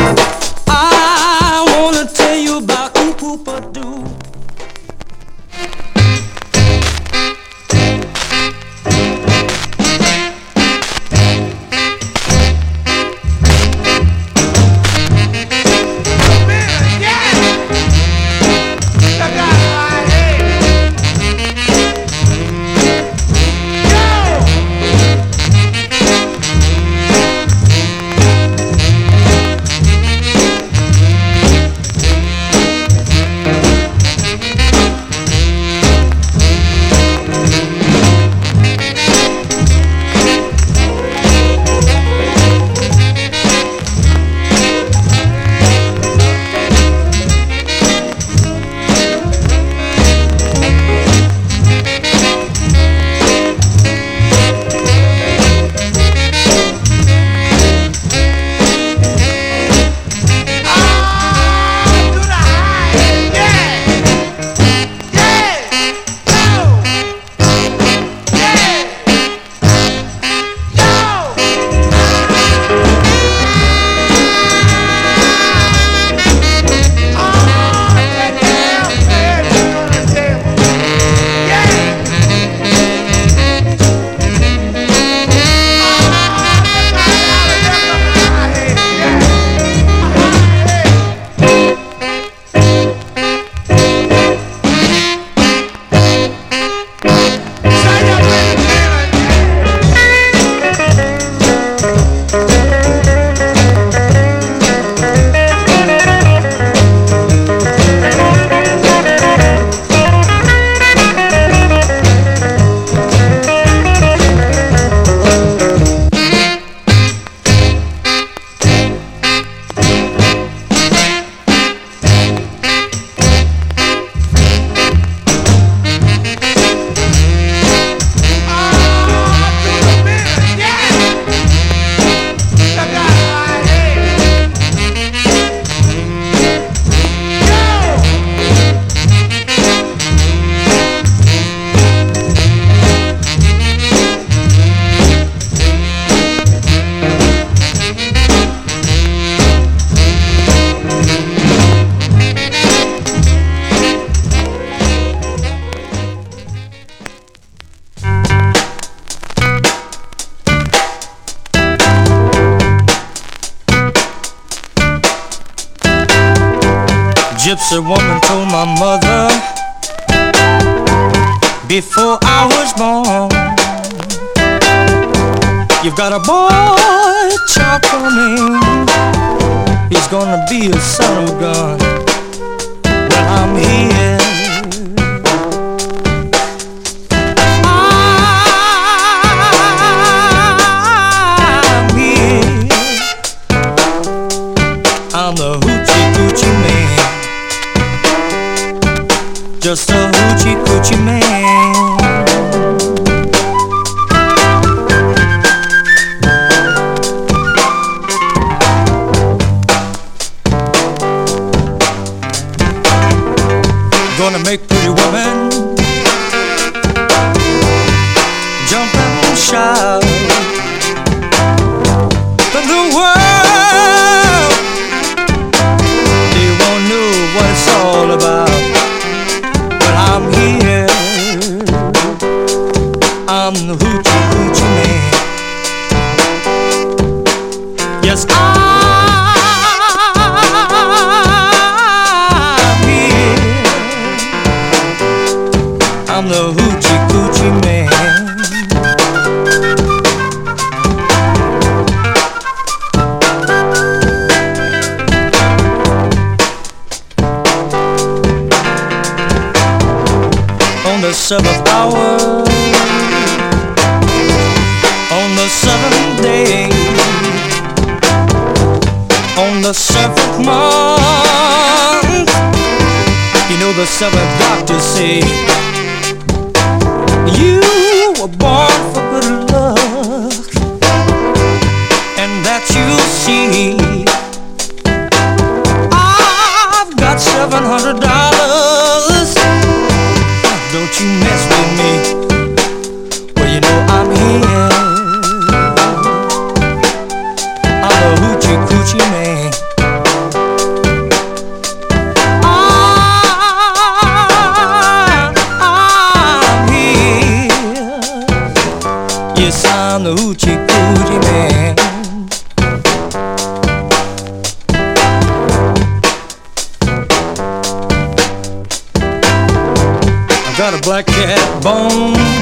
Black 320.82 321.06
cat 321.06 321.62
bone. 321.62 322.41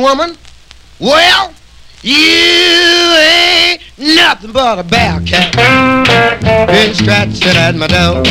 Woman? 0.00 0.36
Well, 0.98 1.54
you 2.02 2.14
ain't 2.14 3.82
nothing. 3.98 4.28
nothing 4.28 4.52
but 4.52 4.78
a 4.78 4.84
bellcat. 4.84 5.56
Been 6.66 6.94
scratching 6.94 7.56
at 7.56 7.74
my 7.74 7.86
door. 7.86 8.22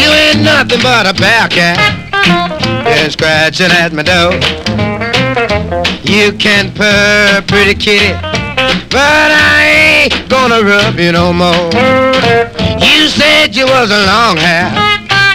You 0.00 0.08
ain't 0.10 0.42
nothing 0.42 0.80
but 0.82 1.06
a 1.06 1.14
bellcat. 1.14 1.78
Been 2.84 3.10
scratching 3.10 3.70
at 3.70 3.92
my 3.92 4.02
door. 4.02 4.34
You 6.04 6.32
can 6.32 6.72
purr, 6.74 7.42
pretty 7.46 7.74
kitty, 7.74 8.12
but 8.90 9.30
I 9.32 10.08
ain't 10.10 10.28
gonna 10.28 10.62
rub 10.62 10.98
you 10.98 11.12
no 11.12 11.32
more. 11.32 11.70
You 12.78 13.08
said 13.08 13.56
you 13.56 13.66
was 13.66 13.90
a 13.90 14.06
long 14.06 14.36
hair, 14.36 14.70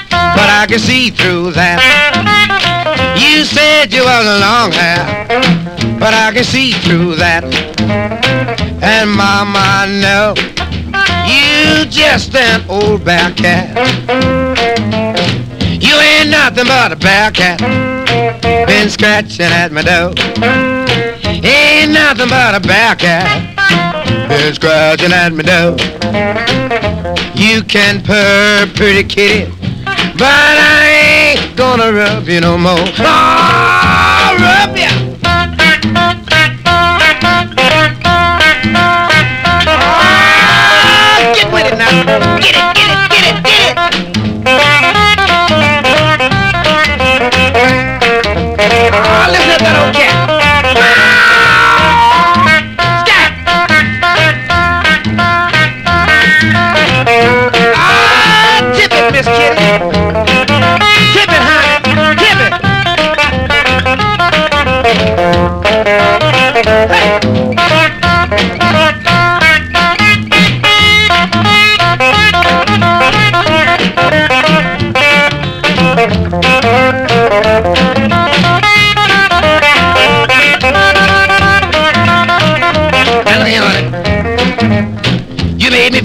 but 0.09 0.49
I 0.49 0.65
can 0.67 0.79
see 0.79 1.09
through 1.09 1.51
that. 1.51 2.42
You 3.15 3.45
said 3.45 3.93
you 3.93 4.03
was 4.03 4.25
a 4.25 4.39
long 4.39 4.71
hair, 4.71 5.27
but 5.99 6.13
I 6.13 6.31
can 6.33 6.43
see 6.43 6.71
through 6.71 7.15
that. 7.15 7.43
And 8.81 9.11
mama, 9.11 9.85
know 10.01 10.33
you 11.25 11.85
just 11.85 12.35
an 12.35 12.63
old 12.69 13.05
bear 13.05 13.31
cat. 13.31 13.77
You 15.81 15.95
ain't 15.95 16.29
nothing 16.29 16.65
but 16.65 16.91
a 16.91 16.95
bear 16.95 17.31
cat. 17.31 17.59
Been 18.67 18.89
scratching 18.89 19.45
at 19.45 19.71
my 19.71 19.81
door. 19.83 20.13
Ain't 21.43 21.91
nothing 21.91 22.29
but 22.29 22.55
a 22.55 22.59
bear 22.59 22.95
cat. 22.95 24.27
Been 24.29 24.53
scratching 24.53 25.11
at 25.11 25.33
my 25.33 25.43
door. 25.43 25.77
You 27.35 27.63
can 27.63 28.01
purr, 28.03 28.67
pretty 28.75 29.03
kitty, 29.03 29.51
but 30.17 30.23
I 30.23 30.52
gonna 31.55 31.91
rub 31.91 32.27
you 32.27 32.41
no 32.41 32.57
more. 32.57 32.73
Oh, 32.77 32.83
rub 34.39 34.77
ya. 34.77 34.89
Oh, 40.05 41.33
get 41.35 41.53
with 41.53 41.65
it 41.71 41.77
now. 41.77 42.03
Get 42.39 42.55
it, 42.55 42.75
get 42.75 42.89
it, 42.91 43.02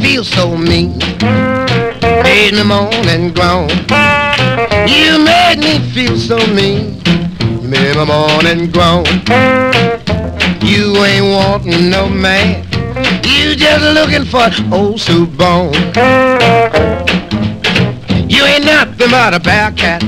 feel 0.03 0.25
so 0.25 0.57
mean. 0.57 0.99
Made 2.23 2.55
me 2.55 2.63
moan 2.65 3.09
and 3.09 3.35
groan. 3.35 3.69
You 4.89 5.19
made 5.19 5.59
me 5.59 5.79
feel 5.93 6.17
so 6.17 6.37
mean. 6.55 7.01
You 7.41 7.69
made 7.69 7.97
me 7.97 8.05
moan 8.05 8.47
and 8.47 8.73
groan. 8.73 9.05
You 10.63 10.97
ain't 11.05 11.27
wanting 11.27 11.91
no 11.91 12.09
man. 12.09 12.65
You 13.25 13.55
just 13.55 13.85
looking 13.85 14.25
for 14.25 14.43
an 14.43 14.73
old 14.73 15.01
soup 15.01 15.37
bone. 15.37 15.73
You 18.29 18.45
ain't 18.45 18.65
nothing 18.65 19.11
but 19.11 19.35
a 19.35 19.41
bear 19.41 19.73
cat. 19.73 20.01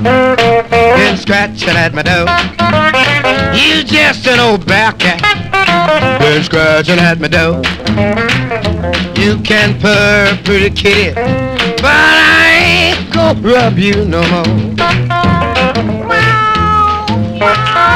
Been 0.70 1.16
scratching 1.16 1.76
at 1.76 1.94
my 1.94 2.02
door. 2.02 2.26
You 3.54 3.82
just 3.84 4.26
an 4.26 4.40
old 4.40 4.66
bear 4.66 4.92
cat. 4.92 5.20
Been 6.20 6.42
scratching 6.42 6.98
at 6.98 7.20
my 7.20 7.28
door. 7.28 8.49
You 9.20 9.36
can 9.42 9.78
purr, 9.78 10.38
pretty 10.44 10.70
kitty, 10.70 11.12
but 11.12 11.84
I 11.84 12.94
ain't 12.96 13.12
gonna 13.12 13.38
rub 13.40 13.78
you 13.78 14.06
no 14.06 14.22
more. 14.30 14.74
But 17.38 17.90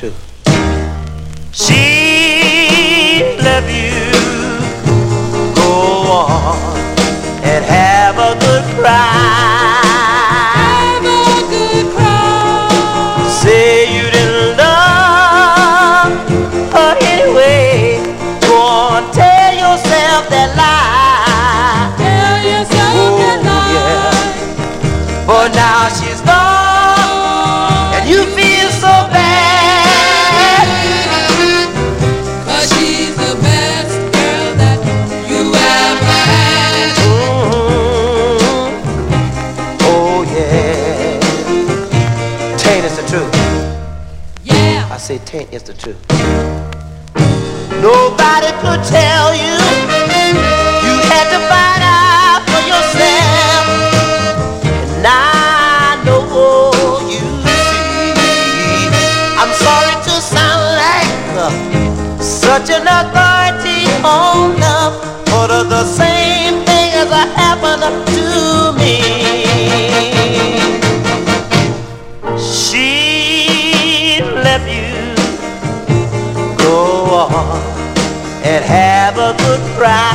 Çık. 0.00 0.12
Taint 45.78 46.17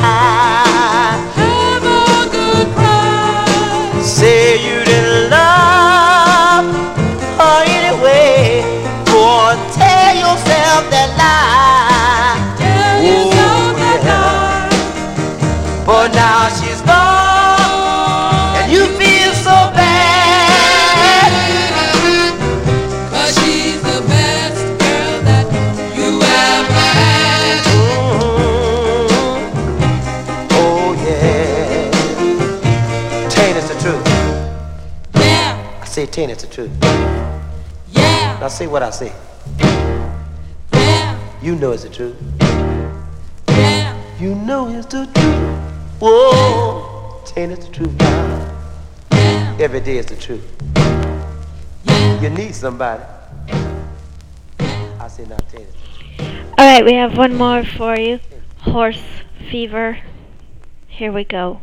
good 0.01 0.23
Now 38.43 38.49
say 38.49 38.67
what 38.67 38.83
I 38.83 38.89
say. 38.89 39.13
Yeah. 39.57 41.17
You 41.41 41.55
know 41.55 41.71
it's 41.71 41.83
the 41.83 41.89
truth. 41.89 42.17
Yeah. 43.47 43.97
You 44.19 44.35
know 44.35 44.67
it's 44.67 44.85
the 44.87 45.05
truth. 45.05 46.01
Whoa, 46.01 47.23
ain't 47.37 47.53
it 47.53 47.61
the 47.61 47.71
truth 47.71 47.97
now? 47.99 49.55
Every 49.61 49.79
day 49.79 49.95
is 49.95 50.07
the 50.07 50.17
truth. 50.17 50.43
You 52.21 52.29
need 52.31 52.53
somebody. 52.53 53.03
I 54.59 55.07
say 55.07 55.23
now, 55.23 55.37
ain't 55.53 55.61
it? 55.61 56.45
All 56.57 56.65
right, 56.65 56.83
we 56.83 56.95
have 56.95 57.17
one 57.17 57.35
more 57.37 57.63
for 57.63 57.97
you. 57.97 58.19
Horse 58.57 59.01
fever. 59.49 59.99
Here 60.89 61.13
we 61.13 61.23
go. 61.23 61.61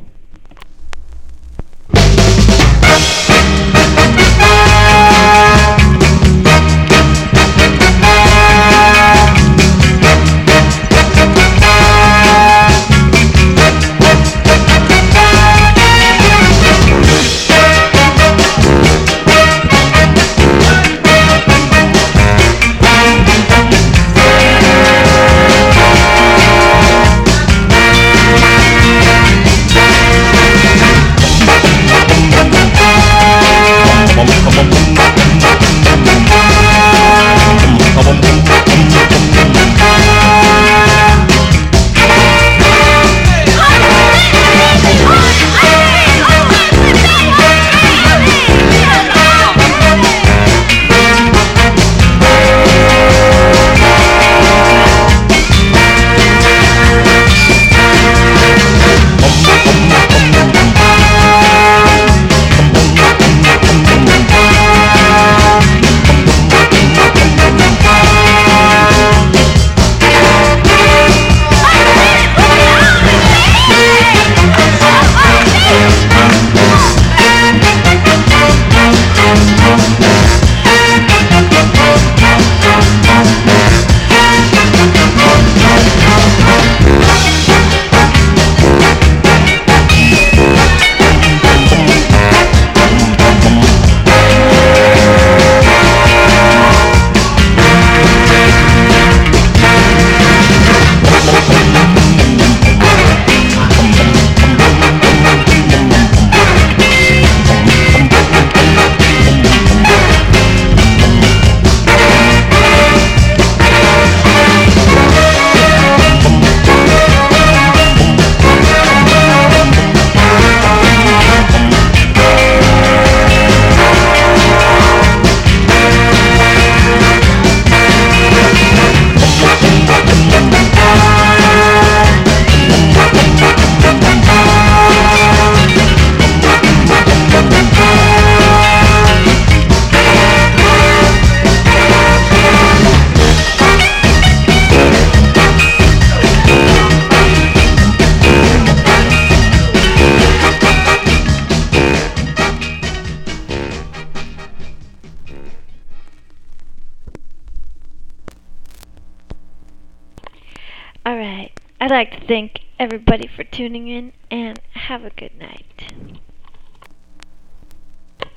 Thank 162.31 162.61
everybody 162.79 163.27
for 163.27 163.43
tuning 163.43 163.89
in 163.89 164.13
and 164.31 164.61
have 164.75 165.05
a 165.05 165.11
good 165.11 165.37
night. 165.37 165.93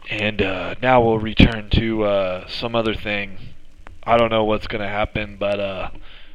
And 0.10 0.42
uh, 0.42 0.74
now 0.82 1.00
we'll 1.00 1.20
return 1.20 1.70
to 1.74 2.04
uh, 2.04 2.48
some 2.48 2.74
other 2.76 2.96
thing. 2.96 3.38
I 4.04 4.18
don't 4.18 4.32
know 4.32 4.46
what's 4.46 4.66
going 4.66 4.82
to 4.82 4.88
happen, 4.88 5.38
but 5.40 5.60
uh, 5.60 5.90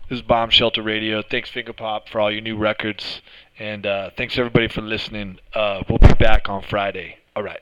this 0.09 0.21
is 0.21 0.23
Bomb 0.23 0.51
Shelter 0.51 0.85
Radio. 0.85 1.21
Thanks, 1.21 1.51
Finger 1.51 1.73
Pop, 1.73 2.09
for 2.09 2.21
all 2.21 2.31
your 2.31 2.43
new 2.43 2.57
records. 2.57 3.23
And 3.59 3.85
uh, 3.85 4.11
thanks, 4.17 4.39
everybody, 4.39 4.69
for 4.69 4.81
listening. 4.81 5.41
Uh, 5.53 5.83
we'll 5.89 5.99
be 5.99 6.15
back 6.15 6.49
on 6.49 6.63
Friday. 6.63 7.17
All 7.35 7.43
right. 7.43 7.61